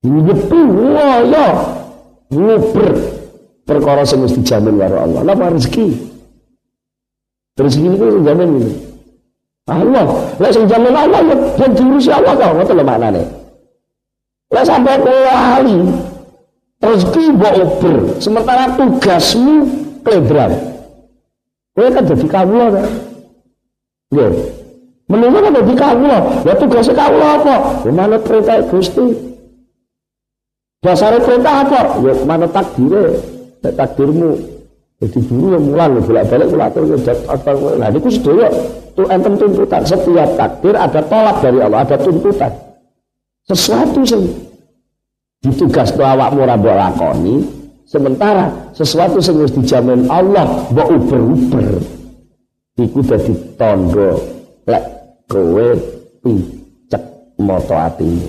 wah 0.05 1.19
ya 1.27 1.49
nguber 2.33 3.19
perkara 3.69 4.03
sing 4.09 4.25
mesti 4.25 4.41
dijamin 4.41 4.81
karo 4.81 4.97
Allah. 5.05 5.21
Napa 5.25 5.53
rezeki? 5.53 5.87
Rezeki 7.61 7.89
itu 7.93 8.07
dijamin. 8.25 8.51
Allah, 9.69 10.09
lek 10.41 10.51
sing 10.57 10.65
jamin 10.65 10.97
Allah 10.97 11.21
ya 11.29 11.37
dan 11.61 11.71
diurusi 11.77 12.09
Allah 12.09 12.33
kok 12.33 12.57
ngoten 12.57 12.75
lho 12.81 12.85
maknane. 12.89 13.23
Lek 14.49 14.65
sampai 14.65 14.97
lali 15.05 15.77
rezeki 16.81 17.25
mbok 17.37 17.55
uber, 17.61 17.97
sementara 18.17 18.73
tugasmu 18.81 19.57
klebran. 20.01 20.53
Kowe 21.77 21.89
kan 21.93 22.09
dadi 22.09 22.27
kawula 22.27 22.67
kan. 22.73 22.89
Nggih. 24.09 24.58
Menunggu 25.09 25.39
kan 25.41 25.57
dadi 25.57 25.75
kawula. 25.75 26.19
Ya 26.45 26.53
tugasnya 26.57 26.95
kawula 26.95 27.29
apa? 27.41 27.57
Ya 27.89 27.91
manut 27.97 28.23
perintah 28.29 28.61
Gusti. 28.69 29.07
Dasare 30.85 31.19
perintah 31.25 31.65
apa? 31.65 31.81
Ya 32.05 32.13
takdire. 32.53 33.05
Nek 33.65 33.75
takdirmu 33.75 34.59
jadi 34.99 35.19
guru 35.31 35.55
yang 35.55 35.63
mulang 35.63 35.93
bolak-balik 36.03 36.47
kula 36.51 36.65
atur 36.67 36.85
atur 37.31 37.79
nah 37.79 37.87
niku 37.87 38.11
sedaya 38.11 38.51
tuh 38.99 39.07
enten 39.07 39.39
tuntutan 39.39 39.83
setiap 39.87 40.31
takdir 40.35 40.75
ada 40.75 41.01
tolak 41.07 41.39
dari 41.39 41.59
Allah 41.63 41.87
ada 41.87 41.97
tuntutan 42.03 42.51
sesuatu 43.47 44.03
yang 44.03 44.27
ditugas 45.39 45.95
ke 45.95 46.03
awakmu 46.03 46.43
ora 46.43 46.59
lakoni 46.59 47.47
sementara 47.87 48.51
sesuatu 48.75 49.23
yang 49.23 49.39
harus 49.39 49.55
dijamin 49.55 50.11
Allah 50.11 50.67
mbok 50.75 50.91
uber-uber 50.91 51.79
iku 52.83 52.99
dadi 53.07 53.33
lek 54.67 54.85
kowe 55.29 55.69
picek 56.25 57.05
moto 57.39 57.77
atimu 57.77 58.29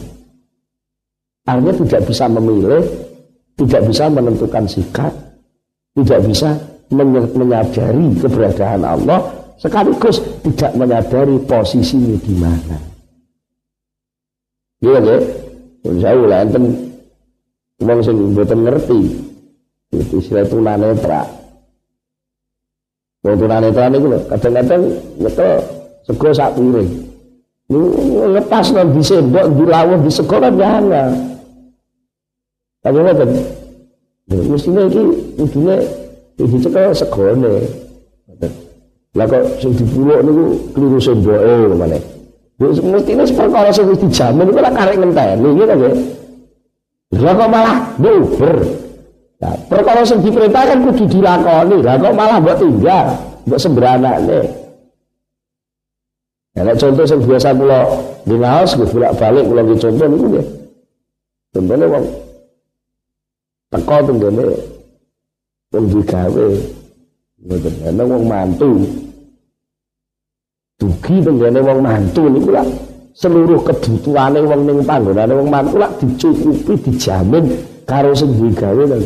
artinya 1.50 1.74
tidak 1.74 2.02
bisa 2.06 2.26
memilih 2.30 2.84
tidak 3.60 3.82
bisa 3.91 4.08
menentukan 4.08 4.64
sikap, 4.72 5.12
tidak 6.00 6.20
bisa 6.24 6.56
menyadari 7.36 8.08
keberadaan 8.24 8.88
Allah, 8.88 9.20
sekaligus 9.60 10.24
tidak 10.47 10.72
menyadari 10.80 11.36
posisinya 11.43 12.16
di 12.24 12.34
mana. 12.39 12.78
Iya 14.80 15.00
ya, 15.04 15.18
saya 16.00 16.24
lah 16.24 16.39
enten 16.47 16.64
wong 17.84 18.00
sing 18.00 18.16
mboten 18.32 18.64
ngerti 18.64 19.00
itu 19.91 20.24
istilah 20.24 20.47
tunanetra. 20.47 21.28
Wong 23.28 23.36
tunanetra 23.36 23.91
niku 23.91 24.08
lho, 24.08 24.20
kadang-kadang 24.32 24.84
sego 26.10 26.34
sak 26.34 26.57
piring. 26.57 26.89
Ngepas 27.70 28.74
nang 28.74 28.89
disendok, 28.97 29.45
dilawuh 29.53 30.01
di 30.01 30.10
sego 30.10 30.41
kan 30.41 30.57
jangan. 30.57 31.14
Tapi 32.82 32.97
ngoten. 32.97 33.30
Mestine 34.30 34.82
iki 34.89 35.03
kudune 35.38 35.76
dicekel 36.38 36.93
segone. 36.97 37.53
Lah 39.18 39.26
kok 39.26 39.43
sing 39.62 39.74
dipuluk 39.74 40.22
niku 40.26 40.43
kliru 40.74 40.97
semboke 40.97 41.78
ngene. 41.78 41.97
Mestine 42.62 43.24
perkara 43.30 43.70
sing 43.70 43.86
wis 43.89 44.01
dijamin 44.01 44.49
iku 44.49 44.57
ora 44.62 44.72
karek 44.74 44.97
ngenteni 44.97 45.49
gitu 45.53 45.74
nggih. 45.78 45.93
Lah 47.22 47.34
kok 47.38 47.49
malah 47.49 47.78
buber. 47.97 48.57
Nah, 49.39 49.55
perkara 49.66 50.01
sing 50.05 50.22
diperintahkan 50.26 50.78
kudu 50.89 51.05
dilakoni. 51.10 51.78
Lah 51.86 51.95
kok 51.97 52.14
malah 52.18 52.38
mbok 52.41 52.57
tinggal, 52.57 53.07
mbok 53.45 53.60
semberanakne. 53.62 54.59
Ya, 56.60 56.68
nek 56.68 56.76
contoh 56.76 57.07
sing 57.07 57.24
biasa 57.24 57.55
kula 57.55 57.88
dinaos 58.28 58.76
nggih 58.76 58.91
bolak-balik 58.91 59.47
kula 59.47 59.62
nggih 59.64 59.80
contoh 59.80 60.07
niku 60.12 60.26
nggih. 60.28 60.47
Contohnya 61.55 61.86
wong 61.88 62.05
teko 63.72 63.97
tenggene 64.03 64.45
wong 65.72 65.86
digawe 65.88 66.47
ngoten. 67.47 67.74
Ana 67.88 68.03
wong 68.03 68.24
mantu 68.28 68.70
dugi 70.76 71.16
tenggene 71.24 71.64
wong 71.64 71.80
mantu 71.80 72.28
niku 72.28 72.51
lah 72.51 72.68
seluruh 73.16 73.64
kebutuhane 73.64 74.43
wong 74.43 74.62
ning 74.68 74.84
panggonane 74.84 75.32
wong 75.39 75.47
mantu 75.47 75.80
lah 75.80 75.88
dicukupi 75.95 76.76
dijamin 76.76 77.55
karo 77.88 78.12
sing 78.12 78.36
digawe 78.36 78.84
lho 78.84 78.99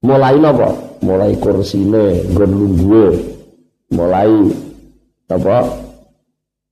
mulai 0.00 0.40
napa? 0.40 0.72
Mulai 1.04 1.36
kursine 1.36 2.24
nggon 2.32 2.50
lungguhe 2.56 3.08
mulai 3.92 4.32
apa 5.28 5.89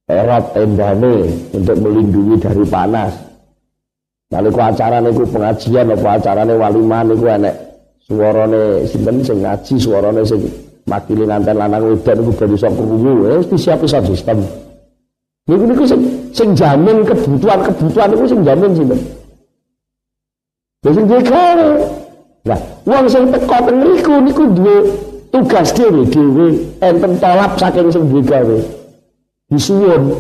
erat 0.09 0.57
tendane 0.57 1.29
untuk 1.53 1.77
melindungi 1.77 2.41
dari 2.41 2.65
panas. 2.65 3.13
Lalu 4.33 4.49
ku 4.53 4.61
acara 4.61 5.01
niku 5.01 5.25
pengajian 5.29 5.93
apa 5.93 6.09
acarane 6.17 6.55
walimah 6.57 7.05
niku 7.05 7.29
enek. 7.29 7.55
Suarane 8.09 8.89
sinten 8.89 9.21
sing 9.21 9.45
ngaji 9.45 9.75
suarane 9.77 10.25
sing 10.25 10.41
makili 10.89 11.29
nganten 11.29 11.57
lanang 11.57 11.93
wedok 11.93 12.15
niku 12.25 12.33
ben 12.33 12.57
iso 12.57 12.69
krungu. 12.73 13.13
Wis 13.37 13.49
disiapi 13.53 13.87
sistem 13.89 14.39
niku 15.49 15.65
niku 15.69 15.85
sing 15.85 16.01
sing 16.33 16.49
jamin 16.57 17.05
kebutuhan-kebutuhan 17.05 18.09
niku 18.13 18.25
sing 18.25 18.41
jamin 18.45 18.73
sinten? 18.73 19.01
Lha 20.85 20.91
sing 20.97 21.05
dhewe 21.05 21.21
Nah, 22.49 22.61
wong 22.89 23.05
sing 23.13 23.29
teko 23.29 23.57
teng 23.61 23.77
niku 23.85 24.15
niku 24.25 24.45
duwe 24.57 24.77
tugas 25.29 25.69
dhewe 25.77 26.01
dhewe 26.09 26.57
enten 26.81 27.13
tolap 27.21 27.61
saking 27.61 27.93
sing 27.93 28.09
duwe 28.09 28.25
gawe 28.25 28.78
disuwun. 29.53 30.17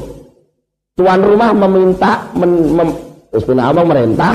Tuan 0.99 1.23
rumah 1.23 1.55
meminta 1.55 2.27
men, 2.35 2.75
mem, 2.75 2.91
wis 3.31 3.47
merintah. 3.47 4.35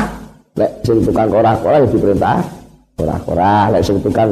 Lek 0.54 0.72
sing 0.86 1.02
tukang 1.02 1.28
ora-ora 1.34 1.82
ya 1.82 1.88
diperintah. 1.90 2.40
Ora-ora 3.02 3.74
lek 3.74 3.84
sing 3.84 3.98
tukang 4.00 4.32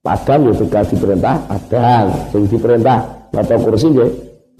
padang 0.00 0.48
ya 0.48 0.52
tukang 0.56 0.86
diperintah. 0.86 1.36
Padang 1.50 2.04
sing 2.32 2.42
diperintah 2.48 2.98
nata 3.32 3.56
kursi 3.58 3.88
ya 3.92 4.06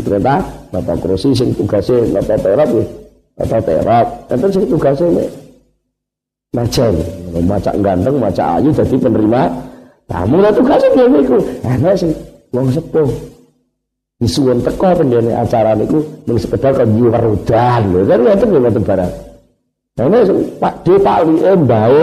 diperintah 0.01 0.39
nata 0.73 0.95
kursi 1.01 1.29
sing 1.33 1.49
tugasnya 1.57 2.13
nata 2.13 2.35
terap 2.41 2.69
ya 2.73 2.85
nata 3.41 3.59
terap 3.63 4.07
enten 4.33 4.51
sing 4.53 4.65
tugasnya 4.69 5.07
nek 5.17 5.29
macam 6.53 6.93
maca 7.49 7.73
ganteng 7.81 8.17
maca 8.21 8.45
ayu 8.61 8.69
jadi 8.69 8.97
penerima 9.01 9.43
tamu. 10.05 10.45
Lah 10.45 10.53
tugasnya 10.53 10.89
dia 10.93 11.07
niku 11.09 11.41
enak 11.65 11.95
sing 11.97 12.13
wong 12.53 12.69
sepuh 12.69 13.32
disuwun 14.23 14.63
teko 14.63 14.95
pendene 14.95 15.35
acara 15.35 15.75
niku 15.75 15.99
mung 16.31 16.39
sekedar 16.39 16.79
kon 16.79 16.95
werudan 16.95 17.83
lho 17.91 18.07
kan 18.07 18.19
ngoten 18.23 18.49
lho 18.55 18.59
ngoten 18.63 18.85
barang. 18.87 19.13
Ini 19.99 20.21
Pak 20.63 20.75
D 20.87 20.87
Pak 21.03 21.19
Li 21.27 21.35
mbae 21.43 22.03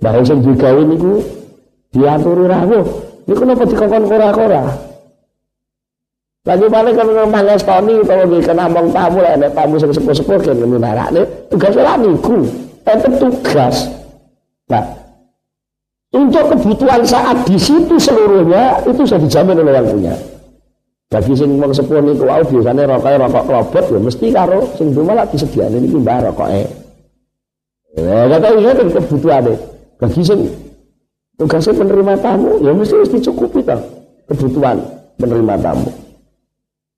mbae 0.00 0.20
sing 0.24 0.40
digawe 0.40 0.80
niku 0.80 1.20
diaturi 1.92 2.48
rawuh. 2.48 2.84
Niku 3.28 3.42
napa 3.44 3.68
dikongkon 3.68 4.08
ora-ora. 4.08 4.64
Lagi 6.42 6.66
mana 6.66 6.90
kan 6.90 7.06
manges 7.30 7.62
toni 7.62 8.02
kalau 8.02 8.26
di 8.26 8.42
kena 8.42 8.66
mong 8.66 8.90
tamu 8.90 9.22
lah, 9.22 9.38
nek 9.38 9.54
tamu 9.54 9.78
sing 9.78 9.94
sepuh-sepuh 9.94 10.42
kan 10.42 10.58
nih 10.58 11.22
tugas 11.46 11.74
lah 11.78 11.94
niku, 11.94 12.42
enten 12.82 13.12
tugas. 13.14 13.86
Nah, 14.66 14.82
untuk 16.10 16.50
kebutuhan 16.50 17.06
saat 17.06 17.46
di 17.46 17.54
situ 17.54 17.94
seluruhnya 17.94 18.82
itu 18.90 19.06
sudah 19.06 19.22
dijamin 19.22 19.62
oleh 19.62 19.74
yang 19.78 19.86
punya. 19.86 20.14
Bagi 21.12 21.36
sing 21.36 21.60
wong 21.60 21.76
sepuh 21.76 22.00
niku 22.00 22.24
wau 22.24 22.40
biasane 22.40 22.88
rokoke 22.88 23.20
rokok 23.20 23.44
klobot 23.44 23.84
ya 23.84 24.00
mesti 24.00 24.26
karo 24.32 24.64
sing 24.80 24.96
duwe 24.96 25.04
malah 25.12 25.28
disediakne 25.28 25.76
niki 25.84 26.00
mbah 26.00 26.24
rokoke. 26.24 26.64
Ya 28.00 28.24
kata 28.32 28.48
iya 28.56 28.70
kan 28.72 28.88
kebutuhane. 28.88 29.54
Bagi 30.00 30.22
sing 30.24 30.48
tugasnya 31.36 31.76
penerima 31.76 32.16
tamu 32.16 32.64
ya 32.64 32.72
mesti 32.72 32.96
mesti 32.96 33.28
cukupi 33.28 33.60
toh 33.60 33.76
kebutuhan 34.32 34.80
penerima 35.20 35.54
tamu. 35.60 35.92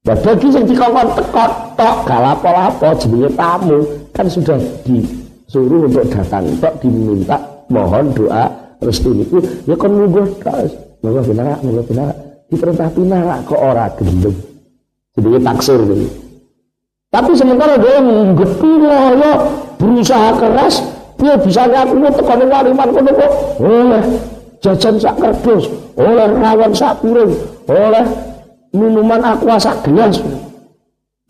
Nah 0.07 0.17
bagi 0.23 0.47
sing 0.47 0.63
dikongkon 0.63 1.09
teko 1.19 1.47
tok 1.75 1.97
galapo-lapo 2.07 2.89
jenenge 3.03 3.35
tamu 3.35 3.83
kan 4.15 4.31
sudah 4.31 4.63
disuruh 4.87 5.91
untuk 5.91 6.07
datang 6.07 6.47
tok 6.63 6.79
diminta 6.79 7.35
mohon 7.67 8.15
doa 8.15 8.47
restu 8.79 9.11
niku 9.11 9.43
ya 9.67 9.75
kon 9.75 9.91
nunggu 9.91 10.23
tok. 10.39 10.71
Monggo 11.03 11.21
benar, 11.21 11.61
monggo 11.61 11.83
benar 11.85 12.34
diperintah 12.55 12.89
pinara 12.95 13.43
kok 13.43 13.59
ora 13.59 13.91
gelem 13.99 14.35
jadi 15.19 15.39
taksir 15.43 15.79
gitu 15.83 16.25
tapi 17.15 17.31
sementara 17.39 17.79
dia 17.79 18.03
nggepi 18.03 18.71
ya 18.83 19.33
berusaha 19.79 20.35
keras 20.35 20.83
dia 21.15 21.39
bisa 21.39 21.63
ngaku 21.71 22.11
tekan 22.11 22.43
waliman 22.51 22.89
kono 22.91 23.11
kok. 23.15 23.33
Oleh 23.63 24.03
jajan 24.59 24.99
sak 24.99 25.15
kerdus 25.23 25.71
oleh 25.95 26.27
rawan 26.27 26.73
sak 26.75 26.99
piring 26.99 27.31
oleh 27.71 28.05
minuman 28.75 29.23
aqua 29.23 29.55
sak 29.63 29.87
gelas. 29.87 30.19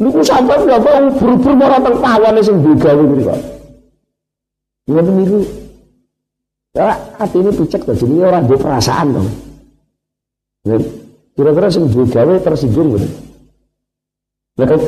Niku 0.01 0.25
sampai 0.25 0.57
nggak 0.57 0.81
mau 0.83 1.07
buru-buru 1.15 1.55
mau 1.55 1.79
teng 1.79 1.97
pawane 2.01 2.41
sing 2.41 2.57
digawe 2.65 3.03
niku 3.05 3.23
kok. 3.29 3.41
Ngoten 4.89 5.15
niku. 5.21 5.39
Ya 6.75 6.97
hati 7.21 7.39
ini 7.39 7.55
picek 7.55 7.87
to 7.87 7.93
jenenge 7.95 8.25
ora 8.25 8.43
duwe 8.43 8.59
perasaan 8.59 9.15
dong 9.15 9.29
Kira-kira 11.35 11.69
sing 11.71 11.91
duwe 11.91 12.07
gawe 12.07 12.35
tersinggung 12.41 12.95
gitu. 12.95 13.09
Kan 14.55 14.79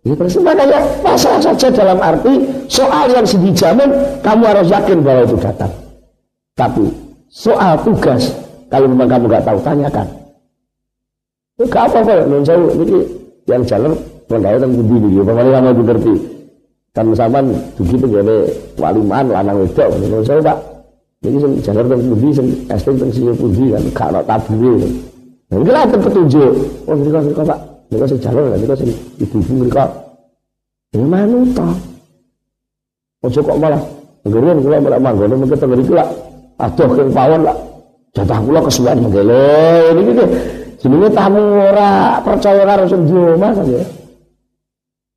Ya 0.00 0.16
makanya 0.16 0.80
pasrah 1.04 1.36
saja 1.44 1.68
dalam 1.68 2.00
arti 2.00 2.40
soal 2.72 3.12
yang 3.12 3.20
dijamin 3.20 3.92
kamu 4.24 4.42
harus 4.48 4.72
yakin 4.72 5.04
bahwa 5.04 5.28
itu 5.28 5.36
datang. 5.36 5.68
Tapi 6.56 6.88
soal 7.28 7.76
tugas 7.84 8.32
kalau 8.72 8.88
memang 8.88 9.12
kamu 9.12 9.28
nggak 9.28 9.44
tahu 9.44 9.60
tanyakan. 9.60 10.08
Itu 11.60 11.68
gak 11.68 11.92
apa 11.92 11.98
kok 12.00 12.24
non 12.32 12.40
saya 12.48 12.64
ini 12.80 12.96
yang 13.44 13.60
jalan 13.68 13.92
menggawe 14.32 14.56
tentang 14.56 14.72
budi 14.80 14.96
ini. 15.04 15.20
Bagaimana 15.20 15.68
kamu 15.68 15.82
ngerti? 15.84 16.14
Kan 16.96 17.06
sampean 17.12 17.44
dugi 17.76 17.96
penggene 18.00 18.36
waliman 18.80 19.24
lanang 19.28 19.68
wedok 19.68 19.88
non 20.00 20.24
saya 20.24 20.40
Pak. 20.40 20.58
Ini 21.28 21.60
jalan 21.60 21.84
tentang 21.84 22.02
budi 22.08 22.28
sing 22.32 22.46
SD 22.72 22.86
tentang 22.96 23.10
sing 23.12 23.24
pundi 23.36 23.68
kan 23.68 23.84
tabure. 24.24 25.09
Nah, 25.50 25.56
ini 25.58 25.70
lah 25.74 25.82
petunjuk. 25.82 26.52
Oh, 26.86 26.94
mereka 26.94 27.18
mereka 27.26 27.42
pak, 27.42 27.58
mereka 27.90 28.04
sih 28.06 28.18
jalur, 28.22 28.54
mereka 28.54 28.74
sih 28.78 28.94
ibu-ibu 29.18 29.52
mereka. 29.66 29.84
Mana 30.94 31.38
toh? 31.54 31.74
Ojo 33.26 33.40
kok 33.44 33.58
malah, 33.58 33.82
ngerian 34.24 34.62
kula 34.64 34.78
malah 34.80 34.98
manggono 35.02 35.34
mungkin 35.42 35.58
tengeri 35.58 35.84
kula. 35.84 36.06
Aduh 36.56 36.88
keng 36.94 37.10
pawon 37.12 37.42
lah. 37.44 37.56
Jatah 38.16 38.38
kula 38.40 38.60
kesuwen 38.64 38.98
mengelo. 39.02 39.44
Ini 39.92 40.00
gitu. 40.08 40.24
Jenenge 40.80 41.08
tamu 41.12 41.42
ora 41.60 42.16
percaya 42.24 42.64
karo 42.64 42.88
sing 42.88 43.02
mas 43.36 43.58
ya. 43.68 43.84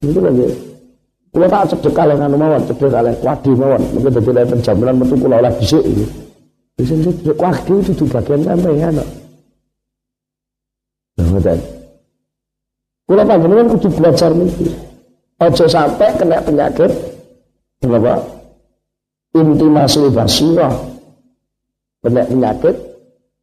Itu 0.03 0.19
kan 0.19 0.35
ya. 0.35 0.49
Kula 1.33 1.47
tak 1.49 1.63
cedek 1.73 1.93
kalih 1.95 2.19
anu 2.19 2.37
mawon, 2.37 2.61
cedek 2.67 2.91
kalih 2.91 3.13
kuadi 3.23 3.51
mawon. 3.55 3.81
Mungkin 3.95 4.11
dadi 4.13 4.31
lek 4.35 4.61
jaminan 4.61 4.95
metu 4.99 5.15
kula 5.15 5.39
oleh 5.39 5.53
dhisik 5.57 5.83
iki. 5.83 6.05
Wis 6.77 6.91
cedek 6.91 7.35
kuadi 7.39 7.73
itu 7.79 8.03
bagian 8.03 8.43
sampeyan 8.43 8.99
kok. 8.99 9.09
Ngoten. 11.33 11.59
Kula 13.09 13.23
panjenengan 13.25 13.67
kudu 13.73 13.89
belajar 13.97 14.31
niki. 14.31 14.69
Aja 15.41 15.65
sampai 15.65 16.13
kena 16.15 16.39
penyakit 16.45 16.91
apa? 17.83 18.15
Intimasi 19.33 20.07
basirah. 20.13 20.71
Kena 22.05 22.21
penyakit 22.29 22.75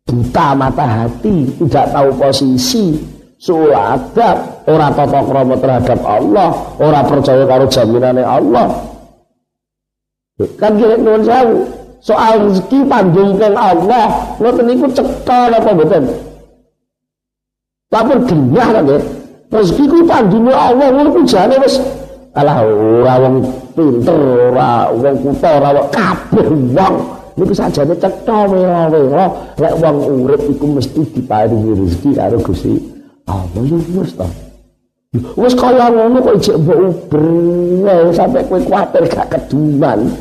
buta 0.07 0.55
mata 0.55 0.87
hati, 0.87 1.51
tidak 1.61 1.87
tahu 1.93 2.09
posisi, 2.19 2.99
suladab, 3.39 4.67
ora 4.67 4.89
tata 4.91 5.21
krama 5.23 5.55
terhadap 5.59 6.01
Allah, 6.03 6.51
ora 6.81 7.01
percaya 7.05 7.45
karo 7.47 7.67
jaminane 7.69 8.23
Allah. 8.25 8.69
Kan 10.57 10.81
kira 10.81 10.97
nuwun 10.97 11.23
sewu. 11.27 11.57
Soal 12.01 12.49
rezeki 12.49 12.89
panjungkan 12.89 13.53
Allah, 13.53 14.09
ngoten 14.41 14.73
niku 14.73 14.89
cekal 14.89 15.53
apa 15.53 15.69
mboten? 15.77 16.30
Lapor 17.91 18.23
genah 18.23 18.69
kan 18.71 18.87
ya. 18.87 18.99
Rezeki 19.51 19.85
ku 19.91 20.07
pandune 20.07 20.55
Allah 20.55 20.95
ngono 20.95 21.11
ku 21.11 21.27
jane 21.27 21.59
wis 21.59 21.75
alah 22.39 22.63
ora 22.63 23.19
wong 23.19 23.43
pinter, 23.75 24.15
ora 24.15 24.87
wong 24.95 25.19
kutha, 25.27 25.59
ora 25.59 25.83
kabeh 25.91 26.47
wong 26.71 26.95
niku 27.35 27.51
sajane 27.51 27.99
cetha 27.99 28.47
mewah-mewah 28.47 29.59
lek 29.59 29.75
wong 29.83 29.97
urip 30.23 30.39
iku 30.47 30.71
mesti 30.71 31.03
diparingi 31.03 31.75
rezeki 31.83 32.11
karo 32.15 32.39
Gusti 32.39 32.79
Allah 33.27 33.59
ya 33.67 33.79
wis 33.99 34.15
to. 34.15 34.27
Wis 35.35 35.59
kaya 35.59 35.91
ngono 35.91 36.23
kok 36.23 36.39
ijek 36.39 36.57
mbok 36.63 36.79
uber 37.11 38.15
sampai 38.15 38.47
kowe 38.47 38.63
kuwatir 38.63 39.03
gak 39.11 39.35
keduman. 39.35 40.15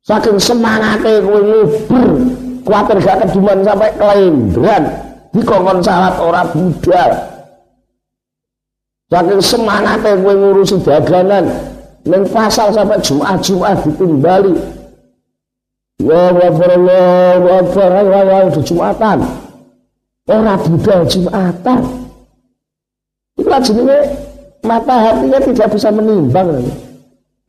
Saking 0.00 0.40
semangate 0.40 1.20
kowe 1.20 1.44
nguber, 1.44 2.08
kuwatir 2.64 2.96
gak 3.04 3.28
keduman 3.28 3.60
sampai 3.60 3.92
kelendran. 4.00 5.09
Dikongkon 5.30 5.78
salat 5.78 6.18
ora 6.18 6.42
budal. 6.50 7.10
Saking 9.10 9.42
semangate 9.42 10.10
kowe 10.22 10.34
ngurusi 10.34 10.76
dagangan 10.82 11.44
ning 12.06 12.22
pasar 12.30 12.70
sampai 12.70 13.02
Jumat-Jumat 13.02 13.82
ditimbali. 13.86 14.54
Ya 16.00 16.32
wabar 16.32 16.70
Allah, 16.72 17.36
wabar 17.38 17.92
Allah, 17.92 18.50
Jumatan. 18.58 19.18
Ora 20.30 20.54
budal 20.58 21.00
Jumatan. 21.06 21.80
Itulah 23.38 23.60
jenenge 23.62 23.98
mata 24.66 24.96
hatinya 24.98 25.38
tidak 25.42 25.68
bisa 25.74 25.88
menimbang. 25.94 26.66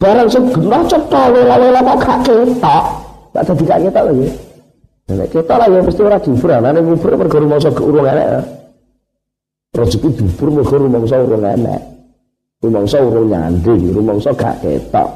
Barang 0.01 0.29
sing 0.29 0.49
genah 0.49 0.81
cetha 0.89 1.29
lela-lela 1.29 1.81
kok 1.81 1.97
gak 2.01 2.19
ketok. 2.25 2.83
Gak 3.37 3.43
dadi 3.45 3.63
gak 3.69 3.79
ketok 3.85 4.05
ya. 4.17 4.29
Nek 5.11 5.27
ketok 5.31 5.57
lah 5.59 5.67
ya 5.67 5.79
mesti 5.83 6.01
ora 6.01 6.17
dubur, 6.19 6.49
ana 6.51 6.79
ngubur 6.79 7.11
mergo 7.19 7.37
rumangsa 7.41 7.69
urung 7.75 8.07
enek. 8.07 8.45
Rezeki 9.75 10.09
dubur 10.15 10.47
mergo 10.55 10.75
rumangsa 10.79 11.15
urung 11.19 11.43
enek. 11.43 11.81
Rumangsa 12.61 12.97
urung 13.01 13.27
nyanding, 13.27 13.81
rumangsa 13.91 14.29
gak 14.37 14.61
ketok. 14.63 15.09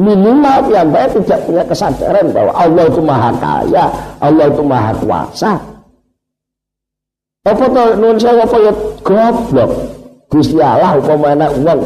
Minimal 0.00 0.58
piyambake 0.70 1.18
tidak 1.20 1.40
punya 1.44 1.64
kesadaran 1.66 2.26
bahwa 2.32 2.52
Allah 2.56 2.84
itu 2.88 3.02
maha 3.04 3.30
kaya, 3.36 3.84
Allah 4.22 4.46
itu 4.48 4.62
maha 4.64 4.92
kuasa. 4.96 5.52
Apa 7.44 7.64
to 7.68 7.84
nun 7.96 8.16
sewu 8.20 8.40
apa 8.40 8.56
ya 8.60 8.72
goblok. 9.04 9.70
Gusti 10.30 10.56
Allah 10.62 10.94
upama 10.94 11.34
enak 11.34 11.50
wong 11.66 11.80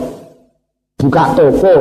buka 1.00 1.24
toko 1.32 1.74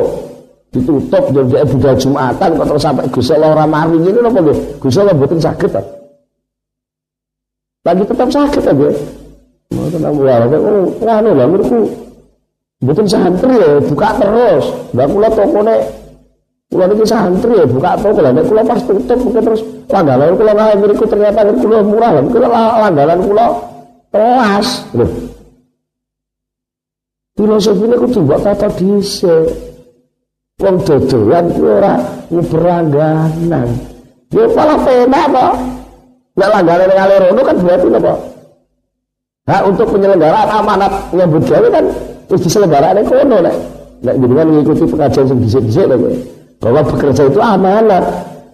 ditutup 0.74 1.24
dan 1.30 1.44
dia 1.46 1.62
budal 1.62 1.94
Jumatan 1.94 2.48
kok 2.58 2.66
terus 2.66 2.82
sampai 2.82 3.06
Gusti 3.14 3.32
Allah 3.38 3.54
ora 3.54 3.64
mari 3.64 3.94
ngene 3.94 4.18
napa 4.18 4.42
nggih? 4.42 4.58
Gusti 4.82 4.98
Allah 4.98 5.14
mboten 5.14 5.38
saged 5.38 5.70
ta. 5.70 5.82
Lagi 7.86 8.02
tetap 8.02 8.28
sakit 8.34 8.62
ta 8.66 8.72
nggih. 8.74 8.94
Mboten 9.70 10.02
amwal 10.02 10.42
kok 10.50 10.60
ngono 10.98 11.28
lho 11.30 11.44
menurutku 11.46 11.78
mboten 12.82 13.06
santri 13.06 13.54
ya 13.54 13.70
buka 13.78 14.08
terus. 14.18 14.64
Lah 14.98 15.06
kula 15.06 15.28
tokone 15.30 15.74
kula 16.74 16.84
niki 16.90 17.06
santri 17.06 17.54
ya 17.54 17.66
buka 17.70 17.94
toko 18.02 18.18
lah 18.18 18.32
nek 18.34 18.44
kula 18.50 18.62
pas 18.66 18.80
tutup 18.82 19.18
mungkin 19.22 19.42
terus 19.46 19.62
langganan 19.86 20.34
kula 20.34 20.52
ngae 20.58 20.74
mriku 20.82 21.04
ternyata 21.06 21.46
kula 21.54 21.78
murah 21.86 22.10
lho 22.18 22.20
kula 22.34 22.48
langganan 22.50 23.20
kula 23.22 23.46
telas 24.10 24.68
lho 24.90 25.06
filosofi 27.38 27.84
ini 27.86 27.96
kudu 27.98 28.18
mbok 28.26 28.40
tata 28.42 28.68
dhisik 28.74 29.73
wong 30.62 30.76
dodolan 30.86 31.44
kuwi 31.50 31.70
ora 31.82 31.94
nyebrangganan 32.30 33.68
ya 34.30 34.44
malah 34.54 34.78
penak 34.82 35.26
kok 35.30 35.54
nek 36.34 36.48
langganan 36.50 36.90
ngalir 36.90 37.22
ngono 37.30 37.42
kan 37.46 37.56
berarti 37.62 37.88
apa? 37.94 38.14
Nah, 39.44 39.60
untuk 39.68 39.86
penyelenggaraan 39.92 40.48
amanat 40.48 40.92
nyambut 41.12 41.44
gawe 41.44 41.68
kan 41.68 41.84
wis 42.32 42.40
diselenggarakan 42.48 43.04
kono 43.04 43.36
nek. 43.44 43.56
Nek 44.04 44.14
jenengan 44.18 44.46
mengikuti 44.50 44.84
pengajian 44.88 45.24
sing 45.28 45.38
dhisik-dhisik 45.44 45.84
lho 45.84 45.96
bahwa 46.58 46.80
bekerja 46.80 47.22
itu 47.28 47.40
amanat. 47.44 48.04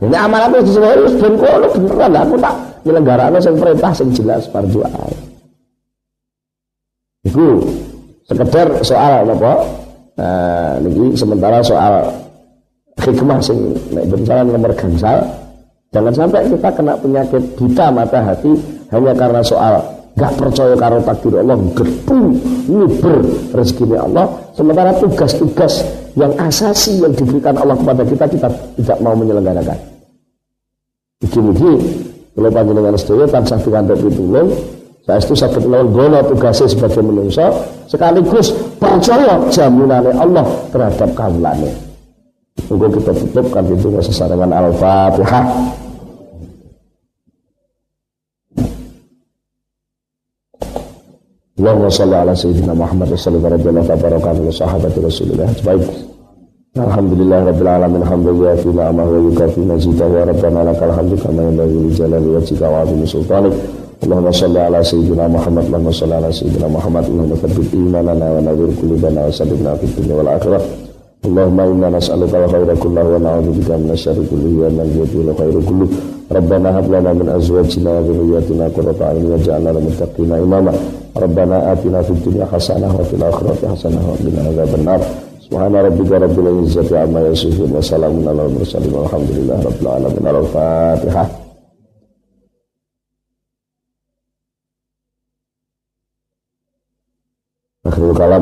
Ini 0.02 0.16
amanat 0.18 0.50
itu 0.58 0.74
sesuai 0.74 0.94
itu 0.98 1.08
ben 1.22 1.34
kono 1.38 1.66
beneran. 1.72 2.12
Aku 2.26 2.34
tak 2.42 2.54
nyelenggarane 2.84 3.38
sing 3.38 3.54
perintah 3.56 3.92
sing 3.94 4.08
jelas 4.12 4.50
fardu 4.50 4.82
itu 7.20 7.60
sekedar 8.24 8.80
soal 8.80 9.28
apa 9.28 9.52
nah 10.20 10.76
sementara 11.16 11.64
soal 11.64 12.12
hikmah 13.00 13.40
sing 13.40 13.72
nek 13.96 14.04
bencana 14.12 14.44
nomor 14.44 14.72
gangsal 14.76 15.24
jangan 15.88 16.12
sampai 16.12 16.44
kita 16.44 16.68
kena 16.76 16.94
penyakit 17.00 17.42
buta 17.56 17.86
mata 17.88 18.20
hati 18.20 18.52
hanya 18.92 19.16
karena 19.16 19.40
soal 19.40 19.80
gak 20.18 20.32
percaya 20.36 20.76
karo 20.76 20.98
takdir 21.00 21.40
Allah 21.40 21.56
gerbu 21.72 22.20
nguber 22.70 23.18
rezeki 23.54 23.96
Allah. 23.96 24.26
Sementara 24.54 24.94
tugas-tugas 24.98 25.82
yang 26.14 26.32
asasi 26.38 27.00
yang 27.00 27.14
diberikan 27.14 27.56
Allah 27.56 27.74
kepada 27.78 28.02
kita 28.04 28.24
kita 28.28 28.48
tidak 28.78 28.98
mau 29.00 29.14
menyelenggarakan. 29.16 29.78
Begini-begini 31.20 31.76
kalau 32.36 32.50
panjenengan 32.52 32.96
sedaya 32.96 33.26
tansah 33.28 33.58
pikantuk 33.60 33.98
pitulung 34.00 34.48
itu 35.16 35.34
sakit 35.34 35.64
lawan 35.66 35.88
gono 35.90 36.20
tugasnya 36.28 36.68
sebagai 36.68 37.02
manusia 37.02 37.48
sekaligus 37.88 38.52
percaya 38.78 39.40
jaminannya 39.50 40.14
Allah 40.14 40.46
terhadap 40.70 41.10
kawulane. 41.16 41.72
Tunggu 42.68 42.86
kita 42.92 43.16
tutupkan 43.16 43.64
itu 43.72 43.88
sesarengan 44.04 44.52
Al-Fatihah. 44.52 45.44
Allahumma 51.60 51.92
salli 51.92 52.16
ala 52.16 52.32
sayyidina 52.32 52.72
Muhammad 52.72 53.12
sallallahu 53.12 53.52
alaihi 53.52 53.68
wa 53.68 53.84
sallam 53.84 54.44
wa 54.48 54.54
sahabati 54.54 54.98
Rasulullah. 55.04 55.48
Baik. 55.60 55.84
Alhamdulillah 56.78 57.50
rabbil 57.50 57.68
alamin 57.68 58.02
hamdulillah 58.06 58.54
fi 58.62 58.68
ni'amah 58.70 59.02
wa 59.04 59.18
yukafi 59.28 59.60
mazida 59.66 60.06
wa 60.06 60.24
rabbana 60.24 60.70
lakal 60.70 60.88
hamdu 60.94 61.18
kama 61.18 61.42
yanbaghi 61.50 61.76
li 61.82 61.90
jalali 61.92 62.28
wajhika 62.30 62.64
wa 62.64 62.80
'azimi 62.80 63.04
sultanik. 63.04 63.54
Allahumma 64.00 64.32
salli 64.32 64.56
ala 64.56 64.80
sayyidina 64.80 65.28
Muhammad 65.28 65.64
Allahumma 65.68 65.92
salli 65.92 66.14
ala 66.16 66.28
sayyidina 66.32 66.66
Muhammad 66.72 67.04
Allahumma 67.04 67.36
thabbit 67.36 67.68
imanana 67.76 68.26
wa 68.32 68.40
nawwir 68.40 68.72
qulubana 68.80 69.20
wa 69.28 69.32
sabbitna 69.32 69.76
fid 69.76 69.92
dunya 69.92 70.14
wal 70.16 70.30
akhirah. 70.32 70.62
Allahumma 71.20 71.62
inna 71.68 71.88
nas'aluka 71.92 72.36
al-khaira 72.40 72.74
kullahu 72.80 73.08
wa 73.12 73.20
na'udzu 73.20 73.52
bika 73.60 73.76
min 73.76 73.92
syarri 73.92 74.24
kullihi 74.24 74.56
wa 74.56 74.68
min 74.72 75.28
al 75.28 75.36
khairu 75.36 75.60
kullu. 75.68 75.86
Rabbana 76.32 76.68
hab 76.72 76.86
lana 76.88 77.10
min 77.12 77.28
azwajina 77.28 77.90
wa 77.92 78.00
dhurriyyatina 78.00 78.64
qurrata 78.72 79.04
a'yun 79.12 79.26
waj'alna 79.36 79.70
lil 79.76 79.84
muttaqina 79.84 80.34
imama. 80.40 80.72
Rabbana 81.12 81.56
atina 81.76 82.00
fid 82.00 82.18
dunya 82.24 82.48
hasanah 82.48 82.88
wa 82.88 83.04
fil 83.04 83.20
akhirati 83.20 83.64
hasanah 83.68 84.00
wa 84.00 84.16
qina 84.16 84.40
adzabannar. 84.48 85.00
Subhana 85.44 85.78
rabbika 85.84 86.16
rabbil 86.24 86.64
izzati 86.64 86.94
amma 86.96 87.20
yasifun 87.28 87.68
wa 87.68 87.82
salamun 87.84 88.24
alal 88.24 88.48
mursalin 88.48 88.88
walhamdulillahi 88.94 89.60
rabbil 89.60 89.90
alamin. 89.92 90.24
Al-Fatihah. 90.24 91.28
Akhirul 97.90 98.14
kalam 98.14 98.39